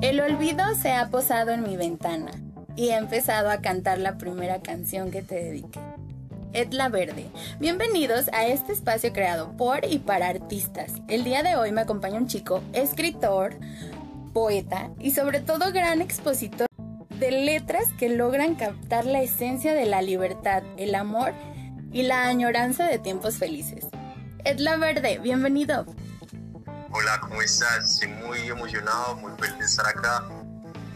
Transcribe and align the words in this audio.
El 0.00 0.20
olvido 0.20 0.64
se 0.80 0.92
ha 0.92 1.08
posado 1.08 1.50
en 1.50 1.64
mi 1.64 1.76
ventana 1.76 2.30
y 2.76 2.90
he 2.90 2.96
empezado 2.96 3.50
a 3.50 3.60
cantar 3.60 3.98
la 3.98 4.16
primera 4.16 4.62
canción 4.62 5.10
que 5.10 5.22
te 5.22 5.34
dediqué. 5.34 5.80
Etla 6.52 6.88
Verde. 6.88 7.26
Bienvenidos 7.58 8.28
a 8.32 8.46
este 8.46 8.72
espacio 8.72 9.12
creado 9.12 9.56
por 9.56 9.84
y 9.84 9.98
para 9.98 10.28
artistas. 10.28 10.92
El 11.08 11.24
día 11.24 11.42
de 11.42 11.56
hoy 11.56 11.72
me 11.72 11.80
acompaña 11.80 12.16
un 12.16 12.28
chico, 12.28 12.62
escritor, 12.74 13.56
poeta 14.32 14.88
y 15.00 15.10
sobre 15.10 15.40
todo 15.40 15.72
gran 15.72 16.00
expositor 16.00 16.68
de 17.18 17.32
letras 17.32 17.92
que 17.98 18.08
logran 18.08 18.54
captar 18.54 19.04
la 19.04 19.20
esencia 19.20 19.74
de 19.74 19.86
la 19.86 20.00
libertad, 20.00 20.62
el 20.76 20.94
amor 20.94 21.32
y 21.92 22.02
la 22.02 22.28
añoranza 22.28 22.86
de 22.86 23.00
tiempos 23.00 23.34
felices. 23.34 23.88
Etla 24.44 24.76
Verde, 24.76 25.18
bienvenido. 25.18 25.86
Hola, 27.00 27.20
¿cómo 27.20 27.40
estás? 27.40 27.92
Estoy 27.92 28.08
muy 28.08 28.48
emocionado, 28.48 29.14
muy 29.14 29.30
feliz 29.38 29.56
de 29.56 29.64
estar 29.66 29.86
acá, 29.86 30.20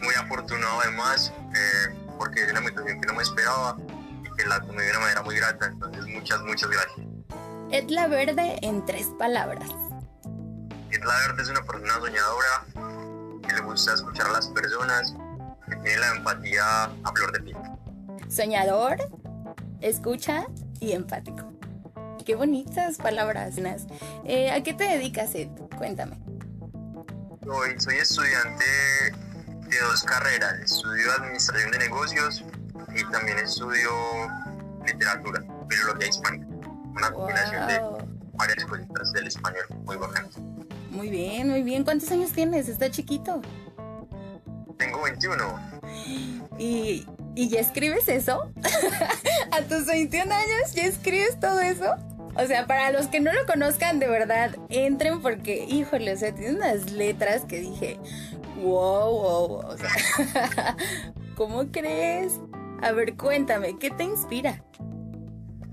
muy 0.01 0.13
afortunado 0.15 0.81
además, 0.81 1.31
eh, 1.55 1.95
porque 2.17 2.43
es 2.43 2.51
una 2.51 2.59
invitación 2.59 2.99
que 2.99 3.07
no 3.07 3.13
me 3.13 3.23
esperaba 3.23 3.77
y 3.79 4.35
que 4.35 4.45
la 4.45 4.59
tomé 4.59 4.83
de 4.83 4.89
una 4.89 4.99
manera 4.99 5.21
muy 5.21 5.37
grata, 5.37 5.67
entonces 5.67 6.05
muchas, 6.07 6.41
muchas 6.41 6.69
gracias. 6.69 7.07
Etla 7.71 8.07
Verde 8.07 8.59
en 8.61 8.85
tres 8.85 9.07
palabras. 9.17 9.69
Etla 10.91 11.15
Verde 11.25 11.41
es 11.41 11.49
una 11.49 11.63
persona 11.63 11.93
soñadora, 11.93 13.39
que 13.47 13.53
le 13.53 13.61
gusta 13.61 13.93
escuchar 13.93 14.27
a 14.27 14.31
las 14.33 14.47
personas, 14.49 15.15
que 15.69 15.75
tiene 15.77 15.99
la 15.99 16.15
empatía 16.17 16.83
a 16.83 17.13
flor 17.15 17.31
de 17.31 17.39
piel. 17.43 17.57
Soñador, 18.29 18.97
escucha 19.79 20.47
y 20.81 20.91
empático. 20.91 21.53
Qué 22.25 22.35
bonitas 22.35 22.97
palabras. 22.97 23.55
Eh, 24.23 24.51
¿A 24.51 24.63
qué 24.63 24.73
te 24.73 24.85
dedicas, 24.85 25.35
Ed? 25.35 25.49
Cuéntame. 25.77 26.17
Soy, 27.43 27.79
soy 27.79 27.95
estudiante 27.95 28.65
de 29.67 29.79
dos 29.81 30.03
carreras. 30.03 30.53
Estudio 30.59 31.11
Administración 31.17 31.71
de 31.71 31.79
Negocios 31.79 32.45
y 32.95 33.11
también 33.11 33.39
estudio 33.39 33.89
Literatura, 34.85 35.43
Filología 35.69 36.07
Hispánica. 36.07 36.45
Una 36.95 37.11
combinación 37.11 37.67
de 37.67 37.81
varias 38.33 38.65
cositas 38.65 39.11
del 39.13 39.27
español 39.27 39.65
muy 39.83 39.97
bacán. 39.97 40.29
Muy 40.91 41.09
bien, 41.09 41.49
muy 41.49 41.63
bien. 41.63 41.83
¿Cuántos 41.83 42.09
años 42.11 42.31
tienes? 42.31 42.69
¿Está 42.69 42.89
chiquito? 42.89 43.41
Tengo 44.77 45.01
21. 45.01 45.59
¿Y, 46.57 47.05
¿y 47.35 47.49
ya 47.49 47.59
escribes 47.59 48.07
eso? 48.07 48.53
¿A 49.51 49.61
tus 49.63 49.87
21 49.87 50.33
años 50.33 50.73
ya 50.73 50.83
escribes 50.83 51.37
todo 51.39 51.59
eso? 51.59 51.97
O 52.35 52.47
sea, 52.47 52.65
para 52.65 52.91
los 52.91 53.07
que 53.07 53.19
no 53.19 53.31
lo 53.31 53.45
conozcan, 53.45 53.99
de 53.99 54.07
verdad, 54.07 54.55
entren 54.69 55.21
porque, 55.21 55.65
híjole, 55.65 56.13
o 56.13 56.17
sea, 56.17 56.33
tiene 56.33 56.55
unas 56.55 56.91
letras 56.91 57.43
que 57.47 57.59
dije, 57.59 57.99
wow, 58.55 59.11
wow, 59.11 59.51
o 59.67 59.77
sea, 59.77 60.75
¿cómo 61.35 61.71
crees? 61.71 62.33
A 62.81 62.91
ver, 62.91 63.15
cuéntame, 63.15 63.77
¿qué 63.77 63.91
te 63.91 64.03
inspira? 64.03 64.63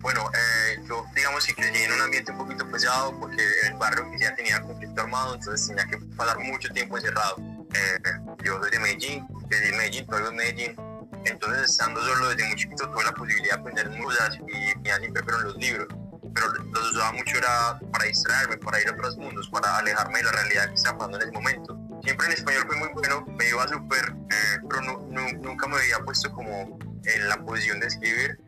Bueno, 0.00 0.30
eh, 0.32 0.82
yo 0.88 1.04
digamos 1.14 1.46
que 1.46 1.54
crecí 1.54 1.82
en 1.82 1.92
un 1.92 2.00
ambiente 2.00 2.32
un 2.32 2.38
poquito 2.38 2.70
pesado 2.70 3.18
porque 3.18 3.42
en 3.64 3.72
el 3.72 3.78
barrio 3.78 4.10
que 4.10 4.18
ya 4.18 4.34
tenía 4.34 4.60
conflicto 4.60 5.00
armado, 5.00 5.34
entonces 5.34 5.68
tenía 5.68 5.84
que 5.86 5.98
pasar 6.14 6.38
mucho 6.38 6.72
tiempo 6.72 6.96
encerrado. 6.96 7.36
Eh, 7.74 7.98
yo 8.44 8.58
soy 8.60 8.70
de 8.70 8.78
Medellín, 8.78 9.26
en 9.50 9.76
Medellín, 9.76 10.06
todavía 10.06 10.28
en 10.30 10.36
Medellín, 10.36 10.76
entonces 11.24 11.70
estando 11.70 12.00
solo 12.02 12.30
desde 12.30 12.46
muy 12.46 12.56
chiquito 12.56 12.90
tuve 12.90 13.04
la 13.04 13.12
posibilidad 13.12 13.56
de 13.56 13.60
aprender 13.60 13.90
muchas 13.90 14.36
y 14.36 14.88
ya 14.88 14.96
siempre 14.98 15.22
fueron 15.22 15.44
los 15.44 15.56
libros 15.56 15.88
pero 16.34 16.52
los 16.52 16.92
usaba 16.92 17.12
mucho 17.12 17.36
era 17.36 17.78
para 17.92 18.04
distraerme, 18.04 18.56
para 18.58 18.80
ir 18.80 18.88
a 18.88 18.92
otros 18.92 19.16
mundos, 19.16 19.48
para 19.50 19.78
alejarme 19.78 20.18
de 20.18 20.24
la 20.24 20.32
realidad 20.32 20.68
que 20.68 20.74
estaba 20.74 20.98
pasando 20.98 21.18
en 21.18 21.22
ese 21.22 21.32
momento. 21.32 21.78
Siempre 22.02 22.26
en 22.26 22.32
español 22.32 22.64
fue 22.66 22.76
muy 22.76 22.88
bueno, 22.94 23.24
me 23.38 23.48
iba 23.48 23.68
súper, 23.68 24.14
eh, 24.30 24.58
pero 24.68 24.80
nunca 24.82 25.66
me 25.66 25.76
había 25.76 25.98
puesto 26.00 26.32
como 26.32 26.78
en 27.04 27.28
la 27.28 27.36
posición 27.44 27.80
de 27.80 27.86
escribir. 27.86 28.40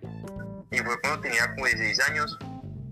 Y 0.70 0.78
fue 0.78 1.00
cuando 1.00 1.20
tenía 1.20 1.53
como 1.54 1.66
16 1.66 2.00
años 2.10 2.38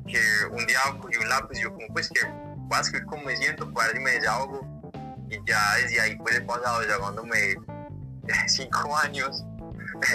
que 0.06 0.21
un 0.51 0.67
día 0.67 0.81
cogí 1.01 1.17
un 1.17 1.28
lápiz 1.28 1.59
y 1.59 1.62
yo 1.62 1.72
como 1.72 1.87
pues 1.89 2.09
que 2.09 2.21
voy 2.25 2.78
a 2.78 2.81
escribir 2.81 3.07
como 3.07 3.25
me 3.25 3.37
siento, 3.37 3.72
para 3.72 3.89
ver 3.89 3.97
si 3.97 4.03
me 4.03 4.11
desahogo. 4.12 4.83
Y 5.31 5.39
ya 5.47 5.77
desde 5.77 6.01
ahí 6.01 6.17
pues 6.17 6.37
he 6.37 6.41
pasado 6.41 6.83
llamándome 6.83 7.55
5 8.47 8.97
años, 9.03 9.45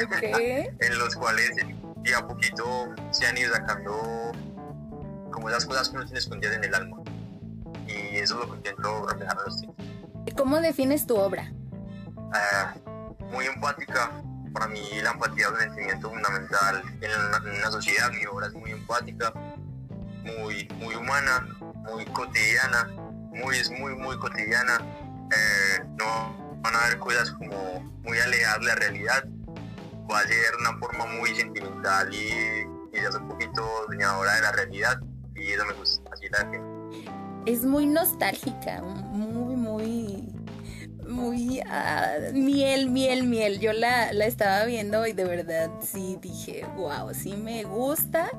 en 0.79 0.97
los 0.99 1.15
cuales 1.15 1.51
día 2.03 2.19
a 2.19 2.27
poquito 2.27 2.93
se 3.11 3.25
han 3.25 3.37
ido 3.37 3.53
sacando 3.53 4.31
como 5.35 5.49
esas 5.49 5.65
cosas 5.65 5.89
que 5.89 5.97
uno 5.97 6.05
tiene 6.05 6.19
escondidas 6.19 6.55
en 6.55 6.63
el 6.63 6.73
alma. 6.73 6.97
Y 7.87 8.17
eso 8.17 8.41
es 8.41 8.47
lo 8.47 8.51
que 8.51 8.57
intento 8.57 9.07
reflejar 9.07 9.37
en 9.37 9.45
los 9.45 9.61
títulos. 9.61 9.85
¿Cómo 10.37 10.59
defines 10.59 11.05
tu 11.05 11.15
obra? 11.17 11.51
Uh, 12.15 13.23
muy 13.31 13.45
empática. 13.45 14.11
Para 14.53 14.67
mí 14.67 14.81
la 15.03 15.11
empatía 15.11 15.47
es 15.47 15.51
un 15.51 15.59
sentimiento 15.59 16.09
fundamental 16.09 16.81
en 17.01 17.11
una, 17.11 17.37
en 17.37 17.59
una, 17.59 17.71
sociedad. 17.71 18.09
Mi 18.11 18.25
obra 18.25 18.47
es 18.47 18.53
muy 18.53 18.71
empática, 18.71 19.33
muy, 20.23 20.67
muy 20.79 20.95
humana, 20.95 21.45
muy 21.91 22.05
cotidiana, 22.05 22.87
muy, 23.33 23.57
es 23.57 23.69
muy, 23.69 23.93
muy 23.95 24.17
cotidiana. 24.17 24.79
Eh, 25.31 25.83
no 25.99 26.55
van 26.61 26.75
a 26.75 26.85
haber 26.85 26.99
cosas 26.99 27.31
como 27.31 27.81
muy 28.03 28.17
alejadas 28.17 28.59
de 28.61 28.65
la 28.65 28.75
realidad. 28.75 29.25
Va 30.09 30.19
a 30.19 30.23
ser 30.23 30.55
una 30.61 30.77
forma 30.79 31.05
muy 31.05 31.35
sentimental 31.35 32.13
y 32.13 32.65
quizás 32.93 33.15
un 33.15 33.27
poquito 33.27 33.67
soñadora 33.87 34.35
de 34.35 34.41
la 34.41 34.51
realidad 34.53 34.99
Es 37.45 37.63
muy 37.63 37.85
nostálgica, 37.85 38.81
muy, 38.81 39.55
muy, 39.55 40.33
muy 41.07 41.61
uh, 41.61 42.33
miel, 42.33 42.89
miel, 42.89 43.23
miel. 43.23 43.59
Yo 43.59 43.73
la, 43.73 44.11
la 44.13 44.25
estaba 44.25 44.65
viendo 44.65 45.05
y 45.05 45.13
de 45.13 45.25
verdad 45.25 45.69
sí 45.81 46.17
dije, 46.21 46.65
wow, 46.75 47.13
sí 47.13 47.33
me 47.33 47.63
gusta. 47.63 48.29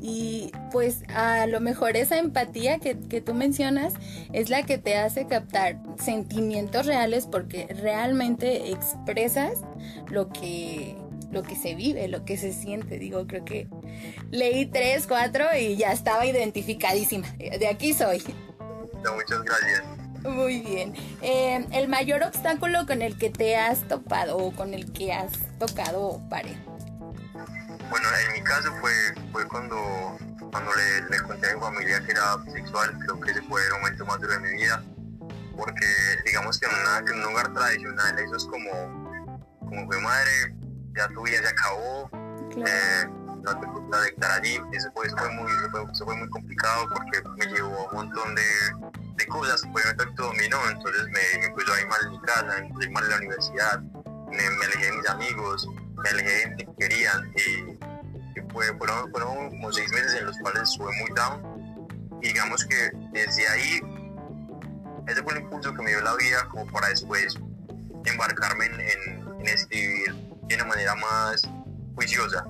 Y 0.00 0.50
pues 0.72 1.02
a 1.08 1.46
lo 1.46 1.60
mejor 1.60 1.96
esa 1.96 2.18
empatía 2.18 2.78
que, 2.78 2.98
que 2.98 3.20
tú 3.20 3.34
mencionas 3.34 3.94
es 4.32 4.48
la 4.48 4.62
que 4.62 4.78
te 4.78 4.96
hace 4.96 5.26
captar 5.26 5.78
sentimientos 5.98 6.86
reales 6.86 7.26
porque 7.26 7.66
realmente 7.80 8.70
expresas 8.70 9.58
lo 10.10 10.30
que 10.30 10.96
lo 11.34 11.42
que 11.42 11.56
se 11.56 11.74
vive, 11.74 12.08
lo 12.08 12.24
que 12.24 12.38
se 12.38 12.52
siente. 12.52 12.98
Digo, 12.98 13.26
creo 13.26 13.44
que 13.44 13.68
leí 14.30 14.66
tres, 14.66 15.06
cuatro 15.06 15.44
y 15.58 15.76
ya 15.76 15.92
estaba 15.92 16.24
identificadísima. 16.24 17.28
De 17.32 17.68
aquí 17.68 17.92
soy. 17.92 18.22
muchas 19.14 19.42
gracias. 19.42 19.82
Muy 20.24 20.60
bien. 20.60 20.94
Eh, 21.20 21.66
¿El 21.72 21.88
mayor 21.88 22.22
obstáculo 22.22 22.86
con 22.86 23.02
el 23.02 23.18
que 23.18 23.28
te 23.28 23.56
has 23.56 23.86
topado 23.86 24.38
o 24.38 24.52
con 24.54 24.72
el 24.72 24.90
que 24.92 25.12
has 25.12 25.32
tocado 25.58 26.22
pared? 26.30 26.56
Bueno, 27.90 28.08
en 28.26 28.32
mi 28.32 28.42
caso 28.42 28.72
fue, 28.80 28.92
fue 29.32 29.46
cuando, 29.46 29.76
cuando 30.50 30.70
le, 30.74 31.02
le 31.10 31.22
conté 31.22 31.50
a 31.50 31.54
mi 31.54 31.60
familia 31.60 32.02
que 32.06 32.12
era 32.12 32.36
bisexual. 32.38 32.98
Creo 33.00 33.20
que 33.20 33.32
ese 33.32 33.42
fue 33.42 33.60
el 33.66 33.72
momento 33.74 34.06
más 34.06 34.18
duro 34.20 34.32
de 34.32 34.40
mi 34.40 34.54
vida. 34.54 34.82
Porque 35.56 35.86
digamos 36.24 36.58
que 36.58 36.66
en, 36.66 36.72
una, 36.74 36.98
en 36.98 37.18
un 37.18 37.22
lugar 37.22 37.52
tradicional 37.52 38.18
eso 38.18 38.36
es 38.36 38.44
como, 38.46 39.38
como 39.60 39.86
fue 39.86 40.00
madre, 40.00 40.56
ya 40.96 41.08
tu 41.08 41.22
vida 41.22 41.38
se 41.42 41.48
acabó, 41.48 42.10
eh, 42.56 43.06
no 43.42 43.60
te 43.60 43.66
puedes 43.66 44.06
dictar 44.06 44.30
allí. 44.30 44.58
Eso 44.72 44.90
fue, 44.94 45.08
fue 45.10 45.28
muy, 45.30 45.50
fue, 45.70 45.82
fue, 46.04 46.16
muy 46.16 46.28
complicado 46.30 46.88
porque 46.88 47.22
me 47.36 47.46
llevó 47.46 47.88
un 47.88 47.94
montón 47.94 48.34
de, 48.34 48.42
de 49.16 49.26
cosas, 49.26 49.60
fue 49.60 49.82
un 49.82 50.00
efecto 50.00 50.22
dominó, 50.22 50.58
entonces 50.70 51.04
me, 51.04 51.38
me 51.40 51.46
empezó 51.46 51.72
a 51.72 51.80
ir 51.80 51.86
mal 51.88 52.00
en 52.04 52.10
mi 52.10 52.20
casa, 52.20 52.44
me 52.44 52.56
empezó 52.56 52.80
a 52.80 52.84
ir 52.84 52.90
mal 52.90 53.04
en 53.04 53.10
la 53.10 53.16
universidad, 53.16 53.80
me, 53.80 54.50
me, 54.50 54.64
alejé 54.64 54.86
de 54.86 54.92
mis 54.92 55.08
amigos, 55.08 55.68
me 56.02 56.08
alejé 56.08 56.30
de 56.30 56.40
gente 56.40 56.66
que 56.66 56.74
querían 56.78 57.32
y, 57.36 58.38
y 58.38 58.52
fue, 58.52 58.76
fueron, 58.78 59.10
fueron 59.10 59.50
como 59.50 59.72
seis 59.72 59.90
meses 59.92 60.14
en 60.14 60.26
los 60.26 60.38
cuales 60.38 60.62
estuve 60.62 60.90
muy 61.00 61.10
down 61.14 61.54
y 62.22 62.28
digamos 62.28 62.64
que 62.64 62.90
desde 63.12 63.46
ahí 63.48 63.80
ese 65.06 65.22
fue 65.22 65.34
el 65.34 65.42
impulso 65.42 65.74
que 65.74 65.82
me 65.82 65.90
dio 65.90 66.00
la 66.00 66.14
vida 66.16 66.48
como 66.48 66.66
para 66.72 66.88
después 66.88 67.36
embarcarme 68.06 68.66
en, 68.66 68.80
en, 68.80 69.40
en 69.40 69.46
escribir 69.46 70.33
de 70.56 70.62
una 70.62 70.70
manera 70.70 70.94
más 70.94 71.42
juiciosa, 71.94 72.44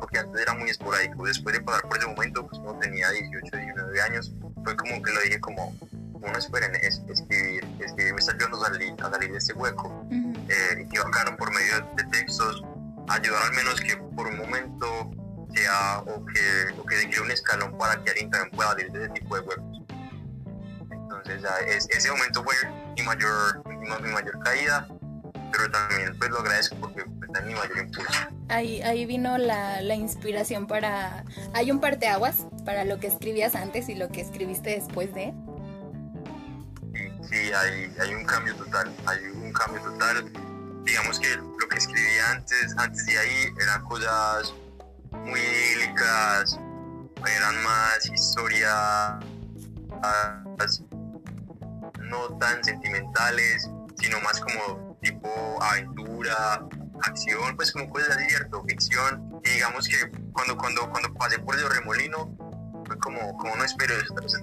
porque 0.00 0.18
antes 0.18 0.40
era 0.40 0.54
muy 0.54 0.70
esporádico. 0.70 1.26
Después 1.26 1.56
de 1.56 1.62
pasar 1.62 1.82
por 1.88 1.98
ese 1.98 2.06
momento, 2.06 2.46
pues 2.46 2.60
no 2.62 2.78
tenía 2.78 3.10
18, 3.10 3.56
19 3.56 4.02
años, 4.02 4.34
fue 4.64 4.76
como 4.76 5.02
que 5.02 5.12
lo 5.12 5.20
dije 5.22 5.40
como, 5.40 5.74
no 6.20 6.38
esperen, 6.38 6.74
es, 6.76 7.02
escribir, 7.08 7.64
escribir 7.80 8.14
me 8.14 8.20
está 8.20 8.32
ayudando 8.32 8.62
a 8.62 8.66
salir, 8.66 8.94
a 9.02 9.10
salir 9.10 9.32
de 9.32 9.38
este 9.38 9.52
hueco, 9.54 10.06
eh, 10.10 10.84
y 10.84 10.88
que 10.88 11.00
bajaron 11.00 11.36
por 11.36 11.52
medio 11.52 11.80
de 11.96 12.04
textos, 12.04 12.62
ayudar 13.08 13.42
al 13.44 13.52
menos 13.52 13.80
que 13.80 13.96
por 13.96 14.26
un 14.26 14.38
momento 14.38 15.10
sea, 15.54 15.98
o 16.00 16.24
que, 16.26 16.80
o 16.80 16.84
que 16.84 16.96
se 16.96 17.20
un 17.20 17.30
escalón 17.30 17.76
para 17.78 18.02
que 18.02 18.10
alguien 18.10 18.30
también 18.30 18.50
pueda 18.52 18.70
salir 18.70 18.92
de 18.92 19.04
ese 19.04 19.12
tipo 19.14 19.36
de 19.36 19.42
huecos. 19.42 19.82
Entonces, 20.90 21.42
es, 21.66 21.88
ese 21.90 22.10
momento 22.10 22.44
fue 22.44 22.54
mi 22.96 23.02
mayor, 23.02 23.62
mi 23.66 24.12
mayor 24.12 24.38
caída 24.40 24.86
pero 25.52 25.70
también 25.70 26.16
pues 26.18 26.30
lo 26.30 26.38
agradezco 26.40 26.76
porque 26.76 27.04
está 27.26 27.40
en 27.40 27.46
mi 27.46 27.54
mayor 27.54 27.78
impulso. 27.78 28.12
Ahí, 28.48 28.80
ahí 28.82 29.06
vino 29.06 29.38
la, 29.38 29.80
la, 29.82 29.94
inspiración 29.94 30.66
para... 30.66 31.24
¿Hay 31.54 31.70
un 31.70 31.80
parteaguas 31.80 32.46
para 32.64 32.84
lo 32.84 32.98
que 32.98 33.06
escribías 33.06 33.54
antes 33.54 33.88
y 33.88 33.94
lo 33.94 34.08
que 34.08 34.20
escribiste 34.20 34.70
después 34.70 35.12
de? 35.14 35.34
Sí, 37.30 37.36
hay, 37.52 37.94
hay 38.00 38.14
un 38.14 38.24
cambio 38.24 38.54
total, 38.56 38.90
hay 39.06 39.18
un 39.26 39.52
cambio 39.52 39.82
total. 39.82 40.32
Digamos 40.84 41.20
que 41.20 41.36
lo 41.36 41.68
que 41.68 41.76
escribía 41.76 42.30
antes, 42.30 42.74
antes 42.78 43.04
de 43.04 43.18
ahí 43.18 43.52
eran 43.60 43.84
cosas 43.84 44.54
muy 45.12 45.40
idílicas, 45.40 46.58
eran 47.26 47.62
más 47.62 48.06
historias 48.06 49.24
no 52.00 52.38
tan 52.38 52.62
sentimentales, 52.64 53.68
sino 54.00 54.20
más 54.20 54.40
como 54.40 54.87
tipo 55.00 55.28
aventura, 55.62 56.66
acción, 57.02 57.56
pues 57.56 57.72
como 57.72 57.88
cosas 57.88 58.16
así, 58.16 58.28
¿cierto? 58.28 58.62
Ficción. 58.64 59.40
Y 59.44 59.50
digamos 59.50 59.88
que 59.88 60.10
cuando, 60.32 60.56
cuando, 60.56 60.90
cuando 60.90 61.12
pasé 61.14 61.38
por 61.38 61.56
el 61.56 61.68
remolino, 61.68 62.34
fue 62.86 62.98
como, 62.98 63.36
como 63.36 63.56
no 63.56 63.64
espero, 63.64 63.94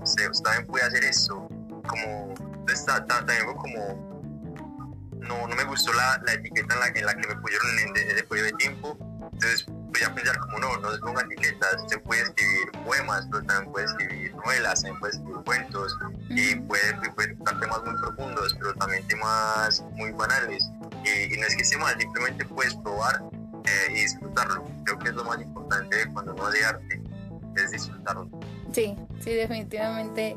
usted 0.01 0.43
también 0.43 0.67
puede 0.67 0.85
hacer 0.85 1.03
esto. 1.03 1.47
Como, 1.87 2.33
está, 2.71 3.05
también 3.05 3.45
como, 3.55 4.15
no, 5.19 5.47
no 5.47 5.55
me 5.55 5.63
gustó 5.65 5.93
la, 5.93 6.21
la 6.25 6.33
etiqueta 6.33 6.73
en 6.73 7.05
la, 7.05 7.13
que 7.13 7.27
me 7.27 7.35
pusieron 7.35 7.79
en, 7.79 8.15
después 8.15 8.43
de 8.43 8.53
tiempo. 8.53 8.97
Entonces 9.33 9.65
voy 9.95 10.03
a 10.03 10.13
pensar 10.13 10.37
como 10.39 10.59
no, 10.59 10.77
no 10.77 10.93
es 10.93 11.01
una 11.01 11.21
etiquetas, 11.21 11.83
se 11.87 11.97
puede 11.99 12.21
escribir 12.23 12.71
poemas, 12.83 13.25
pero 13.31 13.43
también 13.43 13.71
puede 13.71 13.85
escribir 13.85 14.35
novelas, 14.35 14.81
también 14.81 14.99
puede 14.99 15.13
escribir 15.13 15.37
cuentos 15.45 15.97
y 16.29 16.55
puede, 16.55 17.11
puede 17.15 17.35
tocar 17.35 17.59
temas 17.61 17.83
muy 17.85 17.95
profundos, 18.01 18.55
pero 18.59 18.73
también 18.73 19.07
temas 19.07 19.83
muy 19.93 20.11
banales. 20.11 20.69
Y, 21.05 21.37
no 21.37 21.47
es 21.47 21.55
que 21.55 21.61
esté 21.61 21.77
mal, 21.77 21.95
simplemente 21.97 22.43
puedes 22.45 22.75
probar 22.75 23.23
eh, 23.63 23.91
y 23.91 24.01
disfrutarlo. 24.01 24.65
Creo 24.83 24.99
que 24.99 25.09
es 25.09 25.15
lo 25.15 25.23
más 25.23 25.39
importante 25.39 26.11
cuando 26.11 26.33
uno 26.33 26.47
hace 26.47 26.65
arte, 26.65 27.01
es 27.55 27.71
disfrutarlo. 27.71 28.29
Sí, 28.73 28.97
sí, 29.21 29.33
definitivamente 29.33 30.35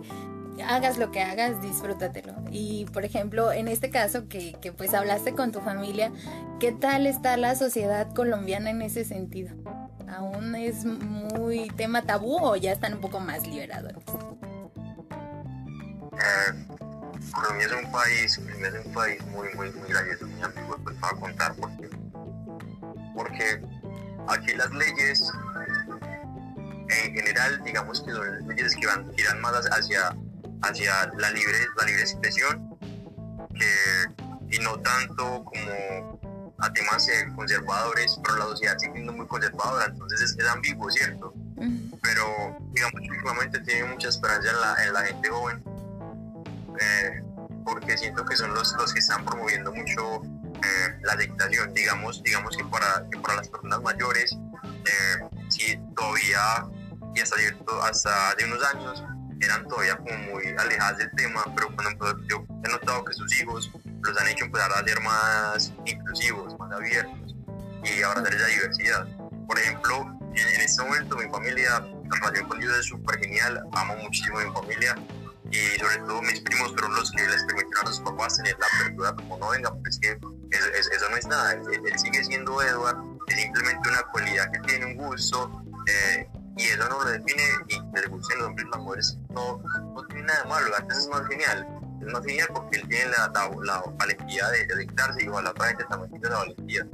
hagas 0.62 0.98
lo 0.98 1.10
que 1.10 1.22
hagas, 1.22 1.60
disfrútatelo. 1.62 2.34
Y 2.50 2.86
por 2.86 3.04
ejemplo, 3.04 3.52
en 3.52 3.68
este 3.68 3.90
caso 3.90 4.28
que, 4.28 4.54
que, 4.60 4.72
pues 4.72 4.94
hablaste 4.94 5.34
con 5.34 5.52
tu 5.52 5.60
familia, 5.60 6.12
¿qué 6.60 6.72
tal 6.72 7.06
está 7.06 7.36
la 7.36 7.54
sociedad 7.54 8.12
colombiana 8.14 8.70
en 8.70 8.82
ese 8.82 9.04
sentido? 9.04 9.54
¿Aún 10.08 10.54
es 10.54 10.84
muy 10.84 11.68
tema 11.70 12.02
tabú 12.02 12.38
o 12.38 12.56
ya 12.56 12.72
están 12.72 12.94
un 12.94 13.00
poco 13.00 13.20
más 13.20 13.46
liberados? 13.46 13.92
Eh, 16.18 16.78
Colombia 17.32 17.66
es 17.66 17.84
un 17.84 17.92
país, 17.92 18.38
es 18.38 18.86
un 18.86 18.92
país 18.92 19.24
muy, 19.26 19.48
muy, 19.54 19.70
muy 19.72 19.88
gracioso, 19.88 20.26
muy 20.26 20.78
pues 20.82 20.96
para 20.96 21.16
contar 21.18 21.54
porque, 21.54 21.90
porque 23.14 23.62
aquí 24.28 24.54
las 24.54 24.70
leyes 24.72 25.30
en 26.90 27.14
general, 27.14 27.62
digamos 27.64 28.00
que 28.00 28.12
son 28.12 28.48
leyes 28.48 28.74
que 28.76 28.86
van, 28.86 29.10
tiran 29.12 29.40
más 29.40 29.66
hacia 29.70 30.16
hacia 30.62 31.12
la 31.18 31.30
libre, 31.30 31.58
la 31.76 31.84
libre 31.86 32.02
expresión 32.02 32.78
que, 33.54 34.56
y 34.56 34.58
no 34.60 34.78
tanto 34.80 35.44
como 35.44 36.18
a 36.58 36.72
temas 36.72 37.08
eh, 37.08 37.28
conservadores, 37.36 38.18
pero 38.22 38.36
la 38.36 38.44
sociedad 38.46 38.76
sigue 38.78 38.94
siendo 38.94 39.12
muy 39.12 39.26
conservadora, 39.26 39.86
entonces 39.86 40.20
es, 40.20 40.38
es 40.38 40.46
ambiguo, 40.48 40.90
¿cierto? 40.90 41.32
Pero 42.02 42.56
digamos 42.72 43.00
que 43.00 43.10
últimamente 43.10 43.60
tiene 43.60 43.84
mucha 43.84 44.08
esperanza 44.08 44.50
en 44.50 44.60
la, 44.60 44.84
en 44.84 44.92
la 44.92 45.02
gente 45.02 45.28
joven, 45.28 45.62
eh, 46.80 47.22
porque 47.64 47.96
siento 47.96 48.24
que 48.24 48.36
son 48.36 48.54
los, 48.54 48.72
los 48.74 48.92
que 48.92 48.98
están 48.98 49.24
promoviendo 49.24 49.72
mucho 49.72 50.22
eh, 50.24 50.98
la 51.02 51.14
dictación, 51.14 51.72
digamos, 51.74 52.22
digamos 52.24 52.56
que 52.56 52.64
para, 52.64 53.04
que 53.10 53.18
para 53.20 53.36
las 53.36 53.48
personas 53.48 53.80
mayores, 53.82 54.36
si 55.48 55.78
todavía, 55.94 56.66
y 57.14 57.20
hasta, 57.20 57.36
hasta 57.84 58.30
hace 58.30 58.44
unos 58.46 58.64
años, 58.64 59.04
eran 59.40 59.66
todavía 59.68 59.96
como 59.96 60.16
muy 60.32 60.44
alejadas 60.58 60.98
del 60.98 61.10
tema, 61.12 61.44
pero 61.54 61.68
cuando 61.74 62.26
yo 62.26 62.44
he 62.64 62.68
notado 62.68 63.04
que 63.04 63.12
sus 63.12 63.40
hijos 63.40 63.70
los 64.02 64.18
han 64.18 64.28
hecho 64.28 64.44
empezar 64.44 64.72
a 64.72 64.84
ser 64.84 65.00
más 65.00 65.72
inclusivos, 65.84 66.58
más 66.58 66.72
abiertos 66.72 67.34
y 67.84 68.00
tener 68.00 68.34
esa 68.34 68.46
diversidad. 68.46 69.06
Por 69.46 69.58
ejemplo, 69.58 70.18
en, 70.34 70.60
este 70.60 70.82
momento 70.82 71.16
mi 71.16 71.28
familia, 71.30 71.80
la 71.80 72.16
relación 72.16 72.48
con 72.48 72.60
Dios 72.60 72.78
es 72.78 72.86
súper 72.86 73.18
genial, 73.20 73.62
amo 73.72 73.96
muchísimo 73.96 74.38
a 74.38 74.44
mi 74.44 74.52
familia 74.52 74.94
y 75.50 75.78
sobre 75.78 75.96
todo 75.98 76.20
mis 76.22 76.40
primos 76.40 76.72
fueron 76.72 76.94
los 76.94 77.10
que 77.12 77.26
les 77.26 77.42
permitieron 77.44 77.86
a 77.86 77.90
sus 77.90 78.00
papás 78.00 78.36
tener 78.36 78.56
la 78.58 78.66
apertura 78.66 79.14
como 79.14 79.38
no 79.38 79.48
venga, 79.50 79.70
porque 79.72 79.90
es 79.90 79.98
que 79.98 80.18
eso, 80.50 81.10
no 81.10 81.16
es 81.16 81.26
nada, 81.26 81.52
él, 81.52 81.62
sigue 81.98 82.24
siendo 82.24 82.60
Edward, 82.62 82.98
es 83.28 83.36
simplemente 83.36 83.88
una 83.88 84.02
cualidad 84.12 84.50
que 84.52 84.58
tiene 84.60 84.86
un 84.86 84.96
gusto. 84.96 85.62
Eh, 85.86 86.28
y 86.58 86.64
eso 86.64 86.88
no 86.88 87.04
lo 87.04 87.10
define 87.10 87.42
y 87.68 87.92
que 87.92 88.00
le 88.00 88.06
gusten 88.08 88.38
los 88.38 88.48
hombres 88.48 88.66
y 88.66 88.70
las 88.70 88.80
mujeres 88.80 89.18
no, 89.30 89.62
no 89.94 90.06
tiene 90.06 90.22
nada 90.22 90.42
de 90.42 90.48
malo, 90.48 90.76
antes 90.76 90.98
es 90.98 91.08
más 91.08 91.26
genial, 91.28 91.66
es 92.00 92.12
más 92.12 92.24
genial 92.24 92.48
porque 92.52 92.78
él 92.78 92.88
tiene 92.88 93.10
la, 93.10 93.32
la, 93.64 93.82
valentía 93.96 94.48
de, 94.48 94.76
dictarse 94.76 95.22
y 95.22 95.26
la 95.26 95.50
otra 95.50 95.68
gente 95.68 95.84
también 95.88 96.10
tiene 96.10 96.28
la 96.28 96.38
valentía 96.38 96.86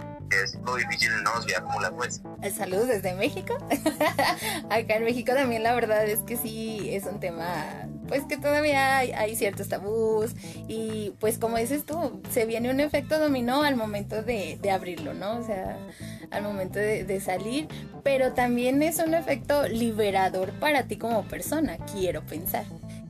es 0.43 0.59
lo 0.65 0.77
difícil 0.77 1.13
en 1.13 1.21
una 1.21 1.35
sociedad 1.37 1.63
como 1.65 1.81
la 1.81 1.91
nuestra. 1.91 2.31
Saludos 2.57 2.89
desde 2.89 3.15
México. 3.15 3.57
Acá 4.71 4.97
en 4.97 5.05
México 5.05 5.33
también 5.33 5.63
la 5.63 5.75
verdad 5.75 6.05
es 6.07 6.21
que 6.21 6.37
sí 6.37 6.89
es 6.93 7.05
un 7.05 7.21
tema 7.21 7.87
pues 8.09 8.25
que 8.25 8.37
todavía 8.37 8.99
hay, 8.99 9.35
ciertos 9.35 9.69
tabús 9.69 10.33
y 10.69 11.15
pues 11.21 11.39
como 11.39 11.57
dices 11.57 11.87
tú, 11.87 12.23
se 12.31 12.45
viene 12.45 12.71
un 12.71 12.81
efecto 12.81 13.19
dominó 13.19 13.63
al 13.63 13.77
momento 13.77 14.23
de, 14.23 14.59
de 14.61 14.71
abrirlo, 14.71 15.15
¿no? 15.15 15.39
O 15.39 15.45
sea, 15.45 15.79
al 16.35 16.43
momento 16.43 16.79
de, 16.79 17.21
salir, 17.21 17.69
pero 18.03 18.33
también 18.33 18.83
es 18.83 18.99
un 18.99 19.15
efecto 19.15 19.69
liberador 19.69 20.53
para 20.53 20.85
ti 20.85 20.97
como 20.97 21.25
persona, 21.25 21.79
quiero 21.93 22.23
pensar. 22.23 22.65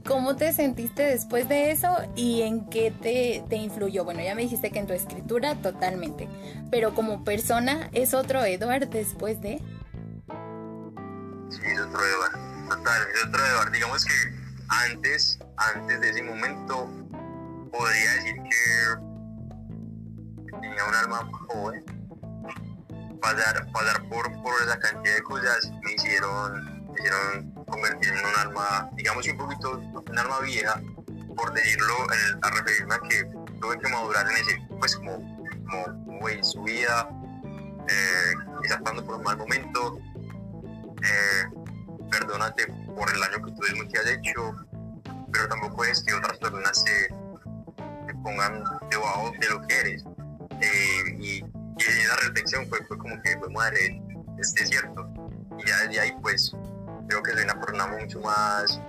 ¿Cómo 0.07 0.37
te 0.37 0.53
sentiste 0.53 1.03
después 1.03 1.49
de 1.49 1.71
eso 1.71 1.97
y 2.15 2.43
en 2.43 2.69
qué 2.69 2.91
te, 2.91 3.43
te 3.49 3.57
influyó? 3.57 4.05
Bueno, 4.05 4.21
ya 4.21 4.35
me 4.35 4.43
dijiste 4.43 4.71
que 4.71 4.79
en 4.79 4.87
tu 4.87 4.93
escritura 4.93 5.55
totalmente, 5.57 6.29
pero 6.71 6.95
como 6.95 7.25
persona, 7.25 7.89
¿es 7.93 8.13
otro 8.13 8.45
Edward 8.45 8.89
después 8.89 9.41
de? 9.41 9.63
Sí, 11.49 11.61
es 11.65 11.81
otro 11.81 12.01
Edward, 12.01 12.69
total, 12.69 13.03
es 13.15 13.25
otro 13.27 13.47
Edward. 13.47 13.73
Digamos 13.73 14.05
que 14.05 14.13
antes, 14.69 15.39
antes 15.57 16.01
de 16.01 16.11
ese 16.11 16.23
momento, 16.23 16.91
podría 17.73 18.13
decir 18.13 18.35
que 18.43 19.15
tenía 20.61 20.85
un 20.85 20.95
alma 20.95 21.31
joven. 21.49 22.04
Pasar, 23.25 23.67
pasar 23.73 24.07
por, 24.11 24.31
por 24.43 24.53
esa 24.63 24.79
cantidad 24.79 25.15
de 25.15 25.23
cosas 25.23 25.73
me 25.83 25.93
hicieron, 25.93 26.85
me 26.93 26.93
hicieron 26.93 27.53
convertir 27.65 28.13
en 28.13 28.19
un 28.19 28.37
alma, 28.39 28.91
digamos 28.97 29.27
un 29.27 29.39
poquito, 29.39 29.79
un 29.79 30.19
alma 30.19 30.41
vieja, 30.41 30.79
por 31.35 31.55
decirlo, 31.55 31.95
a 32.43 32.51
referirme 32.51 32.95
a 32.95 32.99
que 33.09 33.25
tuve 33.63 33.79
que 33.79 33.89
madurar 33.89 34.31
en 34.31 34.37
ese, 34.37 34.59
pues 34.79 34.95
como, 34.97 35.17
como, 36.05 36.29
en 36.29 36.45
su 36.45 36.63
vida, 36.65 37.09
eh, 37.89 38.35
pasando 38.69 39.03
por 39.07 39.15
un 39.15 39.23
mal 39.23 39.39
momento, 39.39 39.99
eh, 41.03 41.45
perdónate 42.11 42.67
por 42.95 43.11
el 43.11 43.23
año 43.23 43.43
que 43.43 43.53
tuvimos 43.53 43.89
que 43.91 43.99
has 44.01 44.07
hecho, 44.07 44.55
pero 45.33 45.49
tampoco 45.49 45.83
es 45.87 46.05
que 46.05 46.13
otras 46.13 46.37
personas 46.39 46.85
se, 46.85 47.09
pongan 48.23 48.63
debajo 48.91 49.33
de 49.41 49.49
lo 49.49 49.67
que 49.67 49.81
eres. 49.81 50.05
Eh, 50.61 51.17
y, 51.19 51.54
y, 51.79 51.83
esa 51.83 52.17
reflexión 52.17 52.67
fue, 52.69 52.85
fue 52.87 52.99
como 52.99 53.21
que 53.23 53.39
fue 53.39 53.51
madre, 53.51 54.03
este 54.39 54.67
cierto. 54.67 55.09
Y 55.59 55.69
ya 55.69 55.79
desde 55.83 56.01
ahí 56.01 56.13
pues 56.23 56.55
creo 57.09 57.23
que 57.23 57.33
soy 57.33 57.45
una 57.45 57.61
persona 57.61 57.87
mucho 57.87 58.21
más 58.21 58.81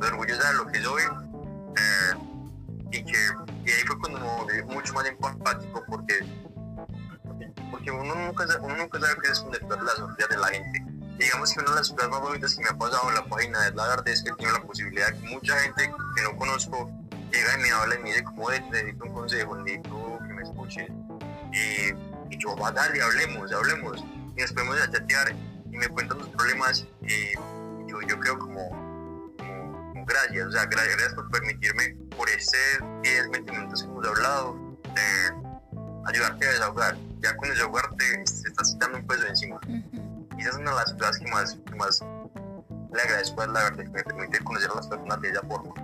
orgullosa 0.00 0.48
de 0.48 0.54
lo 0.54 0.66
que 0.66 0.82
soy. 0.82 1.02
Eh, 1.02 2.34
y 2.92 3.04
que 3.04 3.18
y 3.64 3.70
ahí 3.70 3.82
fue 3.86 3.98
cuando 3.98 4.46
me 4.46 4.62
mucho 4.74 4.92
más 4.92 5.06
empático 5.06 5.82
porque 5.88 6.20
porque 7.70 7.90
uno 7.90 8.14
nunca, 8.14 8.46
uno 8.60 8.76
nunca 8.76 9.00
sabe 9.00 9.14
qué 9.20 9.30
es 9.30 9.32
esconder 9.32 9.82
las 9.82 9.96
sonrisas 9.96 10.28
de 10.28 10.36
la 10.36 10.48
gente 10.48 10.84
digamos 11.18 11.52
que 11.52 11.60
una 11.60 11.70
de 11.70 11.76
las 11.76 11.90
cosas 11.90 12.10
más 12.10 12.20
bonitas 12.20 12.54
que 12.54 12.62
me 12.62 12.68
ha 12.68 12.78
pasado 12.78 13.08
en 13.08 13.14
la 13.14 13.24
página 13.24 13.62
de 13.62 13.74
la 13.74 13.88
verdad 13.88 14.08
es 14.08 14.22
que 14.22 14.32
tengo 14.32 14.52
la 14.52 14.62
posibilidad 14.62 15.12
que 15.12 15.28
mucha 15.28 15.56
gente 15.58 15.92
que 16.16 16.22
no 16.22 16.36
conozco 16.36 16.90
llega 17.32 17.58
y 17.58 17.62
me 17.62 17.70
habla 17.70 17.94
y 17.96 17.98
me 17.98 18.08
dice 18.10 18.24
como 18.24 18.50
necesito 18.50 19.04
un 19.04 19.12
consejo, 19.12 19.56
necesito 19.56 20.18
que 20.26 20.32
me 20.34 20.42
escuche 20.42 20.88
y, 21.52 22.13
yo 22.30 22.56
va 22.56 22.70
dale, 22.72 23.02
hablemos, 23.02 23.52
hablemos 23.52 24.04
y 24.36 24.40
nos 24.40 24.52
podemos 24.52 24.80
a 24.80 24.90
chatear 24.90 25.34
y 25.70 25.76
me 25.76 25.88
cuentan 25.88 26.18
los 26.18 26.28
problemas 26.28 26.86
y 27.02 27.34
yo, 27.88 28.00
yo 28.02 28.18
creo 28.20 28.38
como, 28.38 28.68
como, 29.38 30.04
gracias, 30.06 30.46
o 30.46 30.52
sea, 30.52 30.66
gracias 30.66 31.14
por 31.14 31.30
permitirme 31.30 31.96
por 32.16 32.28
este 32.28 32.58
10, 33.02 33.30
20 33.30 33.52
minutos 33.52 33.82
que 33.82 33.88
hemos 33.88 34.06
hablado 34.06 34.56
de 34.94 35.44
ayudarte 36.06 36.46
a 36.46 36.52
desahogar, 36.52 36.96
ya 37.20 37.36
con 37.36 37.48
desahogarte 37.48 38.04
te 38.24 38.48
estás 38.48 38.72
quitando 38.72 38.98
un 38.98 39.06
peso 39.06 39.26
encima 39.26 39.60
y 39.68 40.40
esa 40.40 40.50
es 40.50 40.56
una 40.56 40.70
de 40.70 40.76
las 40.76 40.92
cosas 40.94 41.18
que 41.18 41.30
más, 41.30 41.58
que 41.66 41.74
más 41.76 42.04
le 42.92 43.02
agradezco 43.02 43.40
a 43.42 43.46
la 43.46 43.64
verdad, 43.64 43.84
que 43.84 43.90
me 43.90 44.02
permite 44.02 44.38
conocer 44.40 44.70
a 44.70 44.74
las 44.76 44.86
personas 44.86 45.20
de 45.20 45.30
esa 45.30 45.42
forma. 45.42 45.74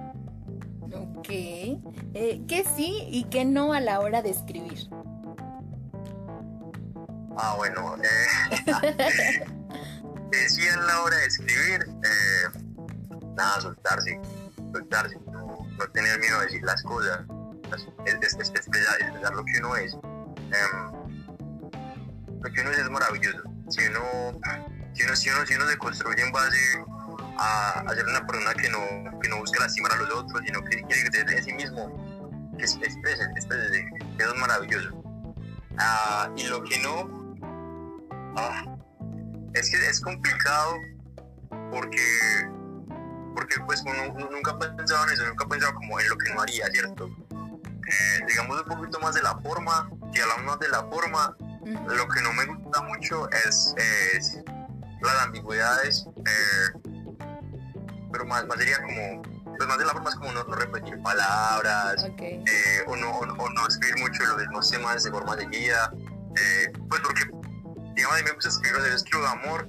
Ok. 0.92 1.28
Eh, 1.28 2.42
¿Qué 2.48 2.64
sí 2.76 3.04
y 3.10 3.24
qué 3.24 3.44
no 3.44 3.72
a 3.72 3.80
la 3.80 4.00
hora 4.00 4.22
de 4.22 4.30
escribir? 4.30 4.88
Ah, 7.42 7.54
bueno. 7.56 7.96
Eh, 8.02 9.38
sí 10.48 10.68
a 10.68 10.76
la 10.76 11.02
hora 11.02 11.16
de 11.16 11.26
escribir, 11.26 11.86
eh, 12.04 12.48
nada, 13.34 13.60
soltarse. 13.62 14.20
Soltarse. 14.72 15.18
No, 15.32 15.66
tener 15.94 16.20
miedo 16.20 16.38
de 16.40 16.46
decir 16.46 16.62
las 16.62 16.82
cosas. 16.82 17.20
es, 18.04 18.14
es, 18.20 18.36
es, 18.38 18.50
expresar, 18.50 19.34
lo 19.34 19.42
que 19.44 19.58
uno 19.58 19.74
es. 19.76 19.94
Em, 19.94 20.92
lo 22.42 22.52
que 22.52 22.60
uno 22.60 22.70
es 22.72 22.78
es 22.78 22.90
maravilloso. 22.90 23.42
Si 23.70 23.86
uno, 23.86 24.38
si 24.92 25.04
uno, 25.04 25.16
si 25.46 25.54
uno, 25.54 25.66
se 25.66 25.78
construye 25.78 26.22
en 26.22 26.32
base 26.32 26.84
a, 27.38 27.84
a 27.86 27.94
ser 27.94 28.04
una 28.06 28.26
persona 28.26 28.52
que 28.52 28.68
no, 28.68 29.18
que 29.20 29.30
no 29.30 29.38
busca 29.38 29.60
lastimar 29.60 29.92
a 29.92 29.96
los 29.96 30.10
otros, 30.10 30.42
sino 30.44 30.62
que 30.62 30.82
quiere 30.82 31.24
de 31.24 31.42
sí 31.42 31.54
mismo, 31.54 32.52
que 32.58 32.64
exprese, 32.64 33.24
exprese, 33.34 33.88
eso 34.18 34.34
es 34.34 34.40
maravilloso. 34.40 35.02
Ah, 35.78 36.30
y 36.36 36.42
lo 36.44 36.62
que 36.62 36.78
no, 36.80 37.19
ah, 38.36 38.64
es 39.54 39.70
que 39.70 39.76
es 39.88 40.00
complicado 40.00 40.74
porque 41.70 42.02
porque 43.34 43.60
pues 43.60 43.82
uno, 43.82 44.28
nunca 44.30 44.52
ha 44.52 44.58
pensado 44.58 45.06
en 45.06 45.12
eso, 45.12 45.26
nunca 45.26 45.44
ha 45.44 45.48
pensado 45.48 45.74
como 45.74 46.00
en 46.00 46.08
lo 46.08 46.18
que 46.18 46.34
no 46.34 46.42
haría, 46.42 46.66
¿cierto? 46.66 47.08
Eh, 47.90 48.24
digamos 48.28 48.60
un 48.60 48.66
poquito 48.66 49.00
más 49.00 49.14
de 49.14 49.22
la 49.22 49.36
forma, 49.38 49.90
si 50.12 50.20
hablamos 50.20 50.44
más 50.44 50.58
de 50.60 50.68
la 50.68 50.84
forma, 50.84 51.36
lo 51.64 52.08
que 52.08 52.22
no 52.22 52.32
me 52.32 52.44
gusta 52.46 52.82
mucho 52.82 53.28
es, 53.46 53.74
las 55.00 55.14
ambigüedades, 55.24 56.06
eh, 56.26 56.80
pero 58.12 58.26
más, 58.26 58.46
más 58.46 58.58
sería 58.58 58.82
como, 58.82 59.22
pues 59.56 59.68
más 59.68 59.78
de 59.78 59.84
la 59.84 59.92
forma 59.92 60.10
es 60.10 60.16
como 60.16 60.32
no, 60.32 60.42
repetir 60.44 61.00
palabras, 61.02 62.06
eh, 62.18 62.84
o, 62.86 62.96
no, 62.96 63.10
o, 63.10 63.50
no 63.50 63.66
escribir 63.66 63.98
mucho 63.98 64.24
los 64.24 64.38
mismos 64.38 64.70
temas 64.70 65.02
de 65.02 65.10
forma 65.10 65.36
de 65.36 65.46
guía, 65.46 65.90
pues 66.88 67.00
porque, 67.00 67.22
digamos, 68.00 68.16
a 68.16 68.22
mí 68.22 68.24
me 68.24 68.34
gusta 68.34 68.48
escribir, 68.48 68.80
yo 68.80 68.94
escribo 68.94 69.22
de 69.22 69.28
amor, 69.28 69.68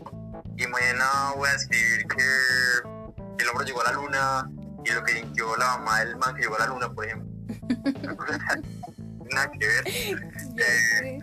y 0.55 0.67
mañana 0.67 1.33
voy 1.35 1.50
a 1.50 1.53
escribir 1.53 2.07
que 2.07 3.43
el 3.43 3.50
hombre 3.50 3.65
llegó 3.65 3.81
a 3.81 3.85
la 3.85 3.91
luna 3.91 4.50
y 4.85 4.91
lo 4.91 5.03
que 5.03 5.13
sintió 5.13 5.57
la 5.57 5.77
mamá 5.77 6.00
del 6.00 6.15
man 6.15 6.35
que 6.35 6.43
llegó 6.43 6.55
a 6.55 6.59
la 6.59 6.67
luna, 6.67 6.93
por 6.93 7.05
ejemplo. 7.05 7.29
Nada 9.31 9.51
que 9.51 9.67
ver. 9.67 9.88
Eh, 9.88 11.19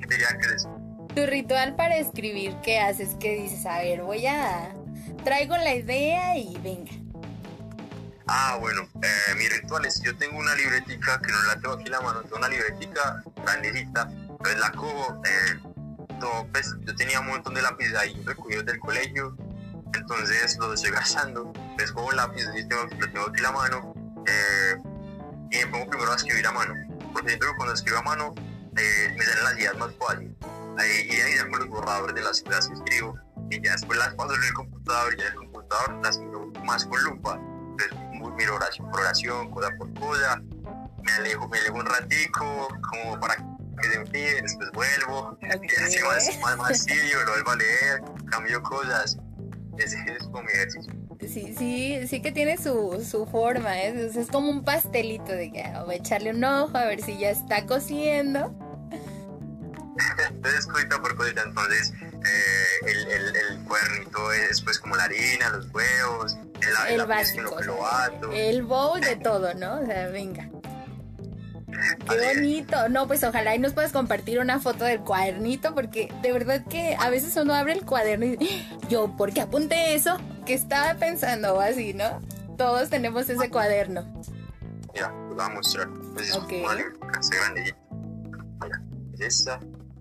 ¿Qué 0.00 0.06
que 0.08 0.54
es? 0.54 0.66
Tu 1.14 1.26
ritual 1.26 1.76
para 1.76 1.98
escribir, 1.98 2.56
¿qué 2.62 2.78
haces? 2.80 3.10
¿Qué 3.20 3.34
dices? 3.34 3.66
A 3.66 3.78
ver, 3.78 4.02
voy 4.02 4.26
a... 4.26 4.72
Traigo 5.24 5.56
la 5.56 5.74
idea 5.74 6.36
y 6.38 6.56
venga. 6.58 6.92
Ah, 8.26 8.56
bueno, 8.58 8.88
eh, 9.02 9.34
mi 9.36 9.48
ritual 9.48 9.84
es, 9.84 10.00
yo 10.02 10.16
tengo 10.16 10.38
una 10.38 10.54
libretica 10.54 11.20
que 11.20 11.32
no 11.32 11.42
la 11.42 11.60
tengo 11.60 11.74
aquí 11.74 11.84
en 11.84 11.90
la 11.90 12.00
mano, 12.00 12.22
tengo 12.22 12.36
una 12.36 12.48
libretica 12.48 13.22
grandecita, 13.42 14.08
entonces 14.12 14.60
la 14.60 14.70
cojo, 14.70 15.20
eh, 15.24 15.69
todo, 16.20 16.46
pues, 16.52 16.74
yo 16.80 16.94
tenía 16.94 17.20
un 17.20 17.26
montón 17.26 17.54
de 17.54 17.62
lápices 17.62 17.96
ahí 17.96 18.22
recogidos 18.24 18.66
del 18.66 18.78
colegio, 18.78 19.36
entonces 19.94 20.56
lo 20.58 20.72
estoy 20.72 20.92
gastando, 20.92 21.52
les 21.78 21.90
pongo 21.92 22.08
un 22.08 22.16
lápiz, 22.16 22.44
lo 22.44 23.10
tengo 23.10 23.26
aquí 23.26 23.42
la 23.42 23.52
mano 23.52 23.94
eh, 24.26 24.76
y 25.50 25.56
me 25.58 25.66
pongo 25.66 25.86
primero 25.88 26.12
a 26.12 26.16
escribir 26.16 26.46
a 26.46 26.52
mano, 26.52 26.74
porque 27.12 27.30
siento 27.30 27.46
que 27.46 27.56
cuando 27.56 27.74
escribo 27.74 27.98
a 27.98 28.02
mano 28.02 28.34
eh, 28.76 29.14
me 29.16 29.24
salen 29.24 29.44
las 29.44 29.58
ideas 29.58 29.78
más 29.78 29.90
fáciles. 29.98 30.32
Ahí, 30.78 31.08
y 31.10 31.20
ahí 31.20 31.36
saco 31.36 31.56
los 31.56 31.68
borradores 31.68 32.14
de 32.14 32.22
las 32.22 32.40
ideas 32.42 32.68
que 32.68 32.74
escribo 32.74 33.18
y 33.50 33.60
ya 33.60 33.72
después 33.72 33.98
las 33.98 34.14
paso 34.14 34.34
en 34.34 34.44
el 34.44 34.52
computador 34.54 35.12
y 35.12 35.16
ya 35.18 35.26
en 35.26 35.32
el 35.32 35.38
computador 35.38 36.00
las 36.02 36.18
miro 36.18 36.46
más 36.64 36.84
con 36.86 37.02
lupa. 37.02 37.40
Entonces 37.72 37.98
miro 38.36 38.54
oración 38.54 38.90
por 38.90 39.00
oración, 39.00 39.50
cosa 39.50 39.70
por 39.76 39.92
cosa, 39.94 40.40
me 41.02 41.12
alejo, 41.12 41.48
me 41.48 41.58
alejo 41.58 41.76
un 41.76 41.86
ratico 41.86 42.68
como 42.88 43.18
para 43.18 43.36
que 43.80 43.88
se 43.88 43.94
enfríe, 43.96 44.42
después 44.42 44.70
vuelvo, 44.72 45.38
okay. 45.38 46.02
más, 46.02 46.38
más, 46.40 46.56
más 46.56 46.82
serio, 46.82 47.24
lo 47.24 47.32
vuelvo 47.32 47.50
a 47.50 47.56
leer, 47.56 48.02
cambio 48.30 48.62
cosas 48.62 49.18
ese 49.84 49.96
es 50.18 50.24
como 50.24 50.42
mi 50.42 50.52
ejercicio. 50.52 50.92
Sí, 51.20 51.54
sí, 51.56 52.06
sí 52.06 52.22
que 52.22 52.32
tiene 52.32 52.56
su, 52.56 53.04
su 53.08 53.26
forma, 53.26 53.78
¿eh? 53.78 54.10
es, 54.14 54.28
como 54.28 54.50
un 54.50 54.64
pastelito 54.64 55.32
de 55.32 55.52
que 55.52 55.64
voy 55.84 55.94
a 55.94 55.98
echarle 55.98 56.30
un 56.30 56.42
ojo 56.44 56.76
a 56.76 56.86
ver 56.86 57.02
si 57.02 57.18
ya 57.18 57.30
está 57.30 57.66
cociendo. 57.66 58.54
entonces, 60.28 60.66
cosita 60.66 61.00
por 61.00 61.16
cosita, 61.16 61.42
entonces 61.42 61.92
eh, 62.02 62.86
el, 62.86 63.10
el, 63.10 63.36
el, 63.36 63.64
cuernito 63.64 64.32
es 64.32 64.60
pues 64.62 64.78
como 64.78 64.96
la 64.96 65.04
harina, 65.04 65.50
los 65.50 65.70
huevos, 65.72 66.36
el, 66.60 67.00
el 67.00 67.06
básico, 67.06 67.58
el 68.32 68.62
bowl 68.62 69.00
de 69.00 69.16
todo, 69.22 69.52
¿no? 69.54 69.80
O 69.80 69.86
sea, 69.86 70.08
venga. 70.08 70.48
Qué 72.08 72.34
bonito. 72.34 72.88
No, 72.88 73.06
pues 73.06 73.22
ojalá 73.24 73.54
y 73.54 73.58
nos 73.58 73.72
puedas 73.72 73.92
compartir 73.92 74.40
una 74.40 74.58
foto 74.58 74.84
del 74.84 75.00
cuadernito, 75.00 75.74
porque 75.74 76.12
de 76.22 76.32
verdad 76.32 76.64
que 76.66 76.96
a 76.98 77.10
veces 77.10 77.36
uno 77.36 77.54
abre 77.54 77.74
el 77.74 77.84
cuaderno 77.84 78.26
y 78.26 78.66
yo, 78.88 79.16
¿por 79.16 79.32
qué 79.32 79.42
apunté 79.42 79.94
eso? 79.94 80.16
Que 80.46 80.54
estaba 80.54 80.94
pensando 80.94 81.54
o 81.54 81.60
así, 81.60 81.94
¿no? 81.94 82.20
Todos 82.56 82.90
tenemos 82.90 83.28
ese 83.28 83.50
cuaderno. 83.50 84.04
Ya, 84.94 85.12
pues 85.26 85.36
voy 85.36 85.44
a 85.44 85.48
mostrar. 85.48 85.88
Pues 86.14 86.34
okay. 86.36 86.62
es 86.62 87.30
Mira, 88.62 88.82
es 89.14 89.20
esta. 89.20 89.60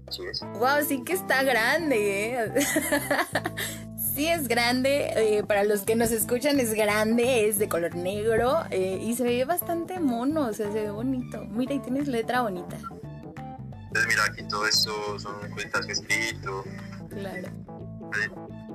Sí 0.09 0.23
es. 0.29 0.41
Wow, 0.41 0.83
sí 0.87 1.03
que 1.03 1.13
está 1.13 1.43
grande, 1.43 2.33
¿eh? 2.33 2.53
sí 4.19 4.27
es 4.27 4.49
grande, 4.49 5.13
eh, 5.15 5.43
para 5.43 5.63
los 5.63 5.83
que 5.83 5.95
nos 5.95 6.11
escuchan 6.11 6.59
es 6.59 6.73
grande, 6.73 7.47
es 7.47 7.57
de 7.57 7.69
color 7.69 7.95
negro 7.95 8.65
eh, 8.69 8.99
y 9.01 9.15
se 9.15 9.23
ve 9.23 9.45
bastante 9.45 9.97
mono, 9.97 10.47
o 10.47 10.51
sea, 10.51 10.69
se 10.73 10.81
ve 10.81 10.91
bonito. 10.91 11.45
Mira, 11.45 11.75
y 11.75 11.79
tienes 11.79 12.09
letra 12.09 12.41
bonita. 12.41 12.75
Entonces 12.75 14.07
mira, 14.09 14.25
aquí 14.25 14.43
todo 14.49 14.67
esto 14.67 15.17
son 15.19 15.49
cuentas 15.51 15.85
que 15.85 15.93
he 15.93 15.95
escrito. 15.95 16.65
Claro. 17.11 17.47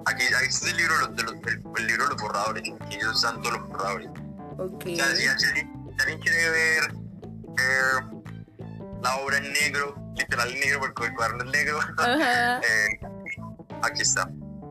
Aquí, 0.07 0.25
aquí 0.35 0.47
es 0.49 0.63
el 0.65 0.79
libro, 0.79 1.09
de 1.09 1.23
los, 1.25 1.35
el, 1.35 1.87
libro 1.89 2.05
de 2.05 2.11
los 2.15 2.23
borradores, 2.23 2.63
aquí 2.81 2.97
ellos 2.97 3.17
están 3.17 3.43
todos 3.43 3.59
los 3.59 3.69
borradores. 3.69 4.09
Ok. 4.57 4.87
O 4.93 4.97
sea, 4.97 5.15
si, 5.15 5.27
alguien 5.27 6.21
quiere 6.21 6.51
ver 6.51 6.95
eh, 7.59 8.23
la 9.03 9.17
obra 9.17 9.37
en 9.37 9.53
negro, 9.53 9.95
literal 10.17 10.51
en 10.51 10.61
negro 10.61 10.81
porque 10.81 11.05
el 11.05 11.15
cuaderno 11.15 11.45
es 11.45 11.51
negro, 11.51 11.81
aquí 13.83 14.01
está. 14.01 14.27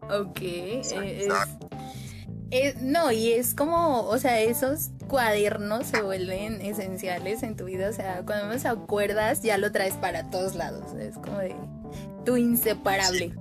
Ok. 0.09 0.39
Es, 2.51 2.79
no, 2.81 3.11
y 3.11 3.31
es 3.31 3.55
como, 3.55 4.01
o 4.03 4.17
sea, 4.19 4.39
esos 4.39 4.91
cuadernos 5.07 5.87
se 5.87 6.03
vuelven 6.03 6.61
esenciales 6.61 7.41
en 7.41 7.55
tu 7.55 7.65
vida. 7.65 7.89
O 7.89 7.93
sea, 7.93 8.21
cuando 8.25 8.45
me 8.45 8.69
acuerdas, 8.69 9.41
ya 9.41 9.57
lo 9.57 9.71
traes 9.71 9.95
para 9.95 10.29
todos 10.29 10.53
lados. 10.53 10.93
Es 10.93 11.15
como 11.15 11.39
de 11.39 11.55
tu 12.25 12.37
inseparable. 12.37 13.33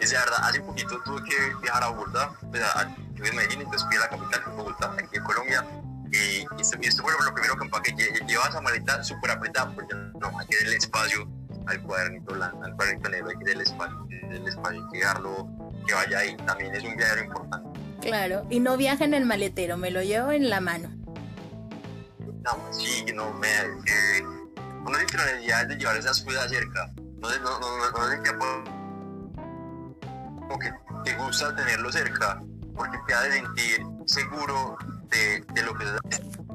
Es 0.00 0.12
verdad, 0.12 0.38
hace 0.44 0.60
poquito 0.60 0.98
tuve 1.04 1.22
que 1.24 1.36
viajar 1.62 1.82
a 1.82 1.88
Bogotá. 1.88 2.32
O 2.50 2.56
sea, 2.56 2.96
yo 3.12 3.24
en 3.26 3.36
Medellín, 3.36 3.60
entonces 3.60 3.86
fui 3.86 3.96
a 3.96 4.00
la 4.00 4.08
capital 4.08 4.42
de 4.46 4.56
Bogotá, 4.56 4.92
aquí 4.98 5.16
en 5.18 5.24
Colombia. 5.24 5.66
Y, 6.10 6.60
esto, 6.60 6.78
esto, 6.80 7.02
fue 7.02 7.12
lo 7.22 7.34
primero 7.34 7.56
que 7.58 7.64
empaqué. 7.64 7.94
Llevaba 8.26 8.48
esa 8.48 8.60
maleta 8.62 9.04
súper 9.04 9.32
apretada, 9.32 9.70
porque 9.74 9.94
no, 9.94 10.40
aquí 10.40 10.54
el 10.64 10.72
espacio 10.72 11.28
al 11.66 11.82
cuadernito 11.82 12.34
blanco, 12.34 12.64
al 12.64 12.74
cuadernito 12.76 13.08
negro, 13.10 13.28
que 13.38 13.44
del 13.44 13.60
espacio, 13.60 14.06
del 14.28 14.46
espacio, 14.46 14.82
hay 14.82 14.90
que 14.92 14.98
dejarlo 14.98 15.48
que 15.86 15.94
vaya 15.94 16.18
ahí, 16.18 16.36
también 16.46 16.74
es 16.74 16.84
un 16.84 16.96
viajero 16.96 17.24
importante. 17.24 17.80
Claro, 18.00 18.46
y 18.50 18.60
no 18.60 18.76
viaja 18.76 19.04
en 19.04 19.14
el 19.14 19.26
maletero, 19.26 19.76
me 19.76 19.90
lo 19.90 20.02
llevo 20.02 20.32
en 20.32 20.48
la 20.48 20.60
mano. 20.60 20.88
No, 22.18 22.72
sí, 22.72 23.04
no, 23.14 23.32
me, 23.34 23.48
eh, 23.48 24.22
uno 24.22 24.98
tiene 25.06 25.24
la 25.24 25.32
necesidad 25.32 25.66
de 25.66 25.76
llevar 25.76 25.96
esas 25.96 26.20
cosas 26.22 26.50
cerca, 26.50 26.90
no, 26.96 27.28
no, 27.38 27.60
no, 27.60 27.76
no, 27.78 27.90
no 27.90 28.80
como 30.40 30.58
que 30.58 30.72
te 31.04 31.14
gusta 31.16 31.54
tenerlo 31.54 31.92
cerca, 31.92 32.42
porque 32.74 32.98
te 33.06 33.14
hace 33.14 33.32
sentir 33.32 33.86
seguro 34.06 34.76
de, 35.10 35.44
de 35.54 35.62
lo 35.62 35.74
que 35.74 35.84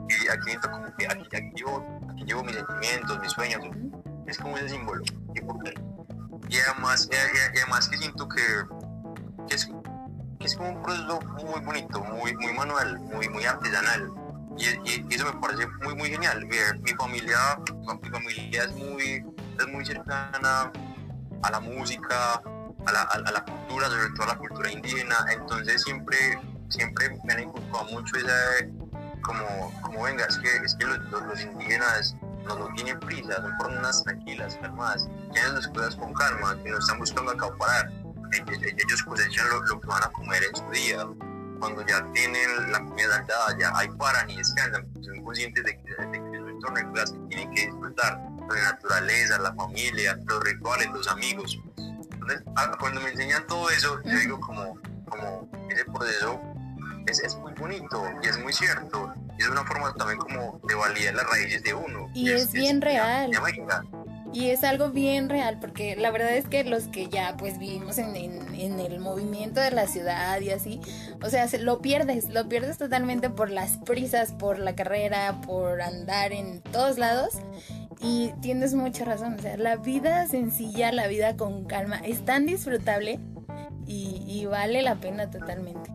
y 0.08 0.28
aquí, 0.28 0.56
como 0.58 0.86
que 0.98 1.08
aquí, 1.08 1.36
aquí, 1.36 1.52
llevo, 1.56 2.02
aquí 2.10 2.26
llevo 2.26 2.44
mis 2.44 2.56
sentimientos, 2.56 3.20
mis 3.20 3.32
sueños, 3.32 3.62
es 4.28 4.38
como 4.38 4.58
ese 4.58 4.70
símbolo. 4.70 5.04
Y, 6.50 6.58
además, 6.60 7.10
y, 7.12 7.58
además 7.60 7.90
que 7.90 7.98
siento 7.98 8.28
que, 8.28 8.42
es, 9.50 9.70
es, 10.40 10.56
como 10.56 10.70
un 10.70 10.82
proceso 10.82 11.20
muy 11.22 11.60
bonito, 11.62 12.04
muy, 12.04 12.36
muy 12.36 12.54
manual, 12.54 13.00
muy, 13.00 13.30
muy 13.30 13.46
artesanal. 13.46 14.12
Y, 14.58 15.14
eso 15.14 15.26
me 15.26 15.40
parece 15.40 15.68
muy, 15.84 15.96
muy 15.96 16.10
genial. 16.10 16.46
Mi, 16.46 16.58
familia, 16.94 17.38
mi 18.02 18.10
familia 18.10 18.64
es 18.64 18.72
muy, 18.76 19.26
es 19.60 19.68
muy 19.68 19.86
cercana 19.86 20.72
a 21.42 21.52
la 21.52 21.60
música, 21.60 22.42
a 22.86 22.92
la, 22.92 23.02
a, 23.02 23.32
la 23.32 23.44
cultura, 23.44 23.88
sobre 23.88 24.10
todo 24.16 24.24
a 24.24 24.28
la 24.28 24.38
cultura 24.38 24.72
indígena. 24.72 25.16
Entonces 25.32 25.82
siempre, 25.84 26.18
siempre 26.70 27.20
me 27.24 27.34
han 27.34 27.44
inculcado 27.44 27.86
mucho 27.86 28.16
esa, 28.18 28.34
como, 29.22 29.74
como 29.82 30.04
venga, 30.04 30.26
es 30.26 30.38
que, 30.38 30.56
es 30.58 30.76
que 30.76 30.86
los, 30.86 31.00
los 31.12 31.42
indígenas 31.42 32.16
no 32.46 32.68
tienen 32.76 33.00
prisa, 33.00 33.42
son 33.42 33.58
personas 33.58 34.04
tranquilas, 34.04 34.58
calmadas, 34.62 35.08
tienen 35.34 35.56
las 35.56 35.68
cosas 35.70 35.96
con 35.96 36.14
calma, 36.14 36.56
que 36.64 36.70
no 36.70 36.78
están 36.78 37.00
buscando 37.00 37.32
acaparar. 37.32 37.92
Ellos 38.32 39.04
cosechan 39.04 39.50
lo, 39.50 39.62
lo, 39.64 39.80
que 39.80 39.88
van 39.88 40.04
a 40.04 40.12
comer 40.12 40.44
en 40.44 40.56
su 40.56 40.70
día. 40.72 41.08
Cuando 41.60 41.86
ya 41.86 42.06
tienen 42.12 42.72
la 42.72 42.80
comida 42.80 43.26
dada, 43.28 43.58
ya 43.58 43.72
hay 43.76 43.88
paran 43.98 44.30
y 44.30 44.38
descansan, 44.38 44.86
son 45.02 45.24
conscientes 45.24 45.64
de 45.64 45.82
que, 45.82 46.06
de 46.06 46.32
que 46.32 46.38
su 46.38 46.48
entorno 46.50 46.78
hay 46.78 46.86
cosas 46.86 47.12
que 47.12 47.20
tienen 47.30 47.52
que 47.54 47.66
disfrutar, 47.68 48.22
la 48.50 48.62
naturaleza, 48.72 49.40
la 49.40 49.54
familia, 49.56 50.20
los 50.26 50.44
rituales, 50.44 50.90
los 50.92 51.08
amigos. 51.08 51.58
Entonces, 51.78 52.44
ah, 52.58 52.76
cuando 52.80 53.02
me 53.02 53.10
enseñan 53.10 53.48
todo 53.48 53.70
eso, 53.70 54.02
yo 54.04 54.18
digo 54.20 54.40
como, 54.40 54.78
como 55.10 55.50
ese 55.70 55.86
proceso 55.86 56.42
es, 57.08 57.20
es, 57.20 57.36
muy 57.38 57.54
bonito 57.54 58.04
y 58.24 58.28
es 58.28 58.38
muy 58.40 58.54
cierto. 58.54 59.14
Y 59.38 59.44
es 59.44 59.50
una 59.50 59.64
forma 59.66 59.94
también 59.94 60.20
como 60.20 60.60
de 60.68 60.76
validar 60.76 61.16
las 61.16 61.30
raíces 61.30 61.64
de 61.64 61.74
uno. 61.74 62.10
Y, 62.14 62.32
es, 62.32 62.52
bien 62.52 62.82
real. 62.82 63.32
y 64.34 64.50
es 64.50 64.64
algo 64.64 64.90
bien 64.90 65.30
real, 65.30 65.60
porque 65.60 65.96
la 65.96 66.12
verdad 66.12 66.36
es 66.36 66.48
que 66.48 66.64
los 66.64 66.84
que 66.88 67.08
ya 67.08 67.36
pues 67.38 67.58
vivimos 67.58 67.98
en, 67.98 68.16
en, 68.16 68.80
el 68.80 69.00
movimiento 69.00 69.60
de 69.60 69.72
la 69.72 69.88
ciudad 69.88 70.40
y 70.42 70.52
así, 70.52 70.80
o 71.22 71.30
sea, 71.30 71.48
lo 71.60 71.82
pierdes, 71.82 72.30
lo 72.30 72.48
pierdes 72.48 72.78
totalmente 72.78 73.30
por 73.30 73.50
las 73.50 73.78
prisas, 73.78 74.32
por 74.34 74.60
la 74.60 74.76
carrera, 74.76 75.42
por 75.42 75.82
andar 75.82 76.32
en 76.32 76.62
todos 76.62 76.98
lados. 76.98 77.36
Y 78.02 78.34
tienes 78.42 78.74
mucha 78.74 79.06
razón, 79.06 79.36
o 79.36 79.42
sea, 79.42 79.58
la 79.58 79.78
vida 79.78 80.28
sencilla, 80.28 80.92
la 80.92 81.08
vida 81.08 81.38
con 81.38 81.66
calma, 81.66 81.98
es 82.04 82.26
tan 82.26 82.46
disfrutable 82.46 83.20
y, 83.88 84.46
vale 84.46 84.82
la 84.82 84.96
pena 84.96 85.30
totalmente. 85.30 85.92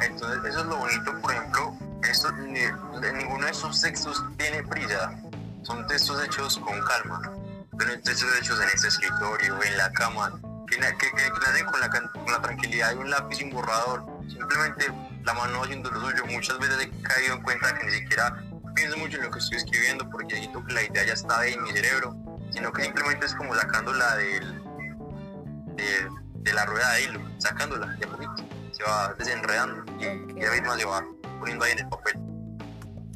Entonces, 0.00 0.44
eso 0.44 0.60
es 0.60 0.66
lo 0.66 0.76
bonito, 0.76 1.20
por 1.20 1.32
ejemplo, 1.32 1.74
esto, 2.02 2.30
ninguno 2.32 3.44
de 3.44 3.50
esos 3.50 3.80
textos 3.80 4.22
tiene 4.36 4.62
prisa, 4.64 5.18
son 5.62 5.86
textos 5.86 6.22
hechos 6.24 6.58
con 6.58 6.80
calma, 6.82 7.20
son 7.22 8.02
textos 8.02 8.28
hechos 8.40 8.60
en 8.60 8.68
este 8.68 8.88
escritorio, 8.88 9.62
en 9.62 9.76
la 9.76 9.90
cama, 9.92 10.38
que, 10.68 10.78
nacen 10.78 11.66
con 11.66 11.80
la, 11.80 11.90
con 11.90 12.32
la 12.32 12.42
tranquilidad 12.42 12.90
de 12.90 12.96
un 12.96 13.10
lápiz 13.10 13.40
y 13.40 13.44
un 13.44 13.50
borrador, 13.50 14.04
simplemente 14.28 14.92
la 15.24 15.34
mano 15.34 15.62
haciendo 15.62 15.90
lo 15.90 16.00
suyo. 16.00 16.24
Muchas 16.26 16.58
veces 16.58 16.82
he 16.82 17.02
caído 17.02 17.34
en 17.34 17.42
cuenta 17.42 17.74
que 17.74 17.86
ni 17.86 17.92
siquiera 17.92 18.42
pienso 18.74 18.96
mucho 18.98 19.16
en 19.16 19.24
lo 19.24 19.30
que 19.30 19.38
estoy 19.38 19.58
escribiendo 19.58 20.08
porque 20.10 20.36
siento 20.36 20.64
que 20.64 20.72
la 20.72 20.82
idea 20.82 21.04
ya 21.04 21.12
está 21.14 21.40
ahí 21.40 21.54
en 21.54 21.62
mi 21.62 21.72
cerebro, 21.72 22.16
sino 22.50 22.72
que 22.72 22.84
simplemente 22.84 23.26
es 23.26 23.34
como 23.34 23.54
sacándola 23.54 24.16
del, 24.16 24.62
de, 25.76 26.52
la 26.52 26.64
rueda 26.64 26.92
de 26.92 27.02
hilo, 27.02 27.20
sacándola 27.38 27.86
de 27.86 28.06
poquito, 28.06 28.44
se 28.76 28.82
va 28.82 29.14
desenredando 29.18 29.84
y 30.00 30.34
mismo 30.34 30.74
se 30.76 30.84
va 30.84 31.04
poniendo 31.38 31.64
ahí 31.64 31.72
en 31.72 31.78
el 31.78 31.88
papel. 31.88 32.14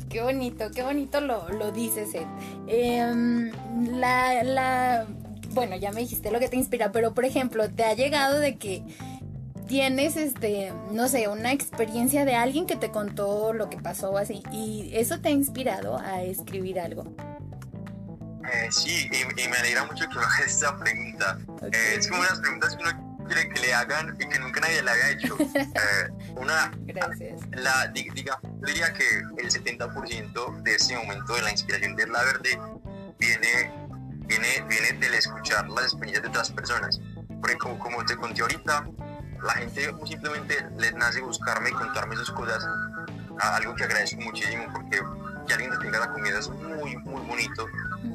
Qué 0.08 0.22
bonito, 0.22 0.70
qué 0.74 0.82
bonito 0.82 1.20
lo, 1.20 1.48
lo 1.50 1.70
dices, 1.70 2.14
Ed. 2.14 2.26
Em, 2.66 3.52
la, 3.98 4.42
la, 4.42 5.06
bueno, 5.50 5.76
ya 5.76 5.92
me 5.92 6.00
dijiste 6.00 6.30
lo 6.30 6.40
que 6.40 6.48
te 6.48 6.56
inspira, 6.56 6.90
pero 6.90 7.14
por 7.14 7.24
ejemplo, 7.24 7.70
¿te 7.70 7.84
ha 7.84 7.94
llegado 7.94 8.38
de 8.38 8.58
que 8.58 8.82
tienes, 9.68 10.16
este, 10.16 10.72
no 10.90 11.06
sé, 11.08 11.28
una 11.28 11.52
experiencia 11.52 12.24
de 12.24 12.34
alguien 12.34 12.66
que 12.66 12.74
te 12.74 12.90
contó 12.90 13.52
lo 13.52 13.70
que 13.70 13.76
pasó 13.76 14.16
así 14.18 14.42
y 14.50 14.90
eso 14.94 15.20
te 15.20 15.28
ha 15.28 15.32
inspirado 15.32 15.98
a 15.98 16.22
escribir 16.22 16.80
algo? 16.80 17.04
Eh, 18.52 18.68
sí, 18.70 19.08
y, 19.12 19.48
me 19.48 19.56
alegra 19.58 19.84
mucho 19.84 20.08
que 20.08 20.16
me 20.16 20.22
hagas 20.22 20.40
esta 20.40 20.76
pregunta. 20.76 21.38
Eh, 21.62 21.96
es 21.98 22.08
como 22.08 22.22
unas 22.22 22.40
preguntas 22.40 22.74
que 22.74 22.82
uno 22.82 23.09
quiere 23.30 23.48
que 23.48 23.60
le 23.60 23.74
hagan 23.74 24.16
y 24.18 24.28
que 24.28 24.38
nunca 24.38 24.60
nadie 24.60 24.82
le 24.82 24.90
había 24.90 25.10
hecho. 25.10 25.36
Eh, 25.60 26.08
una, 26.36 26.70
Gracias. 26.80 27.40
La, 27.52 27.86
diga, 27.88 28.40
diría 28.66 28.92
que 28.92 29.04
el 29.38 29.50
70% 29.50 30.62
de 30.62 30.74
ese 30.74 30.96
momento 30.96 31.34
de 31.34 31.42
la 31.42 31.50
inspiración 31.50 31.94
de 31.96 32.06
La 32.08 32.22
Verde 32.22 32.58
viene, 33.18 33.72
viene, 34.26 34.64
viene 34.68 34.92
del 34.98 35.14
escuchar 35.14 35.68
las 35.68 35.84
experiencias 35.84 36.22
de 36.22 36.28
otras 36.28 36.50
personas. 36.50 37.00
Porque 37.40 37.56
como, 37.58 37.78
como 37.78 38.04
te 38.04 38.16
conté 38.16 38.42
ahorita, 38.42 38.86
la 39.42 39.52
gente 39.54 39.94
simplemente 40.06 40.66
les 40.78 40.94
nace 40.94 41.20
buscarme 41.20 41.70
y 41.70 41.72
contarme 41.72 42.16
sus 42.16 42.30
cosas, 42.32 42.64
algo 43.38 43.74
que 43.74 43.84
agradezco 43.84 44.20
muchísimo 44.20 44.64
porque 44.72 45.00
que 45.46 45.54
alguien 45.54 45.70
te 45.70 45.78
tenga 45.78 46.00
la 46.00 46.12
comida 46.12 46.38
es 46.38 46.48
muy, 46.48 46.96
muy 46.96 47.22
bonito 47.22 47.66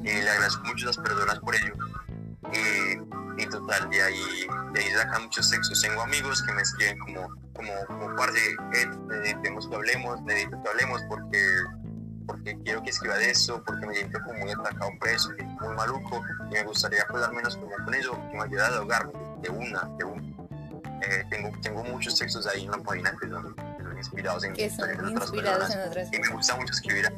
y 0.03 0.21
le 0.21 0.29
agradezco 0.29 0.63
mucho 0.65 0.85
a 0.85 0.87
las 0.87 0.97
personas 0.97 1.39
por 1.39 1.55
ello. 1.55 1.73
Y, 2.53 3.24
total, 3.43 3.89
de 3.89 4.01
ahí, 4.01 4.47
de 4.73 4.79
ahí 4.79 4.91
sacan 4.91 5.23
muchos 5.23 5.49
textos. 5.49 5.81
Tengo 5.81 6.01
amigos 6.01 6.41
que 6.43 6.53
me 6.53 6.61
escriben 6.61 6.97
como, 6.99 7.29
como, 7.53 7.71
como 7.87 8.15
parce, 8.15 8.39
eh, 8.73 8.87
necesitamos 9.07 9.67
que 9.67 9.75
hablemos, 9.75 10.21
necesito 10.23 10.61
que 10.63 10.69
hablemos 10.69 11.01
porque, 11.09 11.47
porque 12.25 12.57
quiero 12.63 12.81
que 12.83 12.91
escriba 12.91 13.17
de 13.17 13.31
eso, 13.31 13.61
porque 13.65 13.85
me 13.85 13.95
siento 13.95 14.19
como 14.25 14.39
muy 14.39 14.51
atacado 14.51 14.91
preso, 14.99 15.31
muy 15.59 15.75
maluco 15.75 16.21
y 16.49 16.53
me 16.53 16.63
gustaría 16.63 17.05
pues 17.09 17.23
al 17.23 17.33
menos 17.33 17.57
como 17.57 17.71
con 17.83 17.93
eso 17.93 18.13
que 18.31 18.37
me 18.37 18.43
ayude 18.43 18.61
a 18.61 18.67
ahogarme 18.67 19.13
de 19.41 19.49
una, 19.49 19.81
de 19.97 20.03
una. 20.05 20.35
Eh, 21.01 21.23
tengo, 21.29 21.51
tengo 21.61 21.83
muchos 21.83 22.17
textos 22.17 22.47
ahí 22.47 22.63
en 22.63 22.71
la 22.71 22.77
página 22.77 23.13
que 23.19 23.27
son, 23.27 23.55
inspirados 23.97 24.43
en, 24.43 24.53
que 24.53 24.69
son 24.69 24.89
inspirados 24.89 25.69
en 25.71 25.79
otras 25.81 26.13
y 26.13 26.19
me 26.19 26.27
gusta 26.29 26.55
mucho 26.55 26.73
escribir 26.73 27.11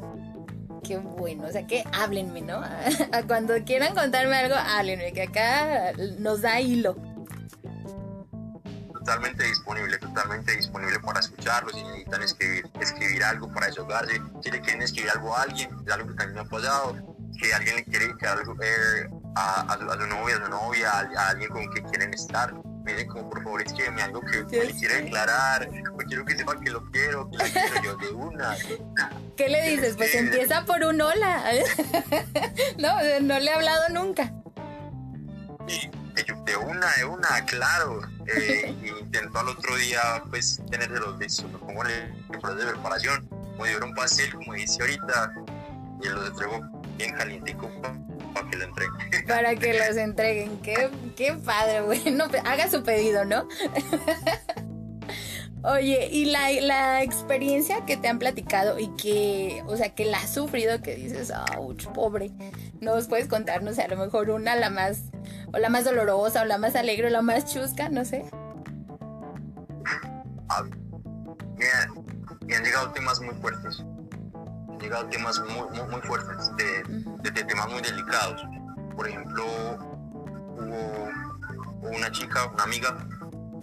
qué 0.88 0.98
bueno, 0.98 1.48
o 1.48 1.52
sea 1.52 1.68
que 1.68 1.84
háblenme, 1.94 2.42
¿no? 2.42 2.62
Cuando 3.28 3.54
quieran 3.66 3.94
contarme 3.94 4.36
algo, 4.36 4.56
háblenme, 4.56 5.12
que 5.12 5.24
acá 5.24 5.92
nos 6.20 6.42
da 6.42 6.62
hilo. 6.62 6.96
Totalmente 8.94 9.44
disponible, 9.44 9.98
totalmente 9.98 10.56
disponible 10.56 11.00
para 11.00 11.20
escucharlo, 11.20 11.70
si 11.72 11.84
necesitan 11.84 12.24
escribir, 12.24 12.70
escribir 12.82 13.24
algo 13.24 13.52
para 13.54 13.68
desahogarse, 13.68 14.22
si 14.42 14.52
le 14.52 14.62
quieren 14.62 14.82
escribir 14.82 15.12
algo 15.12 15.36
a 15.36 15.44
alguien, 15.44 15.70
algo 15.92 16.08
que 16.10 16.14
también 16.16 16.36
me 16.36 16.42
ha 16.42 16.46
pasado, 16.46 16.96
que 17.40 17.54
alguien 17.54 17.76
le 17.78 17.84
quiere 17.86 18.18
que 18.18 18.28
algo 18.28 18.56
eh, 18.62 19.10
a, 19.36 19.78
su, 19.78 20.08
novia, 20.08 20.36
a 20.36 20.46
su 20.46 20.50
novia, 20.50 20.92
a, 20.92 21.30
alguien 21.30 21.50
con 21.50 21.68
quien 21.68 21.86
quieren 21.86 22.14
estar, 22.14 22.54
miren 22.88 23.08
como 23.08 23.30
por 23.30 23.44
favor 23.44 23.62
escríbeme 23.62 24.02
algo 24.02 24.22
que 24.22 24.44
le 24.64 24.74
quiera 24.74 24.96
declarar, 24.96 25.70
o 25.94 25.98
quiero 25.98 26.26
que 26.26 26.36
sepa 26.36 26.60
que 26.60 26.72
lo 26.72 26.90
quiero, 26.90 27.30
que 27.30 27.38
lo 27.38 27.44
quiero 27.52 27.84
yo 27.84 27.98
de 27.98 28.10
una. 28.10 28.56
¿Qué 29.36 29.50
le 29.50 29.70
dices? 29.70 29.96
Pues 29.98 30.16
empieza 30.16 30.66
por 30.66 30.84
un 30.84 31.02
hola. 31.02 31.44
no, 32.80 32.98
no 33.22 33.40
le 33.40 33.52
he 33.52 33.54
hablado 33.54 33.90
nunca. 33.90 34.34
Y 35.68 35.92
de 36.46 36.56
una, 36.56 36.92
de 36.96 37.06
una, 37.06 37.46
claro. 37.46 38.02
Eh, 38.26 38.74
intento 39.02 39.38
al 39.38 39.50
otro 39.50 39.76
día, 39.76 40.24
pues, 40.30 40.62
los 40.72 41.20
listos. 41.20 41.52
Me 41.52 41.60
pongo 41.60 41.86
en 41.86 41.92
el 41.92 42.40
proceso 42.40 42.66
de 42.66 42.72
preparación. 42.74 43.30
Me 43.60 43.68
dieron 43.68 43.90
un 43.90 43.96
pastel, 43.96 44.34
como 44.34 44.54
dice 44.54 44.82
ahorita, 44.82 45.34
y 46.02 46.08
los 46.08 46.28
entrego 46.28 46.62
bien 46.98 47.14
calientico 47.16 47.70
para 48.38 48.50
que 48.50 48.58
lo 48.58 48.64
entreguen. 48.66 49.26
Para 49.28 49.56
que 49.56 49.74
los 49.74 49.98
entreguen. 49.98 50.58
Qué, 50.62 50.90
qué 51.16 51.34
padre, 51.34 51.82
bueno. 51.82 52.26
Haga 52.46 52.70
su 52.70 52.84
pedido, 52.84 53.26
¿no? 53.26 53.48
Oye, 55.64 56.08
y 56.12 56.26
la, 56.26 56.50
la, 56.62 57.04
experiencia 57.04 57.84
que 57.86 57.98
te 57.98 58.08
han 58.08 58.20
platicado 58.20 58.80
y 58.80 58.88
que, 58.96 59.64
o 59.66 59.76
sea, 59.76 59.94
que 59.94 60.06
la 60.06 60.20
has 60.20 60.34
sufrido, 60.34 60.82
que 60.82 60.96
dices, 60.96 61.34
ouch, 61.58 61.88
pobre, 61.88 62.32
¿nos 62.80 63.08
puedes 63.08 63.28
contar, 63.28 63.64
no 63.64 63.74
sé, 63.74 63.82
a 63.82 63.88
lo 63.88 63.98
mejor 63.98 64.30
una, 64.30 64.56
la 64.56 64.70
más, 64.70 65.02
o 65.52 65.58
la 65.58 65.70
más 65.70 65.84
dolorosa, 65.84 66.44
o 66.44 66.46
la 66.46 66.58
más 66.58 66.76
alegre, 66.76 67.08
o 67.08 67.10
la 67.10 67.22
más 67.22 67.52
chusca, 67.54 67.90
no 67.90 68.06
sé? 68.06 68.24
Ah, 70.50 70.64
me, 71.58 72.56
han 72.56 72.64
llegado 72.64 72.92
temas 72.92 73.20
muy 73.20 73.36
fuertes, 73.36 73.84
llegado 74.80 75.08
temas 75.08 75.40
muy, 75.40 75.88
muy, 75.88 76.02
fuertes, 76.02 76.52
de, 76.58 76.84
de, 77.32 77.44
temas 77.44 77.70
muy 77.70 77.82
delicados. 77.82 78.44
Por 78.96 79.08
ejemplo, 79.08 79.44
hubo 80.58 81.90
una 81.90 82.12
chica, 82.12 82.46
una 82.54 82.64
amiga, 82.64 82.98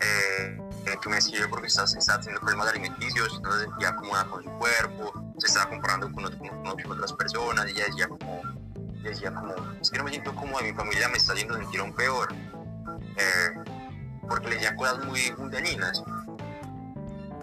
eh, 0.00 0.58
que 1.02 1.08
me 1.08 1.18
escribió 1.18 1.48
porque 1.48 1.66
estaba, 1.66 1.88
estaba 1.88 2.18
teniendo 2.18 2.40
problemas 2.40 2.68
alimenticios, 2.68 3.40
se 3.42 3.60
sentía 3.60 3.96
cómoda 3.96 4.24
con 4.26 4.42
su 4.42 4.50
cuerpo, 4.50 5.12
se 5.38 5.46
estaba 5.46 5.70
comparando 5.70 6.12
con, 6.12 6.24
otras 6.24 7.12
personas 7.14 7.66
y 7.68 7.70
ella 7.72 7.84
decía 7.86 8.08
como, 8.08 8.42
decía 9.02 9.34
como, 9.34 9.54
es 9.80 9.90
que 9.90 9.98
no 9.98 10.04
me 10.04 10.10
siento 10.10 10.34
cómoda, 10.34 10.62
mi 10.62 10.72
familia 10.72 11.08
me 11.08 11.16
está 11.16 11.32
haciendo 11.32 11.56
sentir 11.56 11.80
aún 11.80 11.92
peor, 11.94 12.32
eh, 13.16 13.54
porque 14.28 14.50
le 14.50 14.54
decía 14.56 14.76
cosas 14.76 15.04
muy, 15.04 15.32
muy 15.38 15.50
dañinas. 15.50 16.02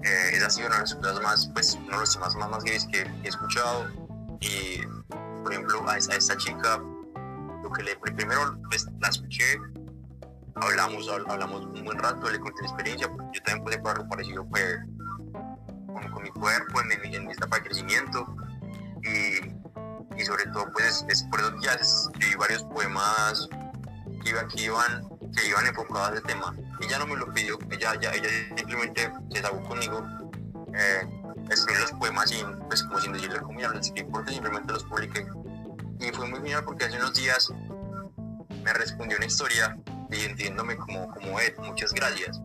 Eh, 0.04 0.32
esa 0.34 0.48
ha 0.48 0.50
sido 0.50 0.68
una 0.68 0.78
de 0.78 0.82
las 0.82 0.96
cosas 0.96 1.22
más, 1.22 1.50
pues, 1.54 1.76
uno 1.76 1.92
de 1.92 1.98
los 1.98 2.14
temas 2.14 2.36
más, 2.36 2.50
más 2.50 2.64
graves 2.64 2.88
que 2.92 3.02
he 3.24 3.28
escuchado. 3.28 3.88
Y, 4.40 4.82
por 5.44 5.54
ejemplo, 5.54 5.88
a, 5.88 5.94
a 5.94 5.98
esta 5.98 6.36
chica, 6.38 6.82
lo 7.64 7.72
que 7.72 7.84
le, 7.84 7.96
primero 7.98 8.58
pues, 8.70 8.88
la 9.00 9.10
escuché 9.10 9.60
hablamos, 10.56 11.10
hablamos 11.28 11.66
un 11.66 11.84
buen 11.84 11.98
rato, 11.98 12.30
le 12.30 12.40
conté 12.40 12.62
la 12.62 12.68
experiencia, 12.68 13.08
yo 13.08 13.44
también 13.44 13.64
pude 13.64 13.80
por 13.80 13.92
algo 13.92 14.10
parecido 14.10 14.46
pues, 14.48 14.80
con, 16.14 16.24
mi 16.24 16.30
cuerpo, 16.30 16.82
en, 16.82 17.14
en, 17.14 17.26
mi 17.26 17.34
etapa 17.34 17.58
de 17.58 17.64
crecimiento, 17.64 18.36
y, 19.04 20.20
y 20.20 20.26
sobre 20.26 20.46
todo 20.48 20.72
pues 20.72 21.06
es, 21.10 21.24
por 21.24 21.40
esos 21.40 21.60
días 21.62 22.08
escribí 22.08 22.36
varios 22.36 22.64
poemas 22.64 23.48
que, 24.24 24.62
iban, 24.62 25.02
que 25.36 25.48
iban 25.48 25.66
enfocados 25.66 26.10
a 26.10 26.14
ese 26.14 26.22
tema. 26.24 26.56
Ella 26.80 27.00
no 27.00 27.08
me 27.08 27.16
lo 27.16 27.34
pidió, 27.34 27.58
ella, 27.70 27.94
ella, 27.94 28.14
ella 28.14 28.30
simplemente 28.58 29.12
se 29.30 29.36
desahogó 29.36 29.68
conmigo, 29.68 30.04
eh, 30.74 31.08
escribí 31.50 31.80
los 31.80 31.92
poemas 31.94 32.30
sin, 32.30 32.58
pues, 32.68 32.84
como 32.84 33.00
sin 33.00 33.14
decirle 33.14 33.40
cómo 33.40 33.60
ya 33.60 33.70
los 33.70 33.88
escribí, 33.88 34.10
porque 34.12 34.34
simplemente 34.34 34.74
los 34.74 34.84
publiqué. 34.84 35.26
Y 36.00 36.12
fue 36.12 36.28
muy 36.28 36.40
genial 36.40 36.64
porque 36.66 36.86
hace 36.86 36.98
unos 36.98 37.14
días 37.14 37.52
me 38.64 38.74
respondió 38.74 39.18
una 39.18 39.26
historia 39.26 39.78
y 40.10 40.26
entiéndome 40.26 40.76
como, 40.76 41.10
como 41.12 41.40
Ed, 41.40 41.54
muchas 41.60 41.94
gracias, 41.94 42.42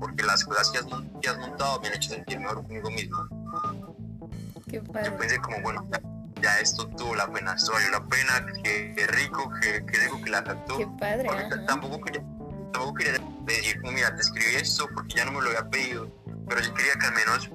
porque 0.00 0.22
las 0.24 0.44
cosas 0.44 0.70
que 0.70 0.78
has, 0.78 0.86
que 1.20 1.28
has 1.28 1.38
montado 1.38 1.80
me 1.80 1.88
han 1.88 1.94
hecho 1.94 2.10
sentir 2.10 2.40
mejor 2.40 2.62
conmigo 2.62 2.90
mismo. 2.90 3.28
Qué 4.68 4.80
padre. 4.80 5.10
Yo 5.10 5.16
pensé 5.16 5.38
como, 5.38 5.60
bueno, 5.62 5.88
ya 6.46 6.60
esto 6.60 6.86
tuvo 6.96 7.14
la 7.16 7.26
pena, 7.30 7.54
esto 7.54 7.72
valió 7.72 7.90
la 7.90 8.04
pena, 8.06 8.46
que, 8.62 9.06
rico, 9.08 9.50
que, 9.60 9.84
que 9.84 9.98
rico 9.98 10.20
que 10.22 10.30
la 10.30 10.44
captó. 10.44 10.78
Qué 10.78 10.86
padre. 10.98 11.28
Tampoco 11.66 12.00
quería, 12.00 12.22
tampoco 12.72 12.94
quería 12.94 13.20
decir, 13.44 13.80
como, 13.80 13.92
mira, 13.92 14.14
te 14.14 14.22
escribí 14.22 14.54
esto 14.54 14.88
porque 14.94 15.16
ya 15.16 15.24
no 15.24 15.32
me 15.32 15.42
lo 15.42 15.48
había 15.48 15.68
pedido, 15.68 16.08
pero 16.48 16.60
yo 16.60 16.72
quería 16.74 16.94
que 16.94 17.06
al 17.06 17.14
menos, 17.14 17.50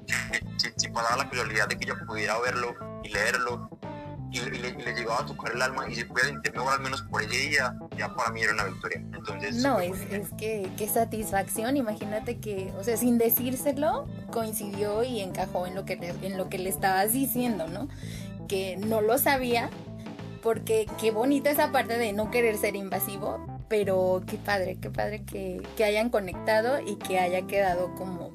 si, 0.58 0.68
si, 0.76 0.88
pasaba 0.88 1.24
la 1.24 1.30
casualidad 1.30 1.68
de 1.68 1.78
que 1.78 1.86
yo 1.86 1.94
pudiera 2.06 2.38
verlo 2.40 2.74
y 3.02 3.08
leerlo, 3.08 3.70
y, 4.30 4.40
le, 4.40 4.72
llegaba 4.94 5.20
a 5.20 5.26
tocar 5.26 5.52
el 5.52 5.62
alma 5.62 5.88
y 5.88 5.94
se 5.94 6.06
pudiera 6.06 6.30
sentir 6.30 6.52
mejor 6.52 6.72
al 6.72 6.80
menos 6.80 7.02
por 7.02 7.22
ese 7.22 7.36
día, 7.36 7.74
ya 7.96 8.14
para 8.14 8.30
mí 8.30 8.42
era 8.42 8.52
una 8.52 8.64
victoria. 8.64 8.98
Entonces, 8.98 9.56
no, 9.56 9.80
es, 9.80 10.00
es, 10.10 10.28
que 10.38 10.70
qué 10.76 10.88
satisfacción, 10.88 11.76
imagínate 11.76 12.38
que, 12.40 12.72
o 12.78 12.84
sea, 12.84 12.96
sin 12.96 13.18
decírselo, 13.18 14.06
coincidió 14.30 15.02
y 15.02 15.20
encajó 15.20 15.66
en 15.66 15.74
lo 15.74 15.84
que 15.84 15.94
en 16.22 16.36
lo 16.36 16.48
que 16.48 16.58
le 16.58 16.70
estabas 16.70 17.12
diciendo, 17.12 17.68
¿no? 17.68 17.88
Que 18.52 18.76
no 18.76 19.00
lo 19.00 19.16
sabía, 19.16 19.70
porque 20.42 20.86
qué 21.00 21.10
bonita 21.10 21.50
esa 21.50 21.72
parte 21.72 21.96
de 21.96 22.12
no 22.12 22.30
querer 22.30 22.58
ser 22.58 22.76
invasivo, 22.76 23.64
pero 23.70 24.22
qué 24.26 24.36
padre, 24.36 24.76
qué 24.78 24.90
padre 24.90 25.24
que, 25.24 25.66
que 25.74 25.84
hayan 25.84 26.10
conectado 26.10 26.78
y 26.78 26.96
que 26.96 27.18
haya 27.18 27.46
quedado 27.46 27.94
como, 27.94 28.30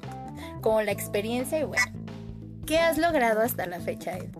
como 0.60 0.82
la 0.82 0.90
experiencia 0.90 1.60
y 1.60 1.62
bueno. 1.62 1.84
¿Qué 2.66 2.80
has 2.80 2.98
logrado 2.98 3.42
hasta 3.42 3.64
la 3.66 3.78
fecha, 3.78 4.18
Ed? 4.18 4.32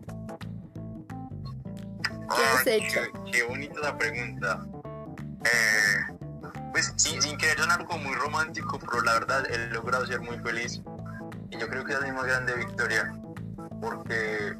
¿Qué 2.00 2.42
has 2.42 2.66
hecho? 2.66 3.00
Qué, 3.30 3.44
bonita 3.44 3.78
la 3.80 3.96
pregunta. 3.96 4.66
Eh, 5.44 6.14
pues 6.72 6.92
sin, 6.96 7.22
sin 7.22 7.38
querer 7.38 7.56
sonar 7.56 7.82
algo 7.82 7.98
muy 7.98 8.16
romántico, 8.16 8.80
pero 8.80 9.02
la 9.02 9.12
verdad 9.12 9.48
he 9.48 9.72
logrado 9.72 10.04
ser 10.08 10.20
muy 10.22 10.38
feliz. 10.40 10.82
Y 11.50 11.56
yo 11.56 11.68
creo 11.68 11.84
que 11.84 11.92
es 11.92 12.00
la 12.00 12.12
más 12.12 12.26
grande 12.26 12.56
victoria. 12.56 13.14
Porque, 13.80 14.56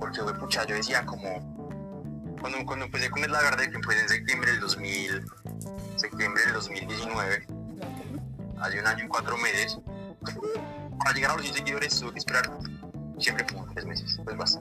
porque 0.00 0.20
pucha, 0.40 0.64
yo 0.66 0.74
decía 0.74 1.04
como, 1.04 1.28
cuando, 2.40 2.64
cuando 2.64 2.86
empecé 2.86 3.10
con 3.10 3.20
la 3.30 3.42
verdad 3.42 3.58
que 3.58 3.76
empecé 3.76 4.00
en 4.00 4.08
septiembre 4.08 4.52
del 4.52 4.60
2000, 4.60 5.26
septiembre 5.96 6.42
del 6.44 6.54
2019, 6.54 7.46
hace 8.60 8.80
un 8.80 8.86
año 8.86 9.04
y 9.04 9.08
cuatro 9.08 9.36
meses, 9.36 9.78
para 10.98 11.14
llegar 11.14 11.32
a 11.32 11.34
los 11.34 11.44
100 11.44 11.56
seguidores 11.58 12.00
tuve 12.00 12.12
que 12.12 12.18
esperar 12.18 12.50
siempre 13.18 13.46
como 13.46 13.66
tres 13.66 13.84
meses, 13.84 14.18
pues 14.24 14.36
basta. 14.36 14.60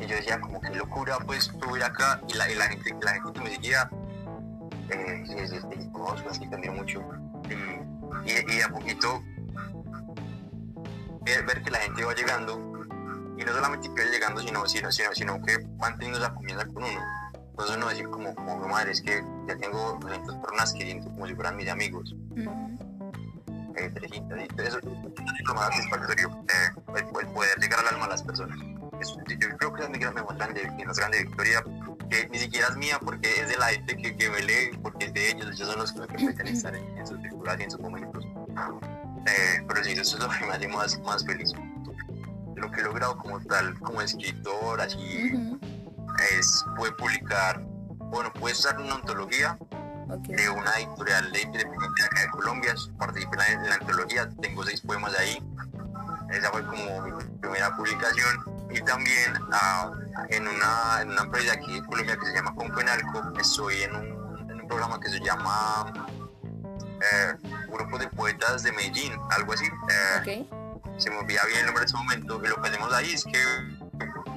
Y 0.00 0.06
yo 0.06 0.16
decía, 0.16 0.40
como 0.40 0.60
que 0.60 0.70
locura, 0.70 1.18
pues 1.26 1.44
subir 1.44 1.82
acá 1.82 2.20
y 2.28 2.34
la, 2.34 2.50
y 2.50 2.54
la, 2.54 2.68
gente, 2.68 2.94
la 3.02 3.12
gente 3.14 3.32
que 3.32 3.40
me 3.40 3.50
seguía, 3.50 3.90
eh, 4.90 5.24
sí, 5.26 5.48
sí, 5.48 5.56
sí, 5.60 5.90
así 6.30 6.48
cambió 6.48 6.72
mucho. 6.72 7.02
Y, 7.50 8.30
y, 8.30 8.56
y, 8.56 8.60
a 8.60 8.68
poquito 8.68 9.22
ver, 11.22 11.44
ver 11.44 11.62
que 11.62 11.70
la 11.70 11.78
gente 11.78 12.04
va 12.04 12.14
llegando 12.14 12.71
y 13.42 13.44
no 13.44 13.52
solamente 13.52 13.92
que 13.94 14.04
llegando, 14.06 14.40
sino, 14.40 14.66
sino, 14.66 14.90
sino, 14.92 15.14
sino 15.14 15.42
que 15.42 15.58
van 15.76 15.98
teniendo 15.98 16.18
esa 16.18 16.32
confianza 16.32 16.66
con 16.66 16.84
uno. 16.84 17.00
Entonces 17.50 17.76
uno 17.76 17.88
decir 17.88 18.08
como, 18.08 18.34
como 18.34 18.68
madre, 18.68 18.92
es 18.92 19.02
que 19.02 19.22
ya 19.48 19.56
tengo 19.56 19.98
200 20.00 20.36
personas 20.36 20.72
que 20.72 20.84
siento 20.84 21.10
como 21.10 21.26
si 21.26 21.34
fueran 21.34 21.56
mis 21.56 21.68
amigos. 21.68 22.14
eh, 23.76 23.90
300, 23.90 24.38
eso 24.58 24.78
es 24.78 24.84
lo 25.46 25.54
más 25.54 25.74
satisfactorio, 25.74 26.28
eh, 26.28 26.96
el, 26.96 27.26
poder 27.28 27.58
llegar 27.58 27.80
al 27.80 27.94
alma 27.94 28.06
a 28.06 28.08
las 28.10 28.22
personas. 28.22 28.56
Eso, 29.00 29.16
yo 29.26 29.56
creo 29.56 29.72
que 29.72 29.82
es 29.82 29.90
mi 29.90 29.98
gran, 29.98 30.14
más 30.14 30.36
grande, 30.36 30.70
mi 30.76 30.84
más 30.84 30.96
grande 30.96 31.24
victoria, 31.24 31.64
que 32.08 32.28
ni 32.28 32.38
siquiera 32.38 32.68
es 32.68 32.76
mía 32.76 33.00
porque 33.04 33.28
es 33.40 33.48
de 33.48 33.56
la 33.56 33.66
gente 33.66 33.96
que, 33.96 34.16
que 34.16 34.30
me 34.30 34.42
lee, 34.42 34.78
porque 34.82 35.06
es 35.06 35.14
de 35.14 35.30
ellos, 35.30 35.46
ellos 35.52 35.68
son 35.68 35.78
los 35.78 35.92
que 35.92 36.00
me 36.00 36.06
permiten 36.06 36.46
estar 36.46 36.74
en, 36.74 36.98
en 36.98 37.06
sus 37.06 37.20
circulares 37.20 37.60
y 37.60 37.64
en 37.64 37.70
sus 37.70 37.80
momentos. 37.80 38.24
Eh, 39.26 39.64
pero 39.66 39.82
sí, 39.82 39.92
eso 39.92 40.16
es 40.16 40.22
lo 40.22 40.28
que 40.28 40.46
me 40.46 40.52
hace 40.52 40.68
más, 40.68 40.98
más 41.00 41.24
feliz 41.24 41.52
lo 42.62 42.70
que 42.70 42.80
he 42.80 42.84
logrado 42.84 43.18
como 43.18 43.40
tal, 43.40 43.78
como 43.80 44.00
escritor, 44.00 44.80
así, 44.80 45.58
es 46.30 46.64
puede 46.76 46.92
publicar, 46.92 47.60
bueno, 47.98 48.32
puede 48.32 48.54
usar 48.54 48.78
una 48.78 48.94
antología 48.94 49.58
de 50.28 50.48
una 50.48 50.70
editorial 50.78 51.32
de 51.32 51.42
independiente 51.42 52.02
de 52.02 52.30
Colombia, 52.30 52.74
participé 52.98 53.36
en 53.50 53.68
la, 53.68 53.74
antología, 53.74 54.28
tengo 54.40 54.62
seis 54.62 54.80
poemas 54.80 55.12
ahí, 55.18 55.42
esa 56.30 56.50
fue 56.50 56.64
como 56.64 57.02
mi 57.02 57.24
primera 57.40 57.74
publicación, 57.76 58.44
y 58.70 58.80
también 58.82 59.34
ah, 59.50 59.90
en, 60.28 60.46
una, 60.46 61.02
en 61.02 61.10
una 61.10 61.22
empresa 61.22 61.54
aquí 61.54 61.78
en 61.78 61.84
Colombia 61.84 62.16
que 62.16 62.26
se 62.26 62.34
llama 62.34 62.54
Confenalco, 62.54 63.32
estoy 63.40 63.82
en 63.82 63.96
un, 63.96 64.50
en 64.50 64.60
un 64.60 64.68
programa 64.68 65.00
que 65.00 65.08
se 65.08 65.18
llama 65.18 65.92
eh, 66.78 67.34
Grupo 67.68 67.98
de 67.98 68.06
Poetas 68.08 68.62
de 68.62 68.70
Medellín, 68.70 69.14
algo 69.30 69.52
así. 69.52 69.66
Eh, 70.26 70.46
se 70.98 71.10
me 71.10 71.16
olvida 71.18 71.44
bien 71.46 71.60
el 71.60 71.66
nombre 71.66 71.82
de 71.82 71.86
ese 71.86 71.96
momento, 71.96 72.40
y 72.44 72.48
lo 72.48 72.60
que 72.60 72.68
hacemos 72.68 72.92
ahí 72.92 73.12
es 73.12 73.24
que 73.24 73.38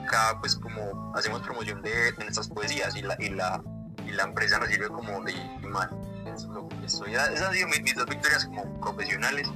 cada, 0.10 0.40
pues 0.40 0.56
como 0.56 1.14
hacemos 1.16 1.42
promoción 1.42 1.82
de, 1.82 2.14
nuestras 2.18 2.48
poesías 2.48 2.96
y 2.96 3.02
la, 3.02 3.16
y 3.20 3.30
la, 3.30 3.62
y 4.06 4.12
la 4.12 4.24
empresa 4.24 4.60
nos 4.60 4.70
sirve 4.70 4.88
como 4.88 5.24
de 5.24 5.34
imagen. 5.64 5.98
Eso 6.28 6.48
es 6.48 6.54
lo 6.54 6.68
que 6.68 6.86
estoy, 6.86 7.14
esas 7.14 7.42
han 7.42 7.54
sido 7.54 7.68
mis, 7.68 7.96
dos 7.96 8.06
victorias 8.06 8.46
como 8.46 8.80
profesionales, 8.82 9.48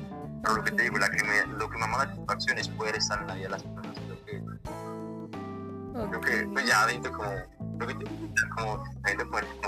pero 0.44 0.56
lo 0.56 0.64
que 0.64 0.72
te 0.72 0.84
digo, 0.84 0.98
la 0.98 1.10
que 1.10 1.24
me, 1.24 1.46
lo 1.58 1.70
que 1.70 1.78
me 1.78 1.88
la 1.88 1.98
satisfacción 1.98 2.58
es 2.58 2.68
poder 2.70 2.96
estar 2.96 3.22
en 3.22 3.28
la 3.28 3.34
vida 3.36 3.46
de 3.46 3.50
las 3.52 3.64
personas. 3.64 4.00
Creo 4.00 4.26
que, 4.26 4.42
creo 6.10 6.22
que 6.22 6.48
pues 6.54 6.66
ya 6.66 6.84
adentro 6.84 7.12
como 7.12 7.60
como 8.56 8.84
gente 9.06 9.26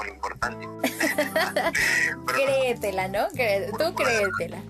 importante. 0.09 0.67
créetela, 2.27 3.07
¿no? 3.07 3.27
Tú 3.77 3.95
créetela. 3.95 4.61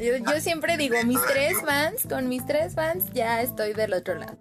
Yo, 0.00 0.16
yo 0.16 0.40
siempre 0.40 0.76
digo, 0.76 0.96
mis 1.04 1.24
tres 1.26 1.56
fans, 1.64 2.06
con 2.08 2.28
mis 2.28 2.44
tres 2.46 2.74
fans 2.74 3.04
ya 3.12 3.40
estoy 3.40 3.72
del 3.72 3.94
otro 3.94 4.14
lado. 4.16 4.36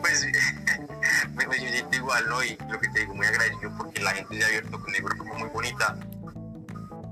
Pues 0.00 0.26
me, 1.34 1.46
me 1.46 1.58
siento 1.58 1.96
igual, 1.96 2.24
¿no? 2.28 2.42
Y 2.42 2.56
lo 2.68 2.80
que 2.80 2.88
te 2.88 3.00
digo, 3.00 3.14
muy 3.14 3.26
agradecido 3.26 3.70
porque 3.76 4.00
la 4.00 4.12
gente 4.12 4.36
se 4.36 4.44
ha 4.44 4.46
abierto 4.46 4.80
conmigo, 4.80 5.08
como 5.18 5.34
muy 5.34 5.48
bonita. 5.50 5.96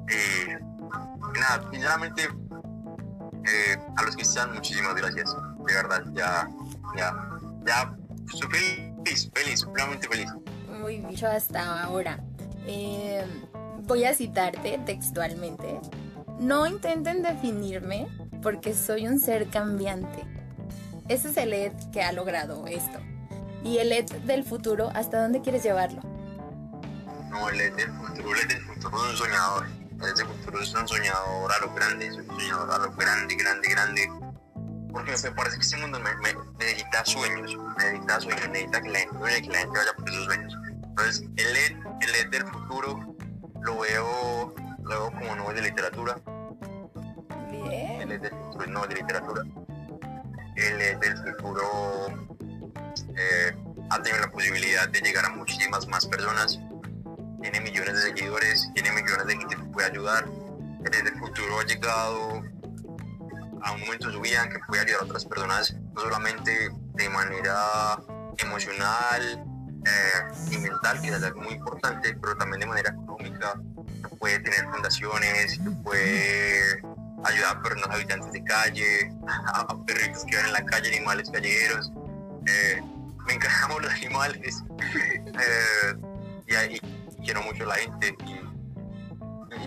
Eh, 0.08 0.58
nada, 1.38 1.68
sinceramente, 1.70 2.22
eh, 2.24 3.78
a 3.96 4.02
los 4.02 4.16
que 4.16 4.22
están, 4.22 4.54
muchísimas 4.54 4.94
gracias. 4.94 5.34
De 5.66 5.74
verdad, 5.74 6.02
ya, 6.12 6.48
ya, 6.96 7.14
ya, 7.66 7.94
estoy 8.32 8.48
feliz, 8.50 9.30
feliz, 9.34 9.66
realmente 9.74 10.08
feliz. 10.08 10.30
Muy 10.80 10.98
bien, 11.00 11.24
hasta 11.26 11.82
ahora. 11.84 12.20
Eh, 12.66 13.24
voy 13.82 14.04
a 14.04 14.14
citarte 14.14 14.80
textualmente. 14.84 15.80
No 16.40 16.66
intenten 16.66 17.20
definirme 17.20 18.08
porque 18.42 18.72
soy 18.74 19.06
un 19.06 19.20
ser 19.20 19.50
cambiante. 19.50 20.24
Ese 21.06 21.28
es 21.28 21.36
el 21.36 21.52
Ed 21.52 21.72
que 21.92 22.02
ha 22.02 22.12
logrado 22.12 22.66
esto. 22.66 22.98
¿Y 23.62 23.76
el 23.76 23.92
Ed 23.92 24.10
del 24.24 24.42
futuro, 24.42 24.90
hasta 24.94 25.20
dónde 25.20 25.42
quieres 25.42 25.62
llevarlo? 25.62 26.00
No, 27.28 27.50
el 27.50 27.60
Ed 27.60 27.74
del 27.74 27.92
futuro, 27.92 28.40
el 28.40 28.48
del 28.48 28.62
futuro 28.62 29.04
es 29.04 29.10
un 29.10 29.16
soñador. 29.18 29.66
El 30.00 30.08
Ed 30.08 30.14
del 30.16 30.26
futuro 30.28 30.62
es 30.62 30.74
un 30.74 30.88
soñador 30.88 31.52
a 31.52 31.60
lo 31.60 31.74
grande, 31.74 32.06
es 32.06 32.16
un 32.16 32.26
soñador 32.26 32.70
a 32.70 32.78
lo 32.78 32.92
grande, 32.92 33.34
grande, 33.34 33.68
grande. 33.68 34.12
Porque 34.90 35.12
me 35.22 35.30
parece 35.32 35.56
que 35.56 35.62
este 35.62 35.76
mundo 35.76 36.00
me, 36.00 36.10
necesita 36.58 37.04
sueños, 37.04 37.54
necesita 37.76 38.18
sueños, 38.18 38.48
necesita 38.48 38.80
que 38.80 38.88
la 38.88 38.98
gente, 39.00 39.42
que 39.42 39.48
la 39.50 39.58
gente 39.58 39.78
vaya 39.78 39.92
por 39.94 40.08
esos 40.08 40.24
sueños. 40.24 40.56
Entonces, 40.84 41.20
el 41.36 41.56
Ed, 41.56 41.76
el 42.00 42.14
Ed 42.14 42.30
del 42.30 42.46
futuro 42.46 43.14
lo 43.60 43.78
veo 43.80 44.54
luego 44.90 45.12
como 45.12 45.36
Nobel 45.36 45.56
de 45.56 45.62
Literatura. 45.62 46.16
Bien. 47.50 48.02
Él 48.02 48.12
es 48.12 48.22
del 48.22 48.30
futuro 48.32 48.66
Nobel 48.66 48.88
de 48.88 48.94
Literatura. 48.96 49.42
Él 50.56 50.80
es 50.80 51.00
del 51.00 51.16
futuro, 51.36 52.08
eh, 53.16 53.56
ha 53.88 54.02
tenido 54.02 54.20
la 54.20 54.30
posibilidad 54.30 54.88
de 54.88 55.00
llegar 55.00 55.24
a 55.24 55.30
muchísimas 55.30 55.86
más 55.86 56.04
personas. 56.06 56.58
Tiene 57.40 57.60
millones 57.60 57.94
de 57.94 58.02
seguidores, 58.02 58.68
tiene 58.74 58.90
millones 58.92 59.26
de 59.26 59.36
gente 59.36 59.56
que 59.56 59.62
puede 59.64 59.88
ayudar. 59.88 60.24
Él 60.84 60.92
es 60.92 61.04
del 61.04 61.18
futuro 61.18 61.60
ha 61.60 61.64
llegado 61.64 62.42
a 63.62 63.72
un 63.72 63.80
momento 63.80 64.08
de 64.08 64.12
su 64.14 64.20
vida 64.20 64.42
en 64.42 64.50
que 64.50 64.58
puede 64.66 64.82
ayudar 64.82 65.02
a 65.02 65.04
otras 65.04 65.24
personas, 65.24 65.74
no 65.94 66.00
solamente 66.00 66.70
de 66.94 67.08
manera 67.10 68.02
emocional 68.38 69.44
eh, 69.86 70.50
y 70.50 70.58
mental, 70.58 71.00
que 71.00 71.08
es 71.08 71.22
algo 71.22 71.40
muy 71.42 71.54
importante, 71.54 72.14
pero 72.20 72.36
también 72.36 72.60
de 72.60 72.66
manera 72.66 72.90
económica, 72.90 73.54
puede 74.20 74.38
tener 74.40 74.64
fundaciones, 74.70 75.58
puede 75.82 76.82
ayudar 77.24 77.56
a 77.56 77.62
personas 77.62 77.90
habitantes 77.90 78.30
de 78.32 78.44
calle, 78.44 79.12
a, 79.26 79.84
perritos 79.86 80.24
que 80.26 80.36
van 80.36 80.46
en 80.46 80.52
la 80.52 80.64
calle, 80.64 80.88
animales 80.88 81.30
callejeros. 81.30 81.90
Eh, 82.46 82.80
me 83.26 83.34
encantan 83.34 83.82
los 83.82 83.92
animales 83.92 84.62
eh, 86.48 86.70
y, 86.70 87.22
quiero 87.24 87.42
mucho 87.42 87.64
la 87.64 87.74
gente 87.74 88.16
y, 88.26 88.40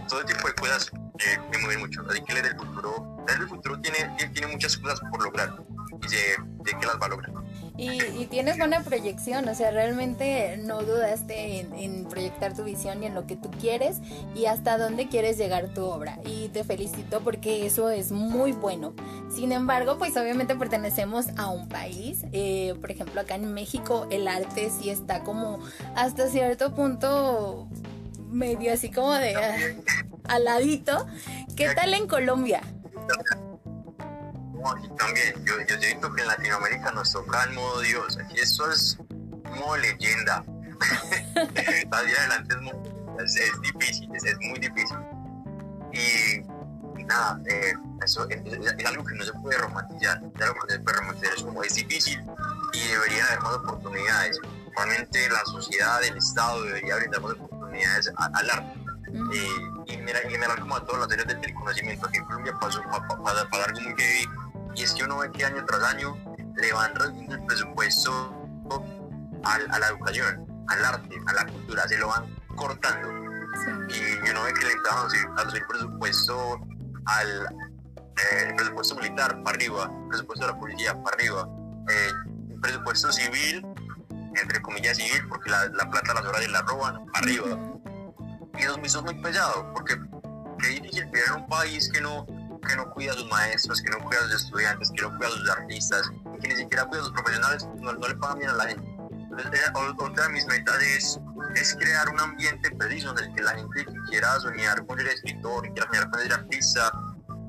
todo 0.07 0.23
tipo 0.25 0.47
de 0.47 0.53
cosas 0.55 0.91
eh, 1.19 1.37
me 1.51 1.57
mueven 1.59 1.79
mucho. 1.81 2.05
Así 2.09 2.21
que 2.23 2.33
el 2.33 2.43
del 2.43 2.57
futuro, 2.57 3.17
el 3.27 3.39
del 3.39 3.47
futuro 3.47 3.79
tiene, 3.81 4.15
tiene 4.33 4.47
muchas 4.47 4.77
cosas 4.77 4.99
por 5.11 5.23
lograr 5.23 5.55
y 6.01 6.09
sé, 6.09 6.35
que 6.63 6.85
las 6.85 6.99
va 6.99 7.05
a 7.05 7.09
lograr. 7.09 7.31
Y, 7.75 8.27
tienes 8.27 8.57
buena 8.57 8.81
proyección, 8.81 9.47
o 9.47 9.55
sea, 9.55 9.71
realmente 9.71 10.57
no 10.57 10.83
dudaste 10.83 11.59
en, 11.59 12.05
proyectar 12.05 12.55
tu 12.55 12.63
visión 12.63 13.01
y 13.01 13.07
en 13.07 13.15
lo 13.15 13.25
que 13.25 13.35
tú 13.35 13.49
quieres 13.59 13.97
y 14.35 14.45
hasta 14.45 14.77
dónde 14.77 15.07
quieres 15.07 15.37
llegar 15.37 15.73
tu 15.73 15.83
obra. 15.85 16.19
Y 16.25 16.49
te 16.49 16.63
felicito 16.63 17.21
porque 17.21 17.65
eso 17.65 17.89
es 17.89 18.11
muy 18.11 18.51
bueno. 18.51 18.93
Sin 19.33 19.51
embargo, 19.51 19.97
pues 19.97 20.15
obviamente 20.17 20.55
pertenecemos 20.55 21.27
a 21.37 21.49
un 21.49 21.67
país, 21.67 22.25
eh, 22.31 22.75
por 22.79 22.91
ejemplo, 22.91 23.21
acá 23.21 23.35
en 23.35 23.51
México 23.53 24.07
el 24.11 24.27
arte 24.27 24.69
sí 24.69 24.89
está 24.91 25.23
como 25.23 25.59
hasta 25.95 26.27
cierto 26.27 26.75
punto 26.75 27.67
medio 28.29 28.73
así 28.73 28.91
como 28.91 29.13
de 29.13 29.35
aladito. 30.25 31.07
¿Qué 31.55 31.73
tal 31.73 31.93
en 31.95 32.07
Colombia? 32.07 32.61
Aquí 34.71 34.89
también. 34.97 35.45
Yo, 35.45 35.53
yo 35.67 35.79
siento 35.79 36.11
que 36.13 36.21
en 36.21 36.27
Latinoamérica 36.27 36.91
nos 36.91 37.11
toca 37.11 37.43
el 37.43 37.53
modo 37.53 37.81
Dios. 37.81 38.17
Aquí 38.17 38.39
esto 38.39 38.69
es 38.71 38.97
modo 39.55 39.77
leyenda. 39.77 40.43
Salir 41.91 42.17
adelante 42.17 42.55
es, 43.23 43.35
es, 43.35 43.61
difícil, 43.61 44.09
es, 44.15 44.23
es, 44.25 44.37
muy 44.39 44.59
difícil. 44.59 44.97
Y, 45.93 47.03
nada, 47.03 47.39
eh, 47.47 47.73
eso 48.03 48.27
es, 48.29 48.41
es, 48.45 48.85
algo 48.85 49.03
que 49.03 49.15
no 49.15 49.23
se 49.23 49.33
puede 49.33 49.57
romantizar. 49.57 50.21
Es 50.35 50.41
algo 50.41 50.55
que 50.55 50.67
no 50.67 50.73
se 50.73 50.79
puede 50.79 50.97
romantizar. 50.97 51.33
Es 51.35 51.43
como 51.43 51.63
es 51.63 51.75
difícil 51.75 52.21
y 52.73 52.87
debería 52.87 53.25
haber 53.27 53.41
más 53.41 53.53
oportunidades. 53.53 54.39
Realmente 54.75 55.29
la 55.29 55.45
sociedad, 55.45 56.03
el 56.03 56.17
Estado 56.17 56.63
debería 56.63 56.95
brindar 56.95 57.21
más 57.21 57.33
oportunidades 57.33 58.11
al 58.17 58.49
arte. 58.49 58.79
Y, 59.13 59.93
y 59.93 59.97
general 60.29 60.59
como 60.59 60.75
a 60.75 60.85
todas 60.85 61.01
las 61.01 61.11
áreas 61.11 61.41
del 61.41 61.53
conocimiento. 61.53 62.07
Aquí 62.07 62.17
en 62.17 62.25
Colombia 62.25 62.57
pasó 62.59 62.81
para, 62.81 63.47
para, 63.49 63.65
algo 63.65 63.81
muy 63.81 63.95
heavy 63.95 64.27
y 64.75 64.83
es 64.83 64.93
que 64.93 65.03
uno 65.03 65.19
ve 65.19 65.31
que 65.31 65.45
año 65.45 65.63
tras 65.65 65.83
año 65.83 66.17
le 66.55 66.73
van 66.73 66.93
reduciendo 66.95 67.35
el 67.35 67.45
presupuesto 67.45 68.47
al, 69.43 69.71
a 69.71 69.79
la 69.79 69.87
educación, 69.87 70.65
al 70.67 70.85
arte, 70.85 71.21
a 71.27 71.33
la 71.33 71.45
cultura, 71.45 71.87
se 71.87 71.97
lo 71.97 72.07
van 72.07 72.25
cortando. 72.55 73.09
Sí. 73.89 74.01
Y 74.25 74.29
uno 74.29 74.43
ve 74.43 74.53
que 74.53 74.65
le 74.65 74.71
están 74.71 74.97
a 75.37 75.41
el 75.41 75.65
presupuesto 75.65 76.59
al 77.05 77.47
eh, 78.15 78.47
el 78.49 78.55
presupuesto 78.55 78.95
militar 78.95 79.41
para 79.43 79.55
arriba, 79.55 79.91
el 79.91 80.07
presupuesto 80.09 80.45
de 80.45 80.51
la 80.53 80.59
policía 80.59 81.03
para 81.03 81.15
arriba, 81.15 81.49
eh, 81.89 82.09
el 82.51 82.59
presupuesto 82.59 83.11
civil, 83.11 83.65
entre 84.35 84.61
comillas 84.61 84.97
civil, 84.97 85.27
porque 85.27 85.49
la, 85.49 85.65
la 85.69 85.89
plata 85.89 86.13
las 86.13 86.25
horas 86.25 86.47
la 86.47 86.61
roban 86.61 87.05
para 87.07 87.25
arriba. 87.25 87.57
Y 88.55 88.61
eso, 88.61 88.99
es 88.99 89.03
muy 89.03 89.15
pesado, 89.15 89.73
porque 89.73 89.95
qué 90.59 90.67
difícil 90.67 91.05
vivir 91.05 91.23
en 91.27 91.41
un 91.41 91.47
país 91.47 91.89
que 91.91 92.01
no, 92.01 92.25
que 92.63 92.75
no 92.75 92.89
cuida 92.91 93.11
a 93.11 93.15
sus 93.15 93.29
maestros, 93.29 93.81
que 93.81 93.89
no 93.89 93.99
cuida 93.99 94.19
a 94.19 94.23
sus 94.23 94.43
estudiantes, 94.43 94.91
que 94.95 95.01
no 95.01 95.15
cuida 95.17 95.27
a 95.27 95.31
sus 95.31 95.49
artistas, 95.49 96.11
que 96.41 96.47
ni 96.47 96.55
siquiera 96.55 96.85
cuida 96.85 97.01
a 97.01 97.05
sus 97.05 97.13
profesionales, 97.13 97.67
no, 97.79 97.93
no 97.93 98.07
le 98.07 98.15
pagan 98.15 98.39
bien 98.39 98.49
a 98.49 98.53
la 98.53 98.67
gente. 98.67 98.93
Entonces, 99.37 99.61
otra 99.97 100.27
de 100.27 100.33
mis 100.33 100.45
metas 100.45 100.81
es, 100.81 101.19
es, 101.55 101.75
crear 101.75 102.07
un 102.09 102.19
ambiente 102.19 102.69
preciso 102.71 103.11
en 103.11 103.23
el 103.23 103.33
que 103.33 103.41
la 103.41 103.55
gente 103.55 103.85
que 103.85 103.93
quiera 104.09 104.39
soñar 104.39 104.85
con 104.85 104.97
ser 104.97 105.07
escritor, 105.07 105.63
que 105.63 105.71
quiera 105.71 105.87
soñar 105.87 106.09
con 106.11 106.19
ser 106.21 106.33
artista, 106.33 106.91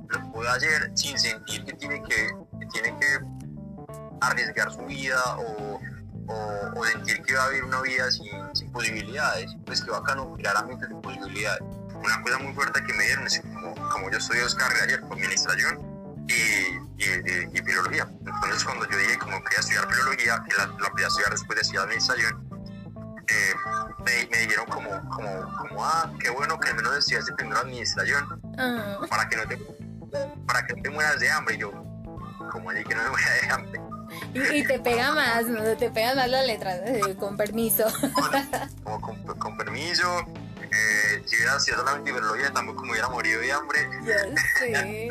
lo 0.09 0.33
pueda 0.33 0.55
hacer 0.55 0.90
sin 0.94 1.18
sentir 1.18 1.64
que 1.64 1.72
tiene 1.74 2.03
que, 2.03 2.29
que 2.61 2.66
tiene 2.72 2.98
que 2.98 3.18
arriesgar 4.20 4.72
su 4.72 4.83
vida 4.87 5.20
o, 5.37 5.81
o, 6.29 6.81
o, 6.81 6.85
sentir 6.87 7.22
que 7.22 7.35
va 7.35 7.44
a 7.44 7.48
vivir 7.48 7.64
una 7.64 7.83
vida 7.83 8.11
sin, 8.11 8.31
sin 8.55 8.72
posibilidades. 8.72 9.55
Pues 9.66 9.83
que 9.83 9.90
bacano 9.90 10.33
crear 10.35 10.57
ambientes 10.57 10.88
de 10.88 10.94
posibilidades. 10.96 11.62
Una 12.05 12.23
cosa 12.23 12.38
muy 12.38 12.53
fuerte 12.53 12.83
que 12.85 12.93
me 12.93 13.05
dieron 13.05 13.27
es 13.27 13.40
como, 13.40 13.75
como 13.90 14.11
yo 14.11 14.19
estudié 14.19 14.43
Oscar 14.43 14.71
ayer 14.83 15.01
con 15.01 15.12
administración 15.12 15.79
y, 16.29 16.33
y, 16.33 17.05
y, 17.05 17.49
y, 17.53 17.62
filología. 17.62 18.07
Entonces 18.27 18.64
cuando 18.64 18.88
yo 18.90 18.99
dije 18.99 19.19
como 19.19 19.43
quería 19.45 19.61
estudiar 19.61 19.88
filología, 19.90 20.45
que 20.49 20.57
la, 20.57 20.67
la 20.67 20.90
quería 20.90 21.07
estudiar 21.07 21.31
después 21.31 21.57
de 21.57 21.62
estudiar 21.62 21.85
administración, 21.85 22.55
eh, 23.29 23.55
me, 24.05 24.27
me, 24.31 24.38
dijeron 24.38 24.67
como, 24.67 24.90
como, 25.09 25.57
como, 25.57 25.85
ah, 25.85 26.12
qué 26.21 26.31
bueno 26.31 26.59
que 26.61 26.71
al 26.71 26.77
menos 26.77 26.97
estudiaste 26.97 27.33
primero 27.35 27.61
administración, 27.61 28.40
uh. 28.43 29.07
para, 29.09 29.29
que 29.29 29.37
no 29.37 29.47
te, 29.47 29.59
para 30.47 30.67
que 30.67 30.75
no 30.75 30.83
te 30.83 30.90
mueras 30.90 31.21
de 31.21 31.31
hambre. 31.31 31.55
Y 31.55 31.59
yo, 31.59 31.71
como 32.53 32.71
así 32.71 32.85
que 32.85 32.95
no 32.95 33.03
me 33.03 33.11
muera 33.11 33.33
de 33.33 33.51
hambre. 33.51 33.81
Y, 34.35 34.59
y, 34.59 34.67
te 34.67 34.79
pega 34.79 35.12
más, 35.12 35.47
¿no? 35.47 35.62
te 35.77 35.90
pega 35.90 36.14
más 36.14 36.29
la 36.29 36.43
letra, 36.43 36.77
eh, 36.77 37.17
con 37.19 37.37
permiso. 37.37 37.85
Como 38.83 39.01
con, 39.01 39.38
con 39.38 39.57
permiso, 39.57 40.27
eh, 40.75 41.23
si 41.25 41.37
hubiera 41.37 41.61
sido 41.61 41.79
solamente 41.79 42.11
biología 42.11 42.53
tampoco 42.53 42.83
me 42.85 42.93
hubiera 42.93 43.09
morido 43.09 43.41
de 43.41 43.53
hambre. 43.53 43.81
Ya. 44.05 45.09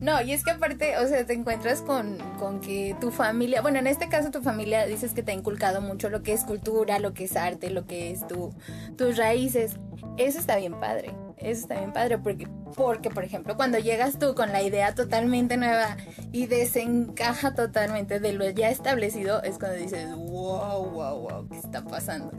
No, 0.00 0.20
y 0.22 0.32
es 0.32 0.44
que 0.44 0.52
aparte, 0.52 0.96
o 0.98 1.08
sea, 1.08 1.24
te 1.26 1.32
encuentras 1.32 1.82
con, 1.82 2.18
con 2.38 2.60
que 2.60 2.96
tu 3.00 3.10
familia, 3.10 3.62
bueno, 3.62 3.78
en 3.78 3.86
este 3.86 4.08
caso 4.08 4.30
tu 4.30 4.42
familia 4.42 4.86
dices 4.86 5.12
que 5.12 5.22
te 5.22 5.32
ha 5.32 5.34
inculcado 5.34 5.80
mucho 5.80 6.08
lo 6.08 6.22
que 6.22 6.32
es 6.32 6.44
cultura, 6.44 6.98
lo 6.98 7.14
que 7.14 7.24
es 7.24 7.36
arte, 7.36 7.70
lo 7.70 7.86
que 7.86 8.10
es 8.10 8.26
tu, 8.26 8.54
tus 8.96 9.16
raíces. 9.16 9.76
Eso 10.16 10.38
está 10.38 10.56
bien 10.56 10.78
padre. 10.78 11.14
Eso 11.38 11.62
está 11.62 11.76
bien 11.76 11.92
padre 11.92 12.18
porque, 12.18 12.48
porque, 12.74 13.10
por 13.10 13.24
ejemplo, 13.24 13.56
cuando 13.56 13.78
llegas 13.78 14.18
tú 14.18 14.34
con 14.34 14.52
la 14.52 14.62
idea 14.62 14.94
totalmente 14.94 15.56
nueva 15.56 15.96
y 16.32 16.46
desencaja 16.46 17.54
totalmente 17.54 18.18
de 18.18 18.32
lo 18.32 18.48
ya 18.50 18.70
establecido, 18.70 19.42
es 19.42 19.58
cuando 19.58 19.78
dices, 19.78 20.08
wow, 20.16 20.84
wow, 20.90 21.18
wow, 21.20 21.48
¿qué 21.48 21.58
está 21.58 21.84
pasando? 21.84 22.32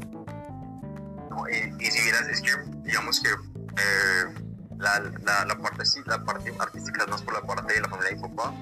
Y, 1.51 1.83
y, 1.83 1.91
si 1.91 2.03
vieras, 2.03 2.27
es 2.27 2.41
que, 2.41 2.51
digamos 2.83 3.19
que 3.19 3.29
eh, 3.29 4.33
la, 4.77 4.99
la, 4.99 5.45
la, 5.45 5.57
parte, 5.57 5.83
la 6.05 6.23
parte 6.23 6.53
artística 6.59 7.03
es 7.03 7.09
más 7.09 7.21
por 7.21 7.33
la 7.33 7.41
parte 7.41 7.73
de 7.73 7.81
la 7.81 7.89
familia 7.89 8.09
de 8.11 8.15
mi 8.15 8.21
papá. 8.29 8.53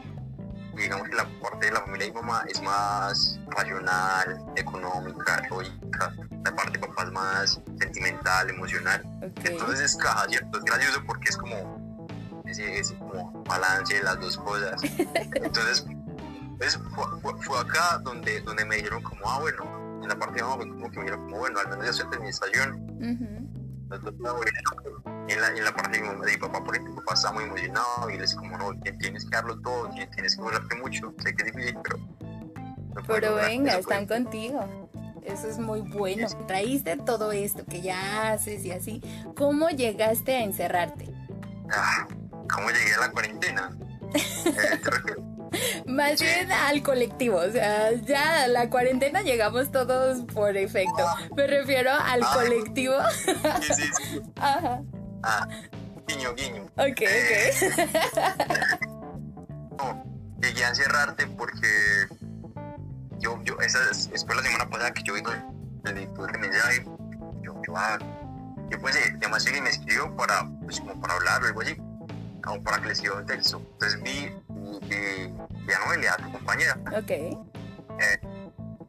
Y 0.74 0.82
digamos 0.82 1.10
que 1.10 1.16
la 1.16 1.26
parte 1.42 1.66
de 1.66 1.72
la 1.72 1.82
familia 1.82 2.08
de 2.08 2.14
mi 2.14 2.22
mamá 2.22 2.44
es 2.48 2.62
más 2.62 3.40
racional, 3.48 4.46
económica, 4.56 5.42
lógica. 5.50 6.14
La 6.44 6.56
parte 6.56 6.80
de 6.80 6.88
papá 6.88 7.04
es 7.04 7.12
más 7.12 7.62
sentimental, 7.80 8.50
emocional. 8.50 9.04
Okay. 9.18 9.54
Entonces 9.54 9.80
es 9.80 9.96
caja, 9.96 10.28
¿cierto? 10.30 10.58
Es 10.58 10.64
gracioso 10.64 11.04
porque 11.06 11.30
es 11.30 11.38
como 11.38 11.88
ese, 12.46 12.80
ese 12.80 12.98
como 12.98 13.44
balance 13.44 13.96
de 13.96 14.04
las 14.04 14.20
dos 14.20 14.38
cosas. 14.38 14.82
Entonces, 15.36 15.86
pues, 16.58 16.80
fue, 16.96 17.06
fue, 17.22 17.42
fue 17.44 17.60
acá 17.60 18.00
donde, 18.04 18.42
donde 18.42 18.66
me 18.66 18.78
dijeron 18.78 19.02
como, 19.04 19.30
ah, 19.30 19.40
bueno, 19.40 19.77
en 20.08 20.14
la 20.14 20.20
parte 20.20 20.36
de 20.36 20.42
abajo, 20.42 20.60
como 20.60 20.90
que 20.90 20.98
me 20.98 21.06
dijeron 21.06 21.26
como, 21.26 21.40
bueno, 21.40 21.60
al 21.60 21.70
menos 21.70 21.86
ya 21.86 21.94
soy 21.94 22.06
administración. 22.08 22.74
Uh 22.80 23.04
-huh. 23.04 23.42
en, 25.28 25.42
la, 25.42 25.48
en 25.50 25.64
la 25.64 25.76
parte 25.76 26.00
de 26.00 26.04
mi, 26.04 26.26
de 26.26 26.32
mi 26.32 26.38
papá, 26.38 26.64
por 26.64 26.76
ejemplo, 26.76 26.94
mi 26.94 27.00
papá 27.02 27.14
está 27.14 27.32
muy 27.32 27.44
emocionado 27.44 28.10
y 28.10 28.16
él 28.16 28.24
es 28.24 28.36
como, 28.36 28.58
no, 28.58 28.72
tienes 29.00 29.26
que 29.26 29.32
darlo 29.32 29.60
todo, 29.60 29.90
tienes 30.14 30.36
que 30.36 30.42
volarte 30.42 30.76
mucho. 30.78 31.14
Sé 31.24 31.36
que 31.36 31.44
es 31.44 31.54
difícil, 31.54 31.78
pero... 31.84 31.98
No 31.98 33.04
pero 33.06 33.36
venga, 33.36 33.78
están 33.78 34.08
puede. 34.08 34.24
contigo. 34.24 34.90
Eso 35.24 35.48
es 35.50 35.60
muy 35.60 35.82
bueno. 35.82 36.28
Traíste 36.48 36.96
todo 36.98 37.32
esto 37.34 37.66
que 37.66 37.82
ya 37.82 38.32
haces 38.32 38.64
y 38.64 38.72
así. 38.72 39.02
¿Cómo 39.36 39.70
llegaste 39.70 40.38
a 40.38 40.44
encerrarte? 40.44 41.14
Ah, 41.70 42.08
¿Cómo 42.50 42.70
llegué 42.70 42.94
a 42.94 43.02
la 43.02 43.12
cuarentena? 43.12 43.78
eh, 44.46 44.80
Más 45.86 46.22
bien 46.22 46.52
al 46.52 46.82
colectivo, 46.84 47.38
o 47.38 47.52
sea, 47.52 47.94
ya 47.94 48.44
a 48.44 48.48
la 48.48 48.70
cuarentena 48.70 49.22
llegamos 49.22 49.72
todos 49.72 50.22
por 50.34 50.56
efecto. 50.58 51.06
Me 51.36 51.48
refiero 51.48 51.92
al 51.92 52.22
ah, 52.24 52.32
colectivo. 52.34 52.96
Sí, 53.62 53.74
sí, 53.74 53.84
sí. 53.94 54.22
Ajá. 54.36 54.82
Ah, 55.24 55.48
guiño, 56.08 56.34
guiño. 56.36 56.64
Ok, 56.78 57.02
eh, 57.02 57.52
ok. 57.72 58.58
no, 59.78 60.04
llegué 60.42 60.66
a 60.66 60.70
encerrarte 60.70 61.28
porque 61.28 61.68
yo, 63.20 63.42
yo, 63.44 63.60
esa 63.60 63.80
fue 64.26 64.36
la 64.36 64.44
semana 64.44 64.70
pasada 64.70 64.94
que 64.94 65.04
yo 65.04 65.14
vi 65.14 65.22
el 65.86 65.96
de 65.96 66.38
mensaje. 66.38 66.84
Yo, 67.42 67.62
yo, 67.66 67.74
ah, 67.76 67.98
yo 68.70 68.80
pues, 68.80 68.96
además 69.16 69.46
alguien 69.46 69.64
me 69.64 69.70
escribió 69.70 70.16
para, 70.16 70.48
pues, 70.64 70.80
como 70.80 71.00
para 71.00 71.16
hablar 71.16 71.44
o 71.44 71.48
algo 71.48 71.62
así, 71.62 71.78
como 72.48 72.64
para 72.64 72.80
que 72.80 72.88
le 72.88 72.94
escriba 72.94 73.16
un 73.18 73.26
texto. 73.26 73.62
Entonces 73.74 74.02
vi 74.02 74.32
y, 74.90 74.94
y 74.94 75.72
a 75.72 75.86
Noelia, 75.86 76.14
a 76.14 76.18
tu 76.18 76.32
compañera. 76.32 76.78
Ok. 76.98 77.12
Eh, 77.12 77.38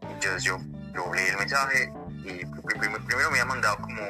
entonces 0.02 0.44
yo, 0.44 0.58
yo 0.94 1.12
leí 1.14 1.26
el 1.28 1.36
mensaje 1.38 1.92
y 2.24 2.44
primero, 2.46 3.04
primero 3.04 3.30
me 3.30 3.40
había 3.40 3.44
mandado 3.44 3.76
como, 3.78 4.00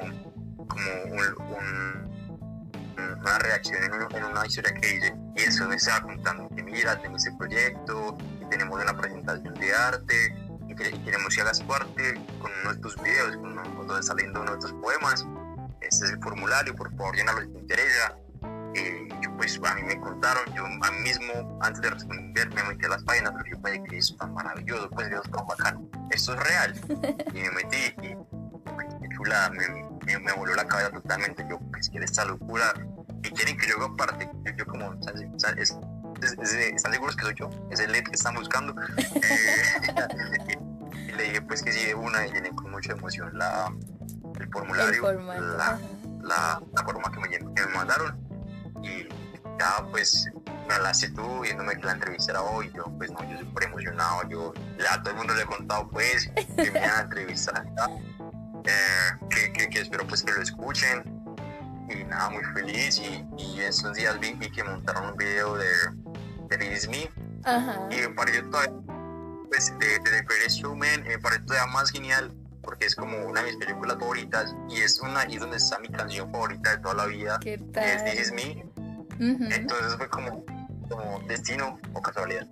como 0.67 0.91
un, 1.05 1.21
un, 1.55 3.19
una 3.21 3.39
reacción 3.39 3.83
en, 3.83 3.93
un, 3.93 4.15
en, 4.15 4.25
una 4.25 4.47
historia 4.47 4.75
que 4.75 4.97
hice 4.97 5.15
y 5.37 5.43
eso 5.43 5.69
me 5.69 5.77
estaba 5.77 6.03
contando 6.03 6.49
que 6.55 6.63
mira, 6.63 7.01
tengo 7.01 7.17
ese 7.17 7.33
proyecto 7.33 8.17
y 8.41 8.45
tenemos 8.47 8.81
una 8.81 8.97
presentación 8.97 9.55
de 9.55 9.75
arte 9.75 10.35
y, 10.69 10.75
que, 10.75 10.91
y 10.91 10.99
queremos 11.05 11.35
que 11.35 11.41
hagas 11.41 11.61
parte 11.63 12.15
con 12.41 12.51
uno 12.63 12.75
de 12.75 12.81
tus 12.81 13.01
videos, 13.01 13.37
con 13.37 13.53
uno, 13.53 13.63
donde 13.85 14.03
saliendo 14.03 14.43
uno 14.43 14.53
de 14.53 14.59
tus 14.59 14.73
poemas. 14.75 15.27
Este 15.81 16.07
es 16.07 16.11
el 16.13 16.23
formulario, 16.23 16.75
por 16.75 16.91
favor, 16.97 17.17
llénalo 17.17 17.41
si 17.41 17.49
te 17.49 17.59
interesa 17.61 18.17
eh, 18.75 19.08
yo 19.08 19.08
pues 19.39 19.61
a 19.65 19.75
mí 19.77 19.83
me 19.85 19.99
contaron, 20.01 20.43
yo 20.53 20.65
a 20.67 20.91
mí 20.91 20.99
mismo 21.05 21.59
antes 21.63 21.81
de 21.81 21.91
responder 21.91 22.53
me 22.55 22.63
metí 22.65 22.85
a 22.85 22.89
las 22.89 23.05
páginas, 23.05 23.33
pero 23.37 23.57
yo 23.57 23.63
pensé 23.63 23.83
que 23.85 23.99
eso 23.99 24.17
tan 24.17 24.35
maravilloso, 24.35 24.91
pues 24.91 25.09
Dios 25.09 25.23
tan 25.31 25.47
bacano, 25.47 25.89
esto 26.11 26.35
es 26.35 26.41
real. 26.41 26.75
y 27.33 27.39
me 27.39 27.51
metí 27.53 27.77
y 27.77 28.17
qué 29.01 29.09
chula, 29.15 29.51
me, 29.51 29.69
me, 30.07 30.19
me, 30.19 30.33
voló 30.33 30.55
la 30.57 30.67
cabeza 30.67 30.91
totalmente, 30.91 31.47
yo 31.49 31.61
pues 31.71 31.89
que 31.89 31.99
esta 31.99 32.25
locura 32.25 32.75
y 33.23 33.31
quieren 33.31 33.57
que 33.57 33.69
yo 33.69 33.77
haga 33.77 33.97
parte, 33.97 34.29
yo, 34.45 34.53
yo 34.57 34.67
como, 34.67 35.01
¿sabes? 35.03 35.23
Es, 35.57 35.79
es, 36.21 36.33
es, 36.39 36.53
¿están 36.75 36.93
seguros 36.93 37.15
que 37.15 37.23
soy 37.23 37.35
yo? 37.37 37.49
Es 37.71 37.79
el 37.79 37.93
LED 37.93 38.05
que 38.05 38.17
están 38.17 38.35
buscando. 38.35 38.75
eh, 38.97 39.07
y, 40.97 40.99
y, 41.11 41.13
le 41.13 41.23
dije 41.23 41.43
pues 41.43 41.63
que 41.63 41.71
sí 41.73 41.87
de 41.87 41.95
una 41.95 42.27
y 42.27 42.33
llené 42.33 42.51
con 42.51 42.73
mucha 42.73 42.93
emoción 42.93 43.31
la, 43.39 43.73
el 44.41 44.49
formulario, 44.51 45.11
el 45.11 45.27
la, 45.57 45.79
la, 46.23 46.61
la, 46.75 46.85
forma 46.85 47.11
que 47.13 47.21
me, 47.21 47.29
que 47.29 47.67
me 47.67 47.75
mandaron 47.75 48.29
y 48.83 49.09
ya 49.59 49.85
pues 49.91 50.29
me 50.67 50.75
hablaste 50.75 51.11
tú 51.11 51.41
viéndome 51.41 51.77
que 51.77 51.87
la 51.87 51.93
entrevista 51.93 52.33
era 52.33 52.43
hoy, 52.43 52.71
yo 52.75 52.85
pues 52.97 53.11
no, 53.11 53.19
yo 53.31 53.39
súper 53.39 53.65
emocionado, 53.65 54.29
yo 54.29 54.53
ya 54.79 54.95
a 54.95 55.03
todo 55.03 55.11
el 55.11 55.17
mundo 55.17 55.35
le 55.35 55.43
he 55.43 55.47
contado 55.47 55.89
pues 55.89 56.31
que 56.35 56.71
me 56.71 56.81
van 56.81 56.91
a 56.91 57.01
entrevistar 57.01 57.67
eh, 58.65 59.27
que, 59.31 59.53
que, 59.53 59.71
que, 59.71 59.81
espero 59.81 60.07
pues 60.07 60.23
que 60.23 60.33
lo 60.33 60.43
escuchen 60.43 61.03
y 61.89 62.05
nada, 62.05 62.31
muy 62.31 62.45
feliz 62.55 62.99
y, 62.99 63.25
y 63.39 63.61
estos 63.61 63.95
días 63.95 64.19
vi, 64.21 64.35
vi, 64.35 64.51
que 64.51 64.63
montaron 64.63 65.11
un 65.11 65.17
video 65.17 65.57
de, 65.57 65.69
de 66.49 66.57
This 66.59 66.89
Me 66.89 67.11
Ajá. 67.45 67.89
Y 67.91 67.97
me 67.97 68.09
pareció 68.11 68.49
todavía, 68.51 68.73
pues, 69.49 69.73
de, 69.79 69.87
de 69.87 69.99
The 69.99 70.23
Greatest 70.23 70.59
Showman, 70.59 71.05
me 71.05 71.19
pareció 71.19 71.47
todavía 71.47 71.73
más 71.73 71.91
genial 71.91 72.35
porque 72.63 72.85
es 72.85 72.95
como 72.95 73.17
una 73.25 73.43
de 73.43 73.53
mis 73.53 73.57
películas 73.57 73.97
favoritas 73.99 74.55
y 74.69 74.81
es 74.83 75.01
una 75.01 75.27
y 75.27 75.37
es 75.37 75.41
donde 75.41 75.57
está 75.57 75.79
mi 75.79 75.89
canción 75.89 76.31
favorita 76.31 76.73
de 76.73 76.79
toda 76.83 76.95
la 76.95 77.07
vida, 77.07 77.39
¿Qué 77.41 77.57
que 77.57 77.65
es 77.65 77.73
tal? 77.73 78.05
This 78.05 78.21
Is 78.21 78.33
Me. 78.33 78.67
Ujú. 79.19 79.45
Entonces 79.51 79.97
fue 79.97 80.09
como, 80.09 80.45
como 80.89 81.21
destino 81.29 81.79
o 81.93 82.01
casualidad. 82.03 82.47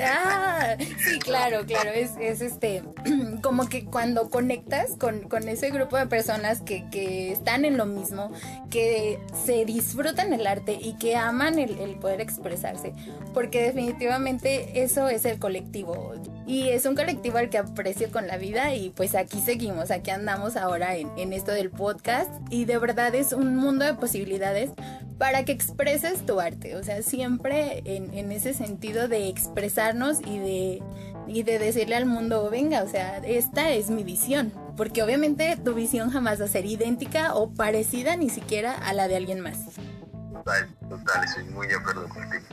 Ah, 0.00 0.76
sí, 1.04 1.18
claro, 1.18 1.64
claro, 1.66 1.90
es, 1.90 2.12
es 2.20 2.40
este, 2.40 2.82
como 3.42 3.68
que 3.68 3.84
cuando 3.84 4.30
conectas 4.30 4.92
con, 4.98 5.28
con 5.28 5.48
ese 5.48 5.70
grupo 5.70 5.96
de 5.96 6.06
personas 6.06 6.60
que, 6.60 6.88
que 6.90 7.32
están 7.32 7.64
en 7.64 7.76
lo 7.76 7.86
mismo, 7.86 8.32
que 8.70 9.18
se 9.44 9.64
disfrutan 9.64 10.32
el 10.32 10.46
arte 10.46 10.78
y 10.80 10.96
que 10.98 11.16
aman 11.16 11.58
el, 11.58 11.78
el 11.78 11.96
poder 11.96 12.20
expresarse, 12.20 12.92
porque 13.34 13.62
definitivamente 13.62 14.82
eso 14.82 15.08
es 15.08 15.24
el 15.24 15.38
colectivo 15.38 16.14
y 16.46 16.68
es 16.68 16.86
un 16.86 16.94
colectivo 16.94 17.38
al 17.38 17.50
que 17.50 17.58
aprecio 17.58 18.10
con 18.10 18.26
la 18.26 18.36
vida 18.36 18.74
y 18.74 18.90
pues 18.90 19.14
aquí 19.14 19.40
seguimos, 19.40 19.90
aquí 19.90 20.10
andamos 20.10 20.56
ahora 20.56 20.96
en, 20.96 21.10
en 21.16 21.32
esto 21.32 21.52
del 21.52 21.70
podcast 21.70 22.30
y 22.50 22.64
de 22.64 22.78
verdad 22.78 23.14
es 23.14 23.32
un 23.32 23.56
mundo 23.56 23.84
de 23.84 23.94
posibilidades 23.94 24.70
para 25.18 25.44
que 25.44 25.52
expreses 25.52 26.24
tu 26.26 26.40
arte, 26.40 26.76
o 26.76 26.82
sea, 26.82 27.02
siempre 27.02 27.82
en, 27.84 28.12
en 28.14 28.32
ese 28.32 28.54
sentido 28.54 29.08
de 29.08 29.28
expresarnos 29.28 30.20
y 30.20 30.38
de, 30.38 30.82
y 31.26 31.42
de 31.42 31.58
decirle 31.58 31.96
al 31.96 32.06
mundo, 32.06 32.48
venga, 32.50 32.82
o 32.82 32.88
sea, 32.88 33.18
esta 33.18 33.70
es 33.70 33.90
mi 33.90 34.04
visión, 34.04 34.52
porque 34.76 35.02
obviamente 35.02 35.56
tu 35.56 35.74
visión 35.74 36.10
jamás 36.10 36.40
va 36.40 36.46
a 36.46 36.48
ser 36.48 36.66
idéntica 36.66 37.34
o 37.34 37.52
parecida 37.52 38.16
ni 38.16 38.30
siquiera 38.30 38.74
a 38.74 38.92
la 38.92 39.08
de 39.08 39.16
alguien 39.16 39.40
más. 39.40 39.58
Total, 40.32 40.68
total, 40.88 41.24
estoy 41.24 41.44
muy 41.44 41.66
de 41.66 41.74
acuerdo 41.74 42.08
contigo. 42.08 42.44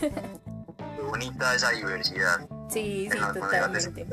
Qué 0.96 1.02
bonita 1.02 1.54
esa 1.54 1.70
diversidad. 1.70 2.48
Sí, 2.68 3.08
sí, 3.10 3.18
totalmente. 3.18 4.06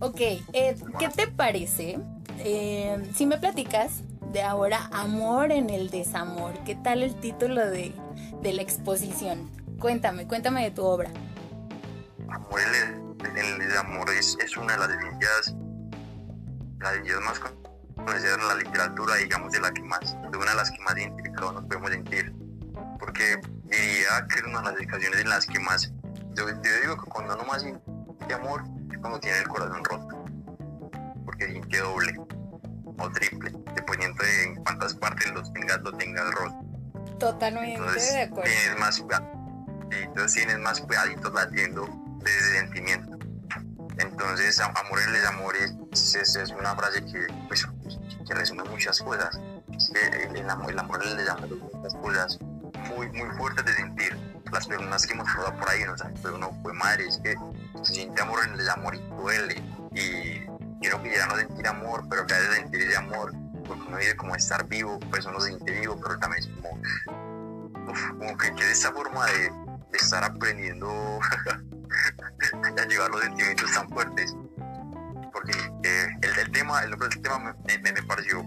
Ok, 0.00 0.20
Ed, 0.52 0.76
¿qué 0.98 1.08
te 1.08 1.28
parece 1.28 1.98
eh, 2.38 3.00
si 3.14 3.26
me 3.26 3.38
platicas 3.38 4.02
de 4.32 4.42
ahora 4.42 4.88
Amor 4.92 5.52
en 5.52 5.68
el 5.68 5.90
Desamor? 5.90 6.54
¿Qué 6.64 6.74
tal 6.74 7.02
el 7.02 7.14
título 7.14 7.68
de, 7.68 7.94
de 8.40 8.52
la 8.54 8.62
exposición? 8.62 9.50
Cuéntame, 9.78 10.26
cuéntame 10.26 10.64
de 10.64 10.70
tu 10.70 10.84
obra. 10.84 11.10
Amor, 12.30 12.60
el, 12.60 13.36
el, 13.36 13.60
el 13.60 13.76
amor 13.76 14.08
es, 14.10 14.38
es 14.42 14.56
una 14.56 14.72
de 14.72 14.78
las 14.78 14.88
definidas, 14.88 15.54
las 16.80 16.92
definidas 16.94 17.20
más 17.20 17.40
conocidas 17.94 18.38
en 18.38 18.48
la 18.48 18.54
literatura, 18.54 19.16
digamos, 19.16 19.52
de 19.52 19.60
la 19.60 19.70
que 19.70 19.82
más, 19.82 20.16
de 20.30 20.38
una 20.38 20.50
de 20.50 20.56
las 20.56 20.70
que 20.70 20.78
más 20.80 20.96
identificados 20.96 21.54
nos 21.54 21.64
podemos 21.64 21.90
sentir. 21.90 22.34
Porque 22.98 23.38
diría 23.64 24.26
que 24.30 24.38
es 24.38 24.44
una 24.44 24.60
de 24.60 24.64
las 24.64 24.74
dedicaciones 24.76 25.20
en 25.20 25.28
las 25.28 25.46
que 25.46 25.60
más, 25.60 25.92
yo, 26.34 26.48
yo 26.48 26.80
digo 26.80 26.96
que 26.96 27.10
cuando 27.10 27.34
uno 27.34 27.44
más 27.44 27.62
siente 27.62 28.34
amor 28.34 28.62
es 28.90 28.98
cuando 28.98 29.20
tiene 29.20 29.38
el 29.38 29.48
corazón 29.48 29.84
roto. 29.84 30.24
Porque 31.26 31.50
siente 31.50 31.78
doble 31.78 32.14
o 32.98 33.10
triple, 33.10 33.52
dependiendo 33.74 34.22
de 34.22 34.44
en 34.44 34.54
cuántas 34.56 34.94
partes 34.94 35.30
los 35.32 35.52
tengas, 35.52 35.80
lo 35.82 35.92
tengas 35.92 36.30
roto. 36.34 36.56
Totalmente 37.18 37.74
Entonces 37.76 38.12
de 38.12 38.22
acuerdo. 38.22 38.50
tienes 38.50 38.78
más, 38.80 38.94
sí, 38.96 39.04
entonces 40.02 40.32
tienes 40.34 40.58
más 40.58 40.80
pedaditos 40.80 41.32
latiendo 41.32 41.86
de 42.18 42.30
ese 42.30 42.58
sentimiento. 42.58 43.18
Entonces, 43.98 44.58
a- 44.60 44.66
amor 44.66 45.00
en 45.00 45.08
el 45.08 45.12
desamor 45.14 45.54
es, 45.56 46.14
es, 46.14 46.50
una 46.50 46.74
frase 46.74 47.04
que, 47.04 47.26
pues, 47.48 47.66
que 48.26 48.34
resume 48.34 48.64
muchas 48.64 49.00
cosas. 49.00 49.38
El, 50.28 50.36
el 50.36 50.50
amor, 50.50 50.70
el 50.70 50.78
amor 50.78 51.02
en 51.04 51.10
el 51.10 51.16
desamor 51.18 51.48
son 51.48 51.58
muchas 51.60 51.94
cosas 51.96 52.38
muy, 52.96 53.06
muy 53.12 53.28
fuertes 53.36 53.64
de 53.64 53.74
sentir. 53.74 54.16
Las 54.50 54.66
personas 54.66 55.06
que 55.06 55.12
hemos 55.14 55.26
pasado 55.26 55.56
por 55.58 55.68
ahí 55.68 55.84
nos 55.84 56.00
han 56.02 56.14
dicho, 56.14 56.36
no, 56.38 56.52
fue 56.62 56.72
madre, 56.72 57.06
es 57.06 57.18
que 57.22 57.34
se 57.82 57.94
siente 57.94 58.20
amor 58.22 58.40
en 58.44 58.52
el 58.52 58.58
desamor 58.58 58.94
y 58.94 58.98
duele. 59.16 59.62
Y 59.94 60.40
quiero 60.82 61.02
que 61.02 61.16
ya 61.16 61.26
no 61.26 61.36
sentir 61.36 61.66
amor, 61.66 62.04
pero 62.10 62.26
que 62.26 62.34
haya 62.34 62.52
sentir 62.52 62.82
ese 62.82 62.96
amor, 62.96 63.32
porque 63.66 63.82
uno 63.86 63.96
dice 63.96 64.16
como 64.16 64.34
estar 64.34 64.66
vivo, 64.66 64.98
pues 65.10 65.24
uno 65.24 65.40
se 65.40 65.48
siente 65.50 65.80
vivo, 65.80 65.98
pero 66.02 66.18
también 66.18 66.42
es 66.42 66.50
como 68.18 68.36
que, 68.36 68.50
de 68.50 68.72
esta 68.72 68.92
forma 68.92 69.26
de, 69.26 69.50
estar 69.92 70.24
aprendiendo 70.24 70.88
a 72.62 72.86
llevar 72.86 73.10
los 73.10 73.20
sentimientos 73.20 73.70
tan 73.72 73.88
fuertes. 73.90 74.34
Porque 75.32 75.52
eh, 75.84 76.06
el, 76.22 76.38
el 76.38 76.50
tema, 76.50 76.82
el 76.82 76.90
nombre 76.90 77.08
del 77.08 77.22
tema 77.22 77.38
me, 77.38 78.02
pareció 78.02 78.42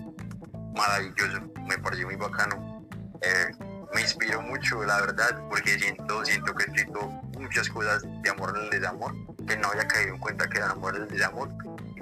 maravilloso, 0.75 1.41
me 1.67 1.77
pareció 1.77 2.07
muy 2.07 2.15
bacano. 2.15 2.85
Eh, 3.21 3.47
me 3.93 4.01
inspiró 4.01 4.41
mucho, 4.41 4.83
la 4.83 4.99
verdad, 5.01 5.41
porque 5.49 5.79
siento, 5.79 6.25
siento 6.25 6.53
que 6.53 6.63
he 6.63 6.67
escrito 6.67 7.07
muchas 7.39 7.69
cosas 7.69 8.03
de 8.23 8.29
amor 8.29 8.53
en 8.57 8.63
el 8.63 8.69
desamor, 8.71 9.13
que 9.47 9.55
no 9.57 9.69
había 9.69 9.87
caído 9.87 10.15
en 10.15 10.19
cuenta 10.19 10.47
que 10.49 10.57
era 10.57 10.71
amor 10.71 10.95
en 10.95 11.03
el 11.03 11.09
desamor. 11.09 11.49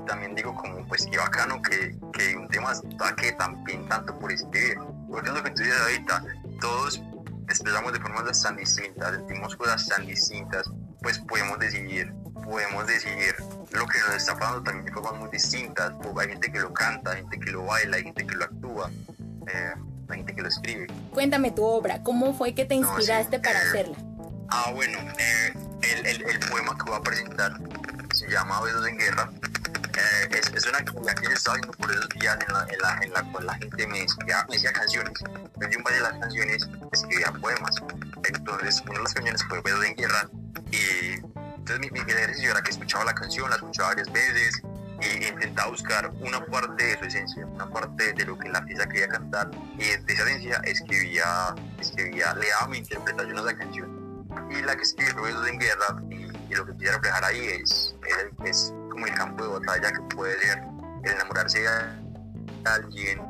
También 0.06 0.36
digo 0.36 0.54
como, 0.56 0.86
pues 0.88 1.06
qué 1.10 1.18
bacano 1.18 1.62
que, 1.62 1.98
que 2.12 2.36
un 2.36 2.48
tema 2.50 2.74
que 3.16 3.32
también 3.34 3.88
tanto 3.88 4.18
por 4.20 4.32
escribir. 4.32 4.78
Porque 5.10 5.30
es 5.30 5.36
lo 5.36 5.44
que 5.44 5.52
tú 5.52 5.64
dices 5.64 5.80
ahorita, 5.82 6.24
todos 6.60 7.02
expresamos 7.48 7.94
de 7.94 8.00
formas 8.00 8.42
tan 8.42 8.56
distintas, 8.56 9.16
sentimos 9.16 9.56
cosas 9.56 9.88
tan 9.88 10.06
distintas, 10.06 10.70
pues 11.02 11.20
podemos 11.20 11.60
decidir, 11.60 12.14
podemos 12.44 12.88
decidir 12.88 13.36
lo 13.72 13.86
que 13.86 14.00
nos 14.00 14.16
está 14.16 14.38
pasando 14.38 14.64
también 14.64 14.86
de 14.86 14.92
formas 14.92 15.20
muy 15.20 15.30
distintas. 15.30 15.94
Hay 16.20 16.30
gente 16.30 16.52
que 16.52 16.60
lo 16.60 16.74
canta, 16.74 17.12
hay 17.12 17.18
gente 17.22 17.40
que 17.40 17.52
lo 17.52 17.66
baila, 17.66 17.98
hay 17.98 18.04
gente 18.04 18.26
que 18.26 18.36
lo 18.36 18.46
actúa, 18.46 18.90
eh, 19.48 19.74
hay 20.10 20.18
gente 20.18 20.36
que 20.36 20.42
lo 20.42 20.48
escribe. 20.48 20.88
Cuéntame 21.12 21.52
tu 21.52 21.64
obra, 21.64 22.02
¿cómo 22.04 22.34
fue 22.34 22.56
que 22.56 22.66
te 22.66 22.78
No, 22.78 22.88
sí, 22.88 22.96
inspiraste 22.96 23.40
para 23.40 23.60
eh, 23.60 23.68
hacerla? 23.68 23.98
Ah, 24.50 24.72
bueno, 24.74 24.98
eh, 25.18 25.54
el, 25.82 26.06
el, 26.06 26.22
el 26.24 26.40
poema 26.50 26.78
que 26.78 26.84
voy 26.84 26.96
a 26.96 27.02
presentar 27.02 27.60
se 28.14 28.30
llama 28.30 28.62
Besos 28.62 28.88
en 28.88 28.98
Guerra. 28.98 29.30
Es, 30.32 30.52
es 30.54 30.66
una 30.68 30.80
actividad 30.80 31.14
que 31.16 31.26
yo 31.26 31.32
estaba 31.32 31.58
haciendo 31.58 31.78
por 31.78 31.92
esos 31.92 32.10
días 32.10 32.38
en 32.48 32.54
la, 32.54 32.68
en 32.70 33.12
la, 33.12 33.22
la 33.22 33.32
cual 33.32 33.46
la 33.46 33.54
gente 33.56 33.88
me 33.88 34.00
decía, 34.02 34.46
me 34.50 34.56
decía 34.56 34.74
canciones. 34.74 35.14
Yo 35.20 35.68
en 35.68 35.84
base 35.84 35.98
a 35.98 36.02
las 36.02 36.20
canciones 36.20 36.68
escribía 36.92 37.32
poemas. 37.34 37.76
Entonces, 38.24 38.82
una 38.82 38.98
de 38.98 39.04
las 39.04 39.14
canciones 39.14 39.44
fue 39.48 39.62
Besos 39.62 39.86
en 39.86 39.96
Guerra. 39.96 40.30
Y 40.72 41.14
entonces 41.56 41.80
mi, 41.80 41.90
mi 41.92 42.00
ejercicio 42.00 42.52
era 42.52 42.62
que 42.62 42.72
escuchaba 42.72 43.06
la 43.06 43.14
canción, 43.14 43.50
la 43.50 43.58
escuchaba 43.58 43.90
varias 43.90 44.12
veces 44.12 44.62
e 45.02 45.28
intentaba 45.28 45.70
buscar 45.70 46.10
una 46.22 46.44
parte 46.46 46.84
de 46.84 46.98
su 47.00 47.06
esencia, 47.06 47.46
una 47.46 47.70
parte 47.70 48.14
de 48.14 48.26
lo 48.26 48.38
que 48.38 48.50
la 48.50 48.60
artista 48.60 48.88
quería 48.88 49.08
cantar. 49.08 49.52
Y 49.74 49.86
de 49.86 50.14
esa 50.14 50.24
esencia 50.24 50.62
escribía, 50.64 51.56
escribía, 51.80 52.34
le 52.36 52.50
daba 52.50 52.68
mi 52.68 52.80
interpretación 52.80 53.38
a 53.38 53.42
esa 53.42 53.58
canción 53.58 54.04
y 54.50 54.62
la 54.62 54.76
que 54.76 54.84
escribe 54.84 55.14
Besos 55.22 55.48
en 55.48 55.60
Guerra 55.60 56.02
y, 56.10 56.16
y 56.52 56.56
lo 56.56 56.66
que 56.66 56.74
quisiera 56.74 56.96
reflejar 56.96 57.24
ahí 57.26 57.46
es, 57.46 57.96
es, 58.44 58.50
es 58.50 58.74
como 59.04 59.08
el 59.08 59.14
campo 59.16 59.44
de 59.44 59.60
batalla 59.60 59.92
que 59.92 60.16
puede 60.16 60.40
ser 60.40 60.64
el 61.04 61.12
enamorarse 61.12 61.60
de 61.60 61.68
alguien 62.66 63.22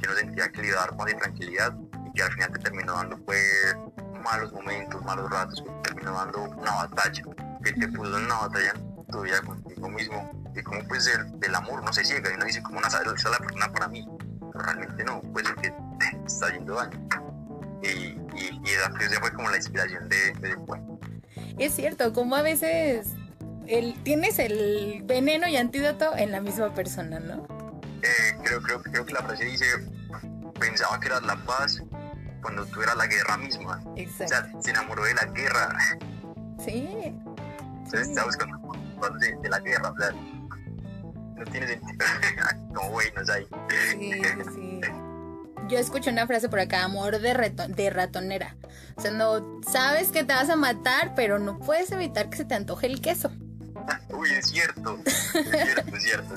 que 0.00 0.06
no 0.08 0.14
sentía 0.14 0.50
que 0.50 0.62
le 0.62 0.68
iba 0.68 0.78
a 0.78 0.86
dar 0.86 0.96
paz 0.96 1.12
y 1.12 1.16
tranquilidad 1.16 1.74
y 2.06 2.12
que 2.12 2.22
al 2.22 2.32
final 2.32 2.52
te 2.52 2.58
terminó 2.58 2.94
dando 2.94 3.18
pues 3.24 3.76
malos 4.22 4.52
momentos, 4.52 5.04
malos 5.04 5.30
ratos, 5.30 5.62
que 5.62 5.70
te 5.70 5.80
terminó 5.82 6.12
dando 6.12 6.42
una 6.42 6.74
batalla, 6.74 7.22
que 7.62 7.72
te 7.72 7.88
puso 7.88 8.18
en 8.18 8.24
una 8.24 8.34
batalla 8.34 8.72
en 8.74 9.06
tu 9.06 9.22
vida 9.22 9.40
contigo 9.42 9.88
mismo. 9.88 10.30
Y 10.54 10.62
como 10.62 10.82
pues 10.88 11.06
el, 11.06 11.38
del 11.38 11.54
amor 11.54 11.84
no 11.84 11.92
se 11.92 12.04
ciega 12.04 12.30
y 12.30 12.34
uno 12.34 12.44
dice 12.44 12.62
como 12.62 12.78
una 12.78 12.88
esa 12.88 13.02
es 13.02 13.24
la 13.24 13.38
persona 13.38 13.72
para 13.72 13.88
mí, 13.88 14.08
pero 14.52 14.64
realmente 14.64 15.04
no, 15.04 15.22
pues 15.32 15.46
el 15.48 15.54
que 15.56 15.70
te 15.70 16.16
está 16.26 16.46
haciendo 16.46 16.74
daño. 16.74 17.08
Y, 17.82 17.88
y, 17.88 18.60
y 18.64 18.70
esa, 18.70 18.90
fue 19.20 19.32
como 19.32 19.50
la 19.50 19.56
inspiración 19.56 20.08
de, 20.08 20.32
de 20.32 20.56
poema. 20.56 20.98
Es 21.58 21.74
cierto, 21.74 22.12
como 22.12 22.34
a 22.34 22.42
veces 22.42 23.14
el, 23.68 23.94
tienes 24.02 24.38
el 24.38 25.02
veneno 25.04 25.46
y 25.48 25.56
antídoto 25.56 26.16
en 26.16 26.32
la 26.32 26.40
misma 26.40 26.72
persona, 26.74 27.18
¿no? 27.20 27.46
Eh, 28.02 28.36
creo, 28.44 28.60
creo, 28.62 28.82
creo 28.82 29.04
que 29.06 29.12
la 29.12 29.22
frase 29.22 29.44
dice, 29.44 29.64
pensaba 30.58 30.98
que 31.00 31.06
eras 31.08 31.22
la 31.24 31.36
paz 31.44 31.82
cuando 32.42 32.64
tú 32.66 32.82
eras 32.82 32.96
la 32.96 33.06
guerra 33.06 33.36
misma. 33.38 33.80
O 33.84 33.94
Exacto. 33.96 34.28
sea, 34.52 34.62
se 34.62 34.70
enamoró 34.70 35.04
de 35.04 35.14
la 35.14 35.24
guerra, 35.26 35.76
Sí, 36.64 36.88
entonces 37.84 38.08
está 38.08 38.24
buscando 38.24 38.58
cosas 38.98 39.20
de, 39.20 39.36
de 39.42 39.48
la 39.50 39.60
guerra, 39.60 39.90
o 39.90 39.96
sea, 39.98 40.10
no 40.12 41.44
tiene 41.50 41.68
sentido. 41.68 42.04
no, 42.72 42.88
güey, 42.90 43.08
no 43.14 43.22
es 43.22 43.28
ahí. 43.30 43.46
sí, 43.92 44.12
sí. 44.54 44.80
Yo 45.68 45.78
escuché 45.78 46.10
una 46.10 46.26
frase 46.26 46.48
por 46.48 46.60
acá, 46.60 46.84
amor 46.84 47.18
de, 47.20 47.34
reto- 47.34 47.66
de 47.66 47.90
ratonera. 47.90 48.56
O 48.96 49.00
sea, 49.00 49.10
no 49.10 49.60
sabes 49.68 50.12
que 50.12 50.22
te 50.24 50.32
vas 50.32 50.48
a 50.48 50.54
matar, 50.56 51.14
pero 51.16 51.38
no 51.40 51.58
puedes 51.58 51.90
evitar 51.90 52.30
que 52.30 52.36
se 52.36 52.44
te 52.44 52.54
antoje 52.54 52.86
el 52.86 53.00
queso. 53.00 53.32
Uy, 54.10 54.30
es 54.30 54.46
cierto, 54.48 54.98
es 55.04 55.32
cierto, 55.32 55.96
es 55.96 56.02
cierto. 56.02 56.34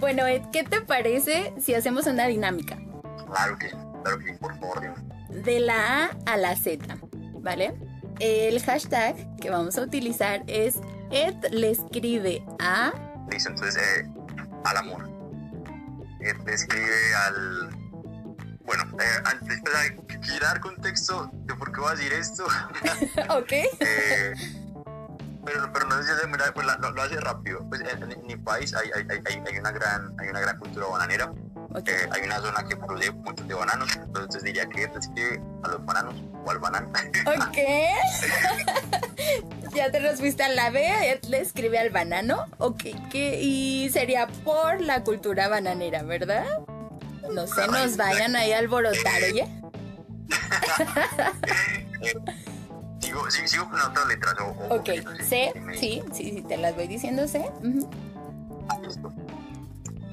Bueno, 0.00 0.26
Ed, 0.26 0.42
¿qué 0.52 0.64
te 0.64 0.80
parece 0.80 1.52
si 1.60 1.74
hacemos 1.74 2.06
una 2.06 2.26
dinámica? 2.26 2.78
Claro 3.26 3.58
que 3.58 3.70
claro 4.02 4.18
que 4.18 4.32
por 4.34 4.58
favor, 4.58 4.80
dime. 4.80 5.42
De 5.42 5.60
la 5.60 6.04
A 6.04 6.10
a 6.26 6.36
la 6.36 6.56
Z, 6.56 6.98
¿vale? 7.40 7.74
El 8.20 8.60
hashtag 8.62 9.16
que 9.38 9.50
vamos 9.50 9.76
a 9.78 9.82
utilizar 9.82 10.42
es 10.46 10.76
Ed 11.10 11.36
le 11.50 11.70
escribe 11.70 12.44
a... 12.58 12.92
Listo, 13.30 13.50
entonces, 13.50 13.76
eh, 13.76 14.08
al 14.64 14.76
amor. 14.76 15.08
Eh, 16.20 16.34
describe 16.44 17.14
al. 17.14 17.70
bueno, 18.64 18.84
eh, 18.98 19.22
antes, 19.24 19.60
quiero 20.20 20.46
dar 20.46 20.60
contexto 20.60 21.30
de 21.32 21.54
por 21.54 21.72
qué 21.72 21.80
voy 21.80 21.92
a 21.92 21.94
decir 21.94 22.12
esto. 22.12 22.44
ok. 23.30 23.52
Eh, 23.80 24.34
pero, 25.52 25.72
pero 25.72 25.86
no 25.86 26.02
sé 26.02 26.14
si 26.14 26.20
se 26.20 26.52
pues, 26.52 26.66
lo, 26.66 26.90
lo, 26.90 27.02
hace 27.02 27.20
rápido. 27.20 27.60
Pues 27.68 27.80
en, 27.80 28.26
mi 28.26 28.36
país 28.36 28.74
hay, 28.74 28.90
hay, 28.94 29.06
hay, 29.10 29.42
hay, 29.46 29.58
una 29.58 29.70
gran, 29.70 30.14
hay 30.18 30.28
una 30.28 30.40
gran 30.40 30.58
cultura 30.58 30.86
bananera. 30.86 31.32
Eh, 31.86 32.08
hay 32.10 32.22
una 32.22 32.40
zona 32.40 32.64
que 32.66 32.76
produce 32.76 33.10
muchos 33.10 33.46
de 33.46 33.54
bananos, 33.54 33.94
entonces 33.94 34.42
diría 34.42 34.66
que 34.66 34.86
describe 34.86 35.40
a 35.62 35.68
los 35.68 35.84
bananos 35.84 36.14
o 36.44 36.50
al 36.50 36.58
banano. 36.58 36.88
Ok. 37.26 37.58
ya 39.74 39.90
te 39.90 40.00
los 40.00 40.18
fuiste 40.18 40.42
a 40.44 40.48
la 40.48 40.70
B, 40.70 41.20
le 41.28 41.40
escribe 41.40 41.78
al 41.78 41.90
banano. 41.90 42.46
Ok, 42.56 42.84
¿qué? 43.10 43.40
y 43.42 43.90
sería 43.90 44.26
por 44.44 44.80
la 44.80 45.04
cultura 45.04 45.48
bananera, 45.48 46.02
¿verdad? 46.02 46.46
No 47.30 47.46
se 47.46 47.66
nos 47.68 47.96
vayan 47.96 48.34
ahí 48.34 48.52
a 48.52 48.58
alborotar, 48.60 49.22
oye. 49.24 49.46
Sigo, 53.08 53.30
sigo, 53.30 53.48
sigo 53.48 53.70
con 53.70 53.80
otras 53.80 54.06
letras. 54.06 54.34
O, 54.40 54.74
ok, 54.74 54.88
C, 55.22 55.52
sí, 55.78 56.02
sí, 56.12 56.32
sí, 56.32 56.44
te 56.46 56.56
las 56.56 56.74
voy 56.74 56.86
diciendo 56.86 57.26
C. 57.26 57.50
Listo. 58.82 59.12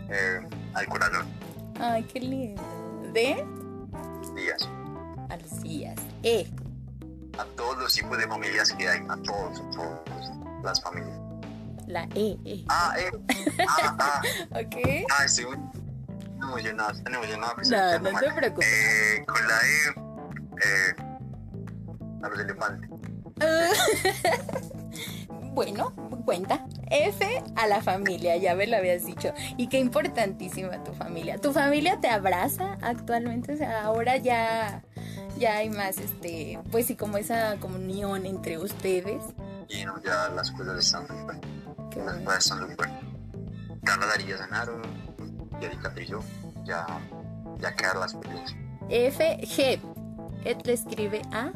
Eh, 0.09 0.39
al 0.73 0.85
corazón. 0.87 1.25
Ay, 1.79 2.03
qué 2.03 2.19
lindo. 2.19 2.61
D. 3.13 3.45
Días. 4.35 4.69
A 5.29 5.37
los 5.37 5.61
días. 5.61 5.95
E. 6.23 6.47
A 7.37 7.45
todos 7.57 7.77
los 7.79 7.93
tipos 7.93 8.17
de 8.17 8.27
familias 8.27 8.71
que 8.71 8.87
hay, 8.87 9.01
a 9.09 9.17
todos, 9.17 9.59
a 9.59 9.69
todas 9.71 10.31
las 10.63 10.81
familias. 10.81 11.19
La 11.87 12.03
E. 12.15 12.37
e. 12.45 12.65
Ah, 12.69 12.93
E. 12.97 13.11
Ah, 13.67 13.95
ah. 13.99 14.21
ok. 14.51 15.05
Ah, 15.17 15.25
estoy 15.25 15.45
muy 15.45 15.57
emocionado, 16.41 16.91
estoy 16.91 17.13
emocionado. 17.13 17.99
No, 17.99 18.11
no 18.11 18.19
te 18.19 18.31
preocupes. 18.31 18.67
Eh, 18.67 19.25
con 19.25 19.47
la 19.47 19.59
E. 19.59 20.05
Eh, 20.63 21.04
a 22.25 22.29
los 22.29 22.39
elefantes. 22.39 22.89
bueno, 25.53 25.93
cuenta. 26.25 26.65
F 26.89 27.43
a 27.55 27.67
la 27.67 27.81
familia, 27.81 28.37
ya 28.37 28.55
me 28.55 28.67
lo 28.67 28.77
habías 28.77 29.05
dicho. 29.05 29.33
Y 29.57 29.67
qué 29.67 29.79
importantísima 29.79 30.83
tu 30.83 30.93
familia. 30.93 31.37
¿Tu 31.39 31.51
familia 31.53 31.99
te 31.99 32.09
abraza 32.09 32.77
actualmente? 32.81 33.53
O 33.53 33.57
sea, 33.57 33.83
ahora 33.83 34.17
ya, 34.17 34.83
ya 35.37 35.57
hay 35.57 35.69
más, 35.69 35.97
este, 35.97 36.59
pues 36.71 36.87
sí, 36.87 36.95
como 36.95 37.17
esa 37.17 37.57
comunión 37.57 38.25
entre 38.25 38.57
ustedes. 38.57 39.23
Y 39.69 39.85
no, 39.85 40.01
ya 40.03 40.29
las 40.29 40.51
cosas 40.51 40.85
están 40.85 41.07
súper. 41.07 41.37
Las 42.05 42.17
cosas 42.17 42.39
están 42.39 42.69
súper. 42.69 42.89
Carla 43.83 44.07
Darío 44.07 44.37
Zanaro, 44.37 44.81
ya 45.61 45.69
Catrillo, 45.81 46.19
ya, 46.63 46.85
ya 47.59 47.75
quedaron 47.75 48.01
las 48.01 48.13
cosas. 48.13 48.55
F, 48.89 49.37
G. 49.41 49.79
Ed 50.43 50.57
le 50.65 50.73
escribe 50.73 51.21
a. 51.31 51.51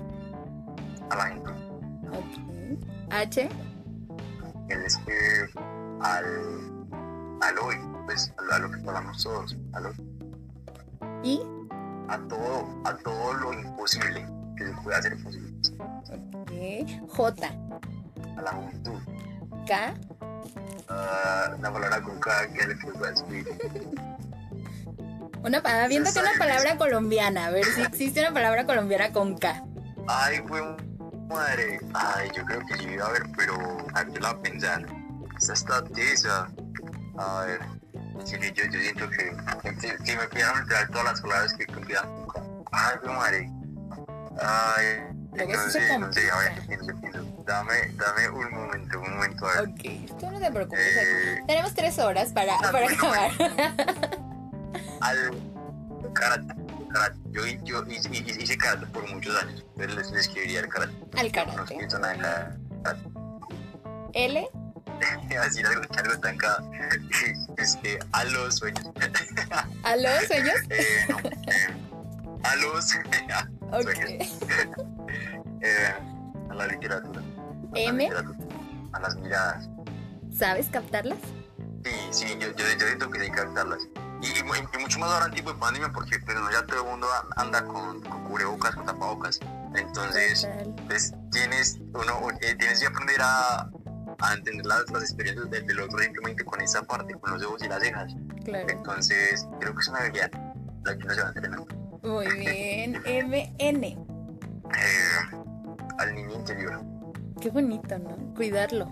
A 1.09 1.15
la 1.15 1.27
gente. 1.27 1.49
Ok. 2.11 3.11
H 3.11 3.49
él 4.69 4.83
es 4.85 4.97
que 4.97 5.49
al, 6.01 6.25
al 7.41 7.57
hoy, 7.59 7.75
pues 8.05 8.31
a, 8.51 8.59
lo 8.59 8.71
que 8.71 8.77
hablamos 8.87 9.21
todos, 9.21 9.57
al 9.73 9.87
hoy. 9.87 9.95
¿Y? 11.23 11.41
A 12.07 12.17
todo, 12.27 12.81
a 12.85 12.95
todo 12.97 13.33
lo 13.33 13.53
imposible 13.53 14.25
que 14.55 14.67
se 14.67 14.73
puede 14.83 14.97
hacer 14.97 15.23
posible. 15.23 15.49
Ok. 16.33 17.09
J. 17.09 17.47
A 18.37 18.41
la 18.41 18.51
juventud. 18.51 18.99
K. 19.67 19.93
Uh, 20.89 21.55
una 21.59 21.71
palabra 21.71 22.01
con 22.01 22.19
K 22.19 22.47
que 22.47 22.77
que 22.77 22.91
puede 22.91 23.13
escribir. 23.13 23.47
Una 25.43 25.61
palabra, 25.61 25.87
viendo 25.87 26.11
que 26.11 26.19
una 26.19 26.33
palabra 26.37 26.77
colombiana, 26.77 27.45
a 27.47 27.51
ver 27.51 27.63
si 27.63 27.81
existe 27.81 28.19
una 28.19 28.33
palabra 28.33 28.65
colombiana 28.65 29.11
con 29.11 29.37
K. 29.37 29.63
Ay, 30.07 30.41
fue 30.47 30.61
madre. 31.29 31.79
Ay, 31.93 32.29
yo 32.35 32.43
creo 32.45 32.59
que 32.65 32.77
sí 32.77 32.89
iba 32.89 33.05
a 33.05 33.11
ver, 33.11 33.23
pero 33.37 33.55
a 33.93 34.03
ver, 34.03 34.21
la 34.21 34.37
pensar. 34.41 34.85
Esa 35.37 35.53
está 35.53 35.83
tesa. 35.83 36.49
A 37.17 37.45
ver. 37.45 37.59
Sí, 38.25 38.35
yo, 38.53 38.65
yo 38.65 38.79
siento 38.79 39.09
que 39.11 39.31
si, 40.03 40.15
me 40.15 40.27
pidieran 40.27 40.61
entrar 40.61 40.89
todas 40.89 41.05
las 41.05 41.21
palabras 41.21 41.53
que 41.53 41.65
cumplían. 41.67 42.05
Ay, 42.71 42.95
qué 43.01 43.09
madre. 43.09 43.51
Ay. 44.41 44.85
No 45.31 45.69
sé, 45.69 45.97
no 45.99 46.11
sé, 46.11 46.29
a 46.31 46.37
ver, 46.39 46.67
pienso, 46.67 46.93
pienso. 46.99 47.23
Dame, 47.45 47.93
dame 47.93 48.29
un 48.29 48.51
momento, 48.51 48.99
un 48.99 49.11
momento. 49.11 49.47
A 49.47 49.61
ver. 49.61 49.69
Ok, 49.69 50.19
tú 50.19 50.29
no 50.29 50.39
te 50.39 50.51
preocupes. 50.51 50.79
Eh, 50.79 51.43
Tenemos 51.47 51.73
tres 51.73 51.97
horas 51.99 52.33
para, 52.33 52.57
para 52.57 52.71
bueno, 52.71 52.95
acabar. 52.97 53.31
Al 55.01 56.13
karate, 56.13 56.53
karate. 56.89 57.17
Yo, 57.31 57.45
yo 57.63 57.83
hice, 57.87 58.09
hice 58.11 58.57
karate 58.57 58.85
por 58.87 59.07
muchos 59.09 59.35
años. 59.41 59.65
Entonces 59.75 59.95
les, 59.95 60.11
les 60.11 60.27
escribiría 60.27 60.61
el 60.61 60.69
karate. 60.69 60.93
Al 61.17 61.31
karate. 61.31 61.77
No 61.77 61.99
nada 61.99 62.13
en 62.13 62.21
karate. 62.83 63.09
L. 64.13 64.49
decir 65.29 65.65
algo, 65.65 65.81
algo 65.97 66.19
tan 66.19 66.37
cada. 66.37 66.63
Este, 67.57 67.99
a 68.13 68.23
los 68.23 68.55
sueños. 68.55 68.85
¿A 69.83 69.95
los 69.97 70.27
sueños? 70.27 70.55
eh, 70.69 71.05
no, 71.09 71.19
eh, 71.19 71.75
a 72.43 72.55
los 72.55 72.95
okay. 73.71 74.25
sueños. 74.25 74.77
eh, 75.61 75.93
a 76.49 76.53
la 76.53 76.67
literatura. 76.67 77.21
A 77.21 77.79
M. 77.79 78.09
La 78.09 78.21
literatura, 78.21 78.47
a 78.93 78.99
las 78.99 79.15
miradas. 79.17 79.69
¿Sabes 80.31 80.67
captarlas? 80.67 81.19
Sí, 81.83 81.91
sí, 82.11 82.37
yo, 82.39 82.47
yo, 82.55 82.65
yo 82.77 82.87
hay 82.87 83.19
que 83.19 83.31
captarlas. 83.31 83.79
Y, 84.21 84.27
y, 84.27 84.39
y, 84.39 84.81
mucho 84.81 84.99
más 84.99 85.11
ahora 85.11 85.27
en 85.27 85.33
tipo 85.33 85.53
de 85.53 85.59
pandemia 85.59 85.91
porque 85.91 86.19
pues, 86.19 86.37
ya 86.51 86.65
todo 86.65 86.83
el 86.83 86.89
mundo 86.89 87.07
anda 87.37 87.63
con, 87.63 88.01
con 88.01 88.23
cubrebocas, 88.25 88.75
con 88.75 88.85
tapabocas. 88.85 89.39
Entonces, 89.75 90.47
pues, 90.87 91.13
tienes, 91.31 91.79
uno, 91.93 92.29
eh, 92.41 92.55
tienes 92.55 92.79
que 92.81 92.87
aprender 92.87 93.21
a, 93.21 93.69
a 94.19 94.33
entender 94.33 94.65
las, 94.65 94.89
las 94.91 95.03
experiencias 95.03 95.49
del, 95.49 95.65
del, 95.65 95.79
otro 95.79 95.99
simplemente 95.99 96.43
con 96.43 96.61
esa 96.61 96.81
parte, 96.83 97.13
con 97.15 97.33
los 97.33 97.43
ojos 97.43 97.63
y 97.63 97.67
las 97.67 97.81
cejas. 97.81 98.13
Claro. 98.43 98.67
Entonces, 98.69 99.47
creo 99.59 99.73
que 99.73 99.79
es 99.79 99.87
una 99.87 99.99
habilidad 99.99 100.31
la 100.83 100.97
que 100.97 101.03
uno 101.05 101.13
se 101.13 101.21
va 101.21 101.27
entrenando. 101.29 101.67
Muy 102.03 102.27
bien. 102.39 103.01
MN. 103.05 103.83
Eh, 103.83 103.97
al 105.97 106.15
niño 106.15 106.35
interior. 106.35 106.81
Qué 107.41 107.49
bonito, 107.49 107.97
¿no? 107.99 108.33
Cuidarlo. 108.35 108.87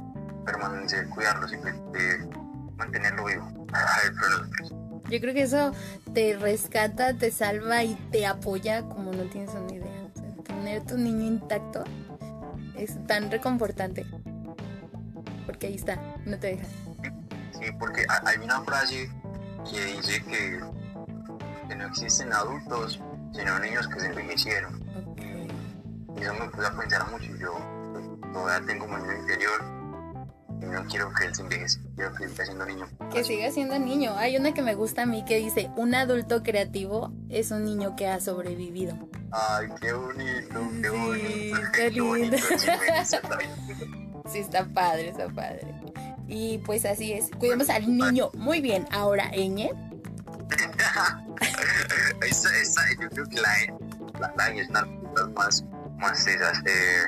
Permanecer, 0.46 1.10
cuidarlo, 1.10 1.48
simplemente 1.48 2.30
mantenerlo 2.78 3.26
vivo. 3.26 3.68
Ay, 3.74 4.10
pero, 4.22 4.78
yo 5.10 5.20
creo 5.22 5.34
que 5.34 5.44
eso 5.44 5.74
te 6.14 6.38
rescata, 6.38 7.14
te 7.14 7.32
salva 7.32 7.84
y 7.84 7.96
te 8.12 8.26
apoya 8.26 8.82
como 8.84 9.12
no 9.12 9.24
tienes 9.24 9.52
una 9.52 9.74
idea. 9.74 10.10
O 10.14 10.20
sea, 10.20 10.44
tener 10.44 10.86
tu 10.86 10.98
niño 10.98 11.26
intacto 11.26 11.84
es 12.76 12.96
tan 13.08 13.32
reconfortante. 13.32 14.06
Porque 15.46 15.68
ahí 15.68 15.76
está, 15.76 16.00
no 16.26 16.38
te 16.38 16.48
deja. 16.48 16.66
Sí, 17.54 17.72
porque 17.80 18.06
hay 18.26 18.38
una 18.44 18.62
frase 18.62 19.10
que 19.70 19.86
dice 19.86 20.24
que, 20.24 20.60
que 21.68 21.76
no 21.76 21.88
existen 21.88 22.32
adultos, 22.34 23.02
sino 23.34 23.60
niños 23.60 23.88
que 23.88 24.00
se 24.00 24.08
envejecieron. 24.08 24.84
Okay. 25.12 25.48
Y 26.18 26.22
eso 26.22 26.34
me 26.34 26.50
puso 26.50 26.68
a 26.68 26.78
pensar 26.78 27.10
mucho. 27.12 27.36
Yo 27.38 27.58
todavía 28.34 28.68
tengo 28.68 28.86
niño 28.88 29.14
interior 29.22 29.77
no 30.68 30.86
quiero 30.86 31.12
que 31.14 31.26
él 31.26 31.36
se 31.36 31.42
envejezca, 31.42 31.84
quiero 31.96 32.14
que 32.16 32.28
siga 32.30 32.46
siendo 32.46 32.66
niño. 32.66 32.88
Que 33.12 33.24
siga 33.24 33.52
siendo 33.52 33.80
niño. 33.80 34.14
Hay 34.18 34.38
una 34.38 34.54
que 34.54 34.62
me 34.62 34.76
gusta 34.76 35.04
a 35.04 35.06
mí 35.06 35.24
que 35.26 35.38
dice, 35.38 35.70
un 35.76 35.96
adulto 35.96 36.44
creativo 36.44 37.12
es 37.30 37.52
un 37.52 37.64
niño 37.64 37.96
que 37.96 38.08
ha 38.08 38.20
sobrevivido. 38.20 38.98
Ay, 39.32 39.68
qué 39.82 39.94
bonito, 39.94 40.72
qué 40.82 40.90
bonito. 40.90 41.58
Qué 41.74 41.90
lindo. 41.92 42.06
bonito. 42.06 42.38
Sí, 44.32 44.40
está 44.40 44.66
padre, 44.66 45.10
está 45.10 45.30
padre. 45.30 45.74
Y 46.28 46.58
pues 46.58 46.84
así 46.84 47.14
es. 47.14 47.30
Cuidemos 47.40 47.70
al 47.70 47.88
niño. 47.88 48.30
Muy 48.34 48.60
bien. 48.60 48.86
Ahora, 48.92 49.32
Ñ. 49.32 49.70
esa, 52.28 52.58
esa, 52.58 52.82
yo 53.00 53.10
creo 53.10 53.26
que 53.30 53.40
la 53.40 53.50
la, 54.36 54.50
es 54.50 54.70
una 54.70 54.82
de 54.82 55.34
más, 55.34 55.64
más 55.98 56.28
esas. 56.28 56.60
Eh, 56.66 57.04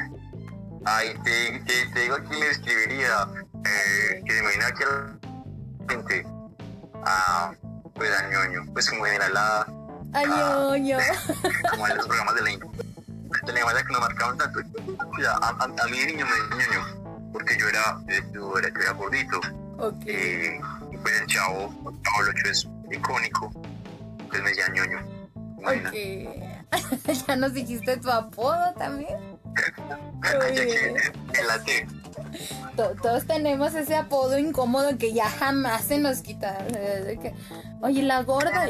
ay, 0.86 1.14
te, 1.24 1.60
te, 1.66 1.88
te 1.94 2.00
digo 2.02 2.16
a 2.16 2.24
quién 2.24 2.40
le 2.40 2.50
escribiría 2.52 3.28
eh, 3.66 4.22
que 4.26 4.32
se 4.32 4.40
imagina 4.40 4.72
que 4.72 4.86
la 4.86 5.94
gente 5.94 6.26
a 7.06 7.52
pues 7.94 8.12
a 8.18 8.30
ñoño, 8.30 8.66
pues 8.72 8.90
como 8.90 9.06
general 9.06 9.36
a, 9.36 9.66
ñoño, 10.26 10.98
como 11.72 11.88
en 11.88 11.98
los 11.98 12.08
programas 12.08 12.36
de 12.36 12.42
la 12.42 12.50
la 12.50 13.60
infancia 13.60 13.84
que 13.86 13.94
nos 13.94 14.02
marcaban 14.02 14.38
tanto, 14.38 14.60
a, 15.28 15.48
a, 15.48 15.64
a 15.64 15.88
mí 15.88 16.00
de 16.00 16.06
niño 16.08 16.26
me 16.26 16.56
decía 16.56 16.78
ñoño, 16.78 17.32
porque 17.34 17.58
yo 17.58 17.68
era, 17.68 18.00
yo 18.34 18.58
era, 18.58 18.70
yo 18.70 18.82
era 18.82 18.92
gordito, 18.94 19.40
okay. 19.78 20.16
eh, 20.16 20.62
y 20.92 20.98
pues 20.98 21.22
el 21.22 21.28
chavo, 21.28 21.66
el 21.90 22.02
chavo 22.02 22.30
8 22.30 22.50
es 22.50 22.68
icónico, 22.92 23.52
entonces 24.20 24.42
me 24.44 24.50
decía 24.50 24.70
ñoño. 24.70 25.20
Ok, 25.60 25.94
ya 27.28 27.36
nos 27.36 27.54
dijiste 27.54 27.98
tu 27.98 28.10
apodo 28.10 28.74
también. 28.78 29.40
la 31.48 31.64
T 31.64 31.88
todos 32.76 33.26
tenemos 33.26 33.74
ese 33.76 33.96
apodo 33.96 34.38
incómodo 34.38 34.98
que 34.98 35.14
ya 35.14 35.30
jamás 35.30 35.84
se 35.86 35.98
nos 35.98 36.22
quita. 36.22 36.58
Que, 36.68 37.34
Oye, 37.82 38.04
la 38.04 38.24
gorda. 38.24 38.66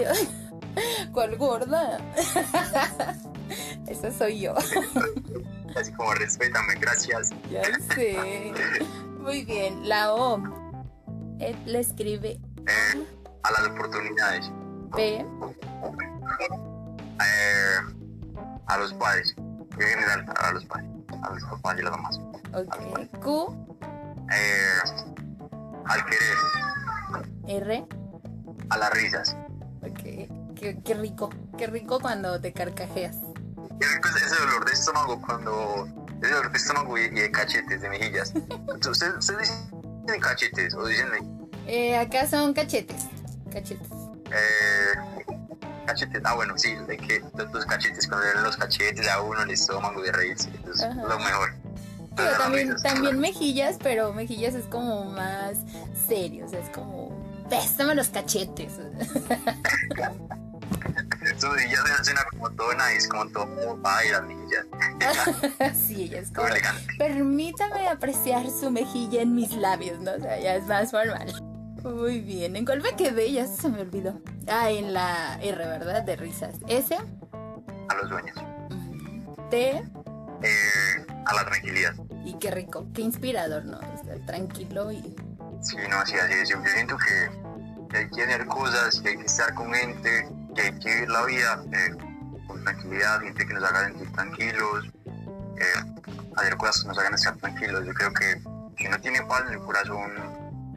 ¿Cuál 1.11 1.37
gorda? 1.37 1.99
Esa 3.87 4.11
soy 4.11 4.39
yo. 4.41 4.55
Así 5.75 5.91
como 5.93 6.13
respétame, 6.13 6.75
gracias. 6.75 7.31
Ya 7.51 7.63
sé. 7.95 8.53
Muy 9.19 9.43
bien. 9.45 9.87
La 9.89 10.13
O. 10.13 10.41
Ed 11.39 11.55
le 11.65 11.79
escribe 11.79 12.39
Eh, 12.67 13.05
a 13.43 13.51
las 13.51 13.67
oportunidades. 13.71 14.51
P. 14.95 15.25
Eh, 17.21 17.79
a 18.67 18.77
los 18.77 18.93
padres. 18.93 19.35
En 19.37 19.79
general, 19.87 20.25
a 20.37 20.51
los 20.51 20.65
padres. 20.65 20.89
A 21.23 21.29
los 21.33 21.43
papás 21.43 21.79
y 21.79 21.81
las 21.81 21.91
mamás. 21.91 22.19
Ok. 22.53 23.19
Q. 23.21 23.55
Eh, 24.31 24.79
al 25.85 26.05
querer. 26.05 26.37
R. 27.47 27.85
A 28.69 28.77
las 28.77 28.91
risas. 28.91 29.35
Ok. 29.81 29.99
Qué, 30.55 30.79
qué 30.83 30.93
rico. 30.93 31.29
Qué 31.57 31.67
rico 31.67 31.99
cuando 31.99 32.39
te 32.39 32.51
carcajeas. 32.53 33.15
Qué 33.79 33.87
rico 33.87 34.09
es 34.09 34.23
ese 34.23 34.35
dolor 34.41 34.65
de 34.65 34.73
estómago 34.73 35.21
cuando. 35.21 35.87
Ese 36.21 36.31
dolor 36.33 36.51
de 36.51 36.57
estómago 36.57 36.97
y, 36.97 37.01
y 37.03 37.09
de 37.11 37.31
cachetes, 37.31 37.81
de 37.81 37.89
mejillas. 37.89 38.33
¿Ustedes 38.89 39.15
ustedes 39.17 39.67
dicen 40.05 40.19
cachetes 40.21 40.73
o 40.75 40.85
dicen 40.85 41.07
Eh, 41.65 41.97
acá 41.97 42.27
son 42.27 42.53
cachetes. 42.53 43.05
Cachetes. 43.51 43.87
eh, 44.31 45.25
cachetes? 45.85 46.21
Ah, 46.25 46.35
bueno, 46.35 46.57
sí, 46.57 46.75
de 46.87 46.97
que 46.97 47.21
los, 47.37 47.51
los 47.53 47.65
cachetes, 47.65 48.07
cuando 48.07 48.27
le 48.27 48.33
dan 48.33 48.43
los 48.43 48.57
cachetes 48.57 49.07
a 49.07 49.21
uno 49.21 49.41
el 49.43 49.51
estómago 49.51 50.01
de 50.01 50.11
reírse. 50.11 50.49
Ajá. 50.83 50.93
lo 50.93 51.17
mejor. 51.19 51.53
Pero 52.25 52.37
también, 52.37 52.75
también 52.83 53.19
mejillas, 53.19 53.77
pero 53.81 54.13
mejillas 54.13 54.53
es 54.55 54.65
como 54.65 55.05
más 55.05 55.57
serio, 56.07 56.45
o 56.45 56.49
sea, 56.49 56.59
es 56.59 56.69
como, 56.69 57.09
bésame 57.49 57.95
los 57.95 58.09
cachetes. 58.09 58.73
Eso 61.21 61.53
de 61.53 61.69
ya 61.69 61.77
suena- 61.81 62.03
suena 62.03 62.21
como 62.31 62.49
todo 62.51 62.69
nice, 62.73 63.07
como 63.09 63.27
todo. 63.29 63.79
Ay, 63.83 64.09
las 64.11 64.23
mejillas. 64.23 65.75
sí, 65.87 66.03
ella 66.03 66.19
es 66.19 66.31
como, 66.31 66.47
permítame 66.97 67.87
apreciar 67.87 68.49
su 68.49 68.71
mejilla 68.71 69.21
en 69.21 69.35
mis 69.35 69.51
labios, 69.55 69.99
¿no? 69.99 70.11
O 70.13 70.19
sea, 70.19 70.39
ya 70.39 70.55
es 70.55 70.65
más 70.65 70.91
formal. 70.91 71.31
Muy 71.83 72.19
bien, 72.19 72.55
¿en 72.55 72.65
cuál 72.65 72.81
me 72.81 72.93
quedé? 72.95 73.31
Ya 73.31 73.47
se 73.47 73.69
me 73.69 73.81
olvidó. 73.81 74.19
Ah, 74.47 74.69
en 74.69 74.93
la 74.93 75.39
R, 75.41 75.57
¿verdad? 75.65 76.03
De 76.03 76.15
risas. 76.15 76.55
S, 76.67 76.95
A 76.95 77.95
los 77.95 78.09
sueños. 78.09 78.35
T, 79.49 79.71
Eh, 80.41 81.05
a 81.25 81.33
la 81.33 81.45
tranquilidad. 81.45 81.93
Y 82.23 82.33
qué 82.39 82.51
rico, 82.51 82.87
qué 82.93 83.01
inspirador, 83.01 83.65
¿no? 83.65 83.79
Estar 83.93 84.19
tranquilo 84.25 84.91
y... 84.91 85.15
Sí, 85.61 85.77
no, 85.89 85.97
así, 85.97 86.15
así 86.15 86.33
es. 86.33 86.49
Yo 86.49 86.57
siento 86.65 86.97
que 86.97 87.97
hay 87.97 88.09
que 88.09 88.23
hacer 88.23 88.45
cosas, 88.45 88.99
que 89.01 89.09
hay 89.09 89.17
que 89.17 89.25
estar 89.25 89.53
con 89.53 89.73
gente, 89.73 90.29
que 90.55 90.61
hay 90.61 90.79
que 90.79 90.93
vivir 90.93 91.09
la 91.09 91.25
vida 91.25 91.63
eh, 91.73 91.95
con 92.47 92.63
tranquilidad, 92.63 93.21
gente 93.21 93.45
que 93.45 93.53
nos 93.53 93.63
haga 93.63 93.85
sentir 93.85 94.11
tranquilos, 94.11 94.85
eh, 95.57 95.97
hacer 96.35 96.55
cosas 96.57 96.81
que 96.81 96.87
nos 96.87 96.97
hagan 96.97 97.13
estar 97.13 97.35
tranquilos. 97.37 97.85
Yo 97.85 97.93
creo 97.93 98.13
que 98.13 98.41
si 98.77 98.87
uno 98.87 98.99
tiene 99.01 99.21
paz 99.23 99.43
en 99.47 99.53
el 99.53 99.59
corazón, 99.59 100.11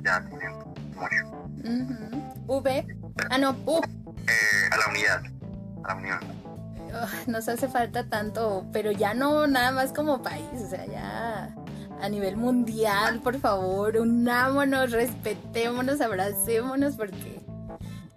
ya 0.02 0.20
tiene 0.22 0.50
mucho. 0.96 1.26
Ujú. 1.64 2.22
V, 2.46 2.86
ah, 3.30 3.38
no, 3.38 3.56
U. 3.66 3.80
Eh, 4.26 4.68
a 4.70 4.76
la 4.76 4.86
unidad, 4.88 5.22
a 5.84 5.88
la 5.88 5.94
unión. 5.94 6.41
Ugh, 6.92 7.28
nos 7.28 7.48
hace 7.48 7.68
falta 7.68 8.04
tanto, 8.04 8.64
pero 8.72 8.92
ya 8.92 9.14
no 9.14 9.46
nada 9.46 9.70
más 9.72 9.92
como 9.92 10.22
país, 10.22 10.46
o 10.64 10.68
sea, 10.68 10.84
ya 10.86 11.54
a 12.00 12.08
nivel 12.08 12.36
mundial, 12.36 13.20
por 13.20 13.38
favor, 13.38 13.96
unámonos, 13.96 14.90
respetémonos, 14.90 16.00
abracémonos, 16.00 16.96
porque 16.96 17.40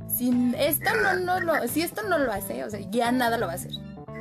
sin 0.09 0.55
esto 0.55 0.89
no, 1.01 1.15
no 1.15 1.39
lo, 1.39 1.67
si 1.67 1.81
esto 1.83 2.01
no 2.03 2.17
lo 2.17 2.31
hace, 2.31 2.63
o 2.63 2.69
sea, 2.69 2.79
ya 2.89 3.11
nada 3.11 3.37
lo 3.37 3.45
va 3.47 3.53
a 3.53 3.55
hacer. 3.55 3.71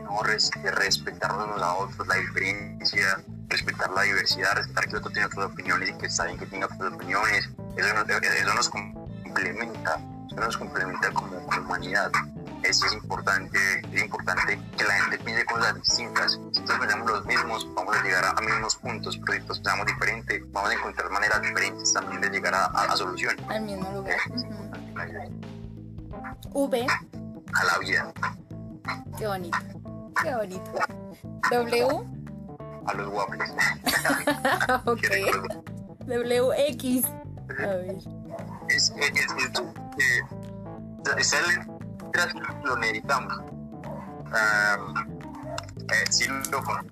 no 0.05 0.22
res- 0.22 0.50
respetarnos 0.62 1.46
unos 1.46 1.62
a 1.62 1.74
otros, 1.76 2.07
la 2.07 2.16
diferencia, 2.16 3.20
respetar 3.48 3.90
la 3.90 4.02
diversidad, 4.02 4.52
respetar 4.55 4.84
que 4.84 4.90
el 4.90 4.96
otro 4.98 5.11
tiene 5.11 5.26
otras 5.26 5.46
opiniones 5.46 5.90
y 5.90 5.94
que 5.94 6.07
está 6.07 6.24
bien 6.24 6.38
que 6.38 6.46
tenga 6.46 6.66
otras 6.66 6.92
opiniones. 6.92 7.48
Eso 7.76 7.94
nos, 7.94 8.09
eso 8.09 8.55
nos 8.55 8.68
complementa, 8.68 10.00
eso 10.26 10.36
nos 10.36 10.57
complementa 10.57 11.11
como, 11.12 11.38
como 11.46 11.61
humanidad. 11.62 12.11
Eso 12.65 12.87
es 12.87 12.95
importante, 12.95 13.59
es 13.93 14.03
importante 14.03 14.59
que 14.77 14.85
la 14.85 14.95
gente 14.95 15.19
piense 15.19 15.45
cosas 15.45 15.75
distintas. 15.75 16.41
Si 16.53 16.61
todos 16.62 16.79
pensamos 16.81 17.11
los 17.11 17.27
mismos, 17.27 17.69
vamos 17.75 17.95
a 17.95 18.03
llegar 18.03 18.25
a, 18.25 18.31
a 18.31 18.41
mismos 18.41 18.77
puntos, 18.77 19.19
pero 19.19 19.39
si 19.39 19.41
todos 19.45 19.59
pensamos 19.61 19.87
diferente, 19.87 20.43
vamos 20.49 20.71
a 20.71 20.75
encontrar 20.75 21.11
maneras 21.11 21.43
diferentes 21.43 21.93
también 21.93 22.23
de 22.23 22.31
llegar 22.31 22.55
a, 22.55 22.65
a, 22.67 22.85
a 22.85 22.97
soluciones. 22.97 23.45
Al 23.49 23.62
mismo 23.62 23.91
lugar. 23.93 24.17
Ujú. 24.31 24.75
A 24.97 26.37
V, 26.53 26.87
la 26.87 27.79
vida, 27.79 28.12
qué 29.19 29.27
bonito, 29.27 29.59
qué 30.23 30.35
bonito. 30.35 30.73
W, 31.51 32.05
a 32.87 32.95
los 32.95 33.09
waffles. 33.09 33.51
ok. 34.87 35.01
Qué 35.01 35.09
rico. 35.09 35.65
W, 36.07 36.69
X. 36.69 37.05
A 37.59 37.67
ver. 37.67 37.97
es, 38.69 38.93
es, 38.97 39.11
es, 39.11 39.33
es 41.17 41.33
eh, 41.33 41.74
letra 42.15 42.61
lo 42.65 42.77
necesitamos. 42.77 43.35
Um, 43.39 44.97
eh, 45.91 46.05
xilófono. 46.11 46.83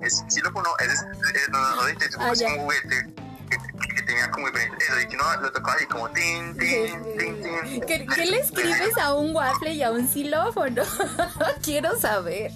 Es 0.00 0.24
xilófono, 0.28 0.68
es, 0.80 1.04
no, 1.50 1.76
no, 1.76 1.88
es, 1.88 1.96
Ah, 2.18 2.30
es 2.32 2.42
un 2.42 2.58
juguete 2.58 3.14
que, 3.50 3.94
que 3.94 4.02
tenía 4.02 4.30
como. 4.30 4.48
Eso, 4.48 5.00
y 5.02 5.06
que 5.08 5.16
no 5.16 5.36
lo 5.40 5.50
tocaba 5.52 5.74
así 5.74 5.86
como 5.86 6.08
tin, 6.10 6.56
tin, 6.58 7.02
tin, 7.18 7.42
tin. 7.42 7.80
¿Qué, 7.86 8.06
qué 8.06 8.26
le 8.26 8.40
escribes 8.40 8.96
a 9.00 9.14
un 9.14 9.34
waffle 9.34 9.72
y 9.72 9.82
a 9.82 9.90
un 9.90 10.06
xilófono? 10.06 10.82
Quiero 11.62 11.98
saber. 11.98 12.52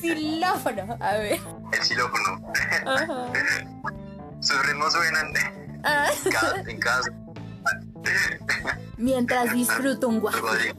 Xilófono, 0.00 0.98
a 1.00 1.12
ver. 1.14 1.40
El 1.72 1.82
xilófono. 1.82 2.52
Ajá. 2.86 3.32
Sus 4.40 4.66
ritmos 4.66 4.92
suenan 4.92 5.32
Ah, 5.84 6.08
en 6.24 6.32
cada. 6.32 6.60
En 6.62 6.80
cada 6.80 7.02
mientras 8.96 9.52
disfruto 9.52 10.08
un 10.08 10.18
waffle. 10.22 10.74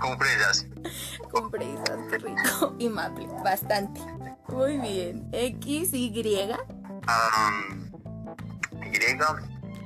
Con 0.00 0.18
fresas. 0.18 0.66
Con 1.30 1.50
fresas, 1.50 1.98
qué 2.10 2.18
rico. 2.18 2.74
Y 2.78 2.88
maple, 2.88 3.26
bastante. 3.44 4.00
Muy 4.48 4.78
bien. 4.78 5.28
X, 5.32 5.92
Y. 5.92 6.12
Um, 7.08 7.90
y, 8.92 8.98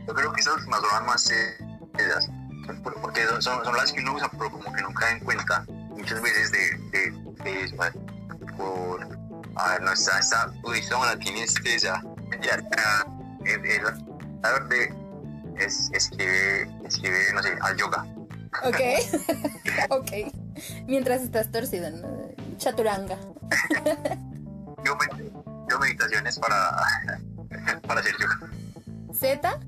yo 0.06 0.14
creo 0.14 0.32
que 0.32 0.40
esas 0.40 0.66
más 0.66 0.80
son 0.80 1.06
más 1.06 1.22
serias, 1.22 2.30
por- 2.82 3.00
porque 3.00 3.24
son, 3.40 3.64
son 3.64 3.76
las 3.76 3.92
que 3.92 4.00
uno 4.00 4.14
usa, 4.14 4.28
pero 4.32 4.50
como 4.50 4.72
que 4.72 4.82
cae 4.92 5.12
en 5.12 5.20
cuenta 5.24 5.64
muchas 5.90 6.20
veces 6.20 6.52
de, 6.52 6.78
de, 6.90 7.10
de. 7.44 7.94
Por, 8.56 9.02
a 9.56 9.68
ver, 9.70 9.82
no 9.82 9.92
está, 9.92 10.18
está, 10.18 10.52
uy, 10.62 10.78
esta 10.78 11.04
la 11.04 11.18
tiene 11.18 11.42
este, 11.42 11.78
ya, 11.78 12.02
la 14.42 14.52
verde 14.52 14.94
es, 15.58 15.90
escribe, 15.92 16.70
escribe, 16.84 17.32
no 17.34 17.42
sé, 17.42 17.56
al 17.60 17.76
yoga. 17.76 18.06
Ok. 18.64 18.80
ok. 19.90 20.10
Mientras 20.86 21.22
estás 21.22 21.50
torcido, 21.50 21.90
¿no? 21.90 22.08
Chaturanga. 22.58 23.18
Yo, 24.84 24.96
yo 25.68 25.78
meditaciones 25.80 26.38
para, 26.38 26.76
para 27.88 28.00
hacer 28.00 28.14
yoga. 28.20 28.38
Z. 29.12 29.60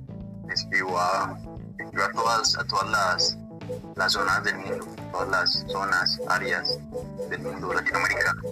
escribo 0.48 0.96
a, 0.96 1.36
escribo 1.78 2.04
a 2.04 2.12
todas, 2.12 2.56
a 2.56 2.64
todas 2.64 2.88
las, 2.88 3.38
las 3.96 4.12
zonas 4.12 4.44
del 4.44 4.58
mundo, 4.58 4.86
todas 5.10 5.28
las 5.28 5.64
zonas, 5.66 6.20
áreas 6.28 6.78
del 7.30 7.40
mundo 7.40 7.74
latinoamericano, 7.74 8.42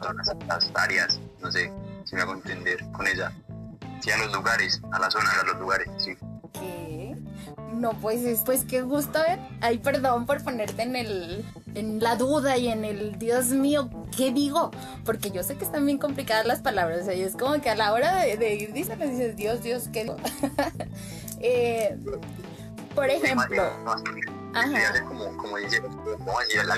todas 0.00 0.34
las, 0.48 0.70
áreas, 0.74 1.20
no 1.40 1.52
sé 1.52 1.70
si 2.04 2.16
me 2.16 2.22
hago 2.22 2.32
entender 2.32 2.78
con 2.92 3.06
ella. 3.06 3.30
Sí, 4.00 4.10
a 4.10 4.16
los 4.16 4.32
lugares, 4.32 4.80
a 4.92 4.98
las 4.98 5.12
zonas, 5.12 5.36
a 5.38 5.44
los 5.44 5.58
lugares, 5.58 5.88
sí. 5.98 6.16
No, 7.84 7.92
pues, 8.00 8.22
es- 8.22 8.38
pues 8.46 8.64
qué 8.64 8.80
gusto, 8.80 9.18
¿eh? 9.22 9.38
Ay, 9.60 9.76
perdón 9.76 10.24
por 10.24 10.42
ponerte 10.42 10.80
en 10.84 10.96
el, 10.96 11.44
en 11.74 12.00
la 12.00 12.16
duda 12.16 12.56
y 12.56 12.68
en 12.68 12.82
el, 12.82 13.18
Dios 13.18 13.48
mío, 13.48 13.90
¿qué 14.16 14.32
digo? 14.32 14.70
Porque 15.04 15.30
yo 15.30 15.42
sé 15.42 15.56
que 15.56 15.66
están 15.66 15.84
bien 15.84 15.98
complicadas 15.98 16.46
las 16.46 16.60
palabras, 16.60 17.02
o 17.02 17.04
sea, 17.04 17.12
y 17.12 17.20
es 17.20 17.36
como 17.36 17.60
que 17.60 17.68
a 17.68 17.74
la 17.74 17.92
hora 17.92 18.22
de, 18.22 18.38
de 18.38 18.54
ir 18.54 18.72
diciendo, 18.72 19.06
dices, 19.06 19.36
Dios, 19.36 19.62
Dios, 19.62 19.90
¿qué 19.92 20.04
digo? 20.04 20.16
Eh, 21.46 21.98
por 22.94 23.10
ejemplo, 23.10 23.62
Ajá. 24.54 25.04
como, 25.06 25.24
como 25.36 25.36
como 25.36 25.58
decir 25.58 25.82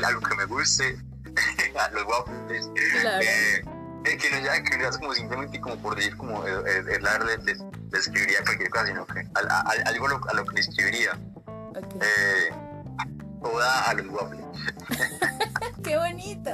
algo 0.04 0.20
que 0.20 0.34
me 0.34 0.44
guste, 0.46 0.96
a 1.78 1.88
los 1.90 2.02
waffles. 2.04 2.68
Claro. 3.00 3.22
Eh, 3.22 3.64
eh, 4.07 4.16
que 4.16 4.30
no 4.30 4.44
ya 4.44 4.61
que 4.61 4.76
no 4.76 4.88
es 4.88 4.98
como 4.98 5.14
simplemente 5.14 5.61
como 5.61 5.76
por 5.76 5.94
decir 5.94 6.16
como 6.16 6.44
eh, 6.44 6.50
eh, 6.66 6.94
el 6.96 7.02
lar 7.04 7.24
de 7.91 7.99
escribiría 7.99 8.39
cualquier 8.45 8.70
cosa 8.70 8.87
sino 8.87 9.07
que 9.07 9.20
a- 9.20 9.61
a- 9.61 9.89
algo 9.89 10.09
lo- 10.09 10.20
a 10.28 10.34
lo 10.34 10.45
que 10.45 10.55
le 10.55 10.61
escribiría 10.61 11.12
ok. 11.47 12.03
eh, 12.03 12.51
toda 13.43 13.82
a 13.91 13.95
los 13.95 14.07
waffles 14.09 14.45
¡Qué 15.82 15.97
bonito! 15.97 16.51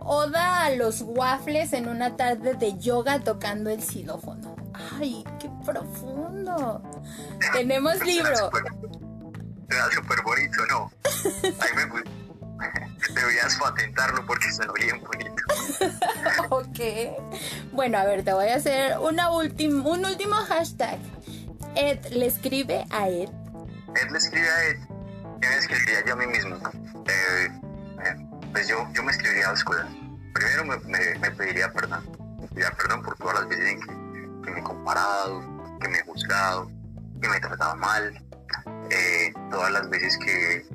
Oda 0.00 0.64
a 0.64 0.70
los 0.70 1.02
waffles 1.02 1.72
en 1.72 1.88
una 1.88 2.16
tarde 2.16 2.54
de 2.54 2.76
yoga 2.78 3.20
tocando 3.20 3.70
el 3.70 3.80
xilófono. 3.82 4.56
¡Ay, 4.98 5.24
qué 5.38 5.48
profundo! 5.64 6.82
Tenemos 7.52 8.04
libro. 8.04 8.50
Era 9.68 9.88
súper 9.92 10.22
bonito, 10.24 10.66
¿no? 10.68 10.90
Ahí 11.60 11.70
me 11.76 11.84
gusta. 11.86 12.10
Deberías 13.14 13.56
patentarlo 13.56 14.24
porque 14.26 14.50
se 14.52 14.64
lo 14.64 14.72
bien 14.74 15.00
bonito. 15.00 15.42
ok. 16.50 17.72
Bueno, 17.72 17.98
a 17.98 18.04
ver, 18.04 18.24
te 18.24 18.32
voy 18.32 18.48
a 18.48 18.56
hacer 18.56 18.98
una 18.98 19.30
última 19.30 19.88
un 19.88 20.04
último 20.04 20.34
hashtag. 20.34 20.98
Ed 21.74 22.04
le 22.10 22.26
escribe 22.26 22.84
a 22.90 23.08
Ed. 23.08 23.30
Ed 23.96 24.10
le 24.10 24.18
escribe 24.18 24.48
a 24.48 24.64
Ed. 24.64 24.78
Yo 25.40 25.48
me 25.48 25.56
escribiría 25.56 26.04
yo 26.04 26.12
a 26.12 26.16
mí 26.16 26.26
mismo. 26.26 26.56
Eh, 27.06 27.48
eh, 28.04 28.16
pues 28.52 28.68
yo, 28.68 28.86
yo 28.92 29.02
me 29.02 29.12
escribiría 29.12 29.48
dos 29.48 29.64
cosas. 29.64 29.86
Primero 30.34 30.64
me, 30.64 30.76
me, 31.18 31.30
pediría 31.30 31.72
perdón. 31.72 32.04
Me 32.40 32.48
pediría 32.48 32.70
perdón 32.72 33.02
por 33.02 33.16
todas 33.16 33.40
las 33.40 33.48
veces 33.48 33.68
en 33.70 33.80
que, 33.80 34.44
que 34.44 34.50
me 34.50 34.60
he 34.60 34.62
comparado, 34.62 35.40
que 35.80 35.88
me 35.88 35.98
he 35.98 36.02
juzgado, 36.02 36.70
que 37.20 37.28
me 37.28 37.36
he 37.36 37.40
tratado 37.40 37.76
mal. 37.76 38.24
Eh, 38.90 39.32
todas 39.50 39.70
las 39.70 39.88
veces 39.88 40.18
que, 40.18 40.66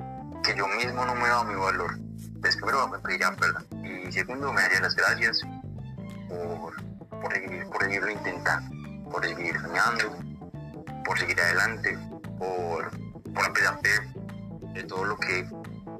que 0.46 0.54
yo 0.56 0.68
mismo 0.68 1.04
no 1.04 1.14
me 1.14 1.28
dado 1.28 1.44
mi 1.44 1.54
valor. 1.56 1.98
Entonces 1.98 2.56
primero 2.56 2.86
me 2.88 2.98
pediría 3.00 3.32
perdón. 3.32 3.66
Y 3.84 4.12
segundo 4.12 4.52
me 4.52 4.62
daría 4.62 4.80
las 4.80 4.94
gracias 4.94 5.40
por, 6.28 6.74
por, 7.20 7.32
seguir, 7.32 7.66
por 7.66 7.82
seguirlo 7.82 8.10
intentando, 8.10 9.10
por 9.10 9.26
seguir 9.26 9.60
soñando, 9.60 10.16
por 11.04 11.18
seguir 11.18 11.40
adelante, 11.40 11.98
por, 12.38 12.90
por 13.34 13.44
a 13.44 13.52
pesar 13.52 13.80
de, 13.82 14.84
todo 14.84 15.04
lo 15.04 15.18
que 15.18 15.40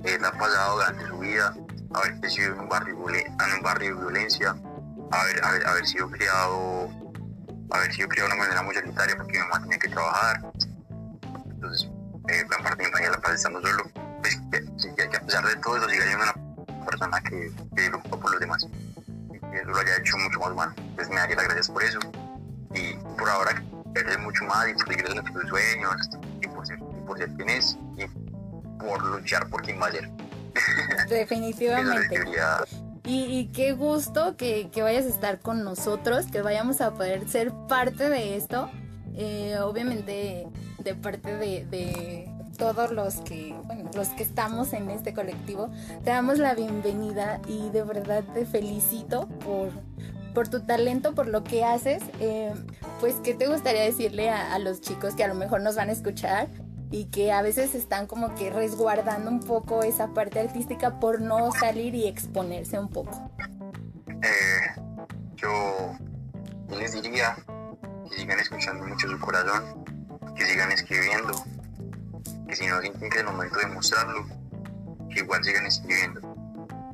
él 0.05 0.25
ha 0.25 0.33
pasado 0.33 0.77
durante 0.77 1.07
su 1.07 1.19
vida, 1.19 1.55
haber 1.95 2.21
crecido 2.21 2.55
en 2.55 2.61
un 2.61 2.69
barrio, 2.69 2.97
de 3.79 3.93
violencia, 3.95 4.55
haber, 5.11 5.45
haber, 5.67 5.87
sido 5.87 6.11
criado 6.11 6.91
haber 7.71 7.93
sido 7.93 8.09
criado 8.09 8.29
de 8.29 8.35
una 8.35 8.45
manera 8.45 8.63
muy 8.63 8.75
solitaria 8.77 9.17
porque 9.17 9.33
mi 9.33 9.39
mamá 9.39 9.61
tenía 9.63 9.79
que 9.79 9.89
trabajar. 9.89 10.41
Entonces, 11.51 11.91
eh, 12.29 12.45
gran 12.49 12.63
parte 12.63 12.83
de 12.83 12.89
mi 12.89 12.93
familia 12.93 13.11
la 13.11 13.21
paz 13.21 13.35
estando 13.35 13.61
solo. 13.61 14.06
Pues, 14.21 14.41
que, 14.51 15.09
que, 15.09 15.17
a 15.17 15.21
pesar 15.21 15.47
de 15.47 15.57
todo 15.57 15.77
eso 15.77 15.89
siga 15.89 16.05
siendo 16.05 16.25
una 16.25 16.85
persona 16.85 17.21
que, 17.23 17.53
que 17.77 17.89
preocupa 17.89 18.21
por 18.21 18.31
los 18.33 18.41
demás. 18.41 18.67
Y 19.29 19.39
que 19.39 19.57
eso 19.57 19.71
lo 19.71 19.79
haya 19.79 19.97
hecho 19.99 20.17
mucho 20.19 20.41
más 20.41 20.51
humano. 20.51 20.75
Entonces 20.77 21.09
me 21.09 21.17
daría 21.17 21.37
las 21.37 21.45
gracias 21.45 21.69
por 21.69 21.83
eso. 21.83 21.99
Y 22.75 22.95
por 23.19 23.29
ahora 23.29 23.63
querer 23.95 24.19
mucho 24.19 24.45
más 24.45 24.69
y 24.69 24.75
por 24.75 24.89
seguir 24.89 25.07
en 25.11 25.33
tus 25.33 25.49
sueños 25.49 26.11
y 26.43 26.47
por 26.49 26.67
ser, 26.67 26.79
y 26.79 27.07
por 27.07 27.19
ser 27.19 27.31
quien 27.35 27.49
es 27.49 27.79
y 27.97 28.07
por 28.79 29.05
luchar 29.05 29.49
por 29.49 29.63
quien 29.63 29.81
va 29.81 29.87
a 29.87 29.93
ser. 29.93 30.11
Definitivamente. 31.09 32.21
Y, 33.09 33.53
qué 33.53 33.73
gusto 33.73 34.37
que, 34.37 34.69
vayas 34.75 35.05
a 35.05 35.09
estar 35.09 35.39
con 35.39 35.63
nosotros, 35.63 36.27
que 36.27 36.43
vayamos 36.43 36.81
a 36.81 36.93
poder 36.93 37.29
ser 37.29 37.53
parte 37.69 38.09
de 38.09 38.37
esto. 38.37 38.69
Eh, 39.15 39.57
obviamente 39.61 40.47
de 40.87 40.95
parte 40.95 41.37
de, 41.37 42.29
todos 42.57 42.91
los 42.91 43.17
que, 43.17 43.55
bueno, 43.65 43.91
los 43.95 44.09
que 44.09 44.23
estamos 44.23 44.73
en 44.73 44.91
este 44.91 45.13
colectivo, 45.15 45.71
te 46.05 46.11
damos 46.11 46.39
la 46.39 46.55
bienvenida 46.55 47.41
y 47.47 47.71
de 47.71 47.83
verdad 47.83 48.25
te 48.35 48.47
felicito 48.47 49.29
por, 49.45 49.71
por 50.35 50.49
tu 50.49 50.61
talento, 50.61 51.15
por 51.15 51.29
lo 51.29 51.45
que 51.45 51.65
haces. 51.65 52.03
Eh, 52.21 52.53
pues, 53.01 53.17
¿qué 53.23 53.35
te 53.35 53.47
gustaría 53.47 53.83
decirle 53.83 54.31
a, 54.31 54.59
los 54.59 54.81
chicos 54.81 55.15
que 55.15 55.25
a 55.25 55.29
lo 55.29 55.35
mejor 55.35 55.61
nos 55.61 55.77
van 55.77 55.89
a 55.89 55.93
escuchar 55.93 56.49
y 56.91 57.07
que 57.07 57.33
a 57.33 57.43
veces 57.43 57.75
están 57.75 58.07
como 58.07 58.35
que 58.35 58.51
resguardando 58.51 59.31
un 59.31 59.41
poco 59.41 59.83
esa 59.83 60.09
parte 60.09 60.41
artística 60.41 60.99
por 60.99 61.21
no 61.21 61.51
salir 61.53 61.95
y 61.95 62.07
exponerse 62.07 62.79
un 62.79 62.89
poco? 62.89 63.31
Eh, 64.09 64.81
yo 65.37 65.93
les 66.71 66.93
diría 66.93 67.37
que 68.09 68.17
sigan 68.17 68.41
escuchando 68.41 68.87
mucho 68.87 69.09
su 69.09 69.19
corazón, 69.19 69.85
que 70.35 70.47
sigan 70.47 70.73
escribiendo, 70.73 71.33
que 72.49 72.57
si 72.57 72.67
no 72.67 72.81
sienten 72.81 73.11
que 73.11 73.19
es 73.19 73.25
el 73.25 73.31
momento 73.31 73.59
de 73.59 73.67
mostrarlo, 73.67 74.27
que 75.11 75.21
igual 75.21 75.43
sigan 75.45 75.67
escribiendo. 75.67 76.21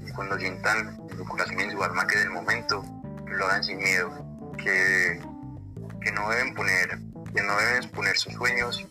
Y 0.06 0.10
cuando 0.12 0.38
sientan 0.38 0.98
en 1.10 1.16
su 1.16 1.24
corazón 1.24 1.60
y 1.60 1.62
en 1.62 1.70
su 1.72 1.82
alma 1.82 2.06
que 2.06 2.16
es 2.16 2.24
el 2.24 2.30
momento, 2.30 2.84
lo 3.26 3.46
hagan 3.46 3.64
sin 3.64 3.78
miedo, 3.78 4.10
que, 4.56 5.20
que 6.00 6.12
no 6.12 6.28
deben 6.30 6.54
poner, 6.54 6.98
que 7.34 7.42
no 7.42 7.56
deben 7.56 7.90
poner 7.90 8.16
sus 8.16 8.32
sueños 8.34 8.86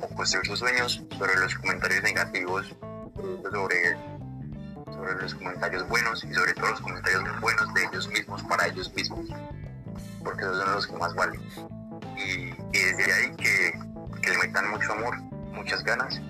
o 0.00 0.08
construir 0.14 0.46
sus 0.46 0.58
sueños 0.58 1.04
sobre 1.16 1.36
los 1.36 1.54
comentarios 1.56 2.02
negativos, 2.02 2.76
sobre, 3.50 3.96
sobre 4.92 5.22
los 5.22 5.34
comentarios 5.34 5.88
buenos 5.88 6.24
y 6.24 6.34
sobre 6.34 6.54
todo 6.54 6.70
los 6.70 6.80
comentarios 6.80 7.40
buenos 7.40 7.74
de 7.74 7.84
ellos 7.84 8.08
mismos 8.08 8.42
para 8.44 8.66
ellos 8.66 8.92
mismos, 8.94 9.28
porque 10.24 10.42
esos 10.42 10.58
son 10.58 10.72
los 10.72 10.86
que 10.86 10.96
más 10.96 11.14
valen. 11.14 11.40
Y, 12.16 12.50
desde 12.72 13.12
ahí 13.12 13.36
que, 13.36 13.78
que, 14.22 14.30
le 14.30 14.38
metan 14.38 14.70
mucho 14.70 14.92
amor, 14.92 15.16
muchas 15.58 15.84
ganas 15.84 16.20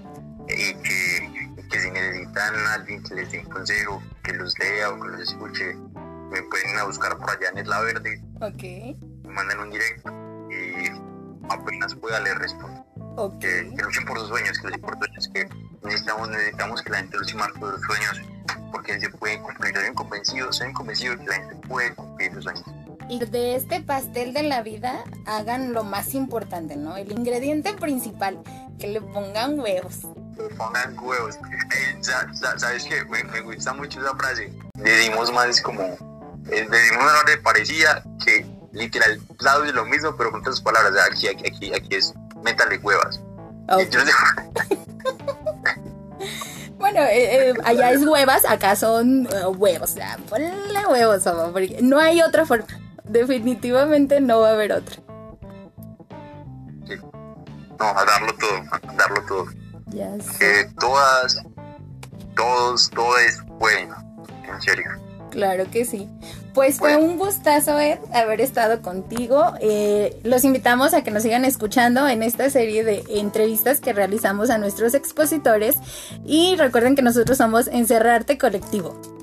y 0.48 0.74
que, 0.74 1.50
que 1.70 1.80
si 1.80 1.90
necesitan 1.90 2.54
a 2.54 2.74
alguien 2.74 3.02
que 3.02 3.14
les 3.14 3.30
dé 3.30 3.40
un 3.40 3.46
consejo, 3.46 4.02
que 4.24 4.32
los 4.32 4.58
lea 4.58 4.90
o 4.90 5.00
que 5.00 5.08
los 5.08 5.20
escuche, 5.20 5.74
me 6.30 6.42
pueden 6.42 6.78
a 6.78 6.84
buscar 6.84 7.16
por 7.18 7.30
allá 7.30 7.50
en 7.52 7.58
Isla 7.58 7.80
Verde. 7.80 8.22
Ok. 8.40 8.62
Me 9.24 9.32
mandan 9.32 9.60
un 9.60 9.70
directo 9.70 10.10
y 10.50 10.88
apenas 11.50 11.94
pueda 11.96 12.20
les 12.20 12.38
respondo. 12.38 12.84
Que, 13.40 13.62
luchen 13.76 14.04
por 14.04 14.18
sus 14.18 14.28
sueños, 14.28 14.58
que 14.58 14.68
luchen 14.68 14.80
por 14.80 14.94
sus 14.94 15.06
sueños, 15.06 15.28
que 15.34 15.48
necesitamos, 15.84 16.28
necesitamos 16.30 16.82
que 16.82 16.90
la 16.90 16.98
gente 16.98 17.18
luche 17.18 17.36
más 17.36 17.50
por 17.58 17.74
sus 17.74 17.86
sueños, 17.86 18.22
porque 18.70 19.00
se 19.00 19.10
pueden 19.10 19.42
cumplir. 19.42 19.74
Soy 19.74 19.94
convencido, 19.94 20.52
soy 20.52 20.72
convencido 20.72 21.18
que 21.18 21.26
la 21.26 21.34
gente 21.34 21.56
puede 21.66 21.94
cumplir 21.94 22.32
sus 22.34 22.44
sueños. 22.44 22.64
Y 23.08 23.24
de 23.24 23.56
este 23.56 23.80
pastel 23.80 24.34
de 24.34 24.42
la 24.42 24.62
vida 24.62 25.02
hagan 25.26 25.72
lo 25.72 25.82
más 25.82 26.14
importante, 26.14 26.76
¿no? 26.76 26.96
El 26.96 27.10
ingrediente 27.10 27.72
principal, 27.72 28.38
que 28.78 28.88
le 28.88 29.00
pongan 29.00 29.58
huevos. 29.58 30.00
Le 30.36 30.54
pongan 30.56 30.98
huevos. 30.98 31.38
Eh, 31.68 31.98
¿Sabes 32.00 32.84
qué? 32.84 33.04
Me, 33.04 33.42
gusta 33.42 33.74
mucho 33.74 34.00
esa 34.00 34.16
frase. 34.16 34.50
Le 34.76 34.98
dimos 35.00 35.30
más 35.32 35.60
como... 35.60 35.82
Eh, 35.82 36.66
le 36.70 36.82
dimos 36.82 37.02
una 37.02 37.42
parecía 37.42 38.02
que 38.24 38.46
literal, 38.72 39.20
lado 39.40 39.62
de 39.62 39.72
lo 39.72 39.84
mismo, 39.84 40.16
pero 40.16 40.30
con 40.30 40.40
otras 40.40 40.62
palabras. 40.62 40.94
Aquí, 41.10 41.26
aquí, 41.28 41.44
aquí, 41.46 41.74
aquí 41.74 41.94
es 41.94 42.14
métale 42.42 42.78
huevas. 42.78 43.20
bueno, 46.78 47.00
eh, 47.00 47.50
eh, 47.50 47.54
allá 47.64 47.90
es 47.90 48.06
huevas, 48.06 48.46
acá 48.46 48.76
son 48.76 49.28
huevos. 49.58 49.90
O 49.90 49.94
sea, 49.94 50.16
ponle 50.28 50.86
huevos, 50.90 51.24
porque 51.52 51.80
no 51.82 51.98
hay 51.98 52.22
otra 52.22 52.46
forma. 52.46 52.64
Definitivamente 53.08 54.20
no 54.20 54.40
va 54.40 54.50
a 54.50 54.52
haber 54.52 54.72
otra. 54.72 54.96
Sí. 56.86 56.94
No, 57.78 57.86
a 57.86 58.04
darlo 58.04 58.34
todo, 58.38 58.62
a 58.72 58.94
darlo 58.94 59.22
todo. 59.26 59.46
Ya 59.86 60.16
Que 60.38 60.68
todas, 60.78 61.42
todos, 62.36 62.90
todos 62.90 63.44
pueden, 63.58 63.90
en 64.46 64.60
serio. 64.60 64.90
Claro 65.30 65.70
que 65.70 65.84
sí. 65.84 66.08
Pues 66.54 66.78
fue 66.78 66.96
un 66.96 67.18
gustazo, 67.18 67.78
Ed, 67.78 67.98
haber 68.12 68.40
estado 68.40 68.82
contigo. 68.82 69.52
Eh, 69.60 70.18
los 70.24 70.44
invitamos 70.44 70.92
a 70.92 71.04
que 71.04 71.10
nos 71.10 71.22
sigan 71.22 71.44
escuchando 71.44 72.08
en 72.08 72.22
esta 72.22 72.50
serie 72.50 72.82
de 72.82 73.04
entrevistas 73.08 73.80
que 73.80 73.92
realizamos 73.92 74.50
a 74.50 74.58
nuestros 74.58 74.94
expositores. 74.94 75.76
Y 76.24 76.56
recuerden 76.56 76.96
que 76.96 77.02
nosotros 77.02 77.38
somos 77.38 77.68
Encerrarte 77.68 78.38
Colectivo. 78.38 79.17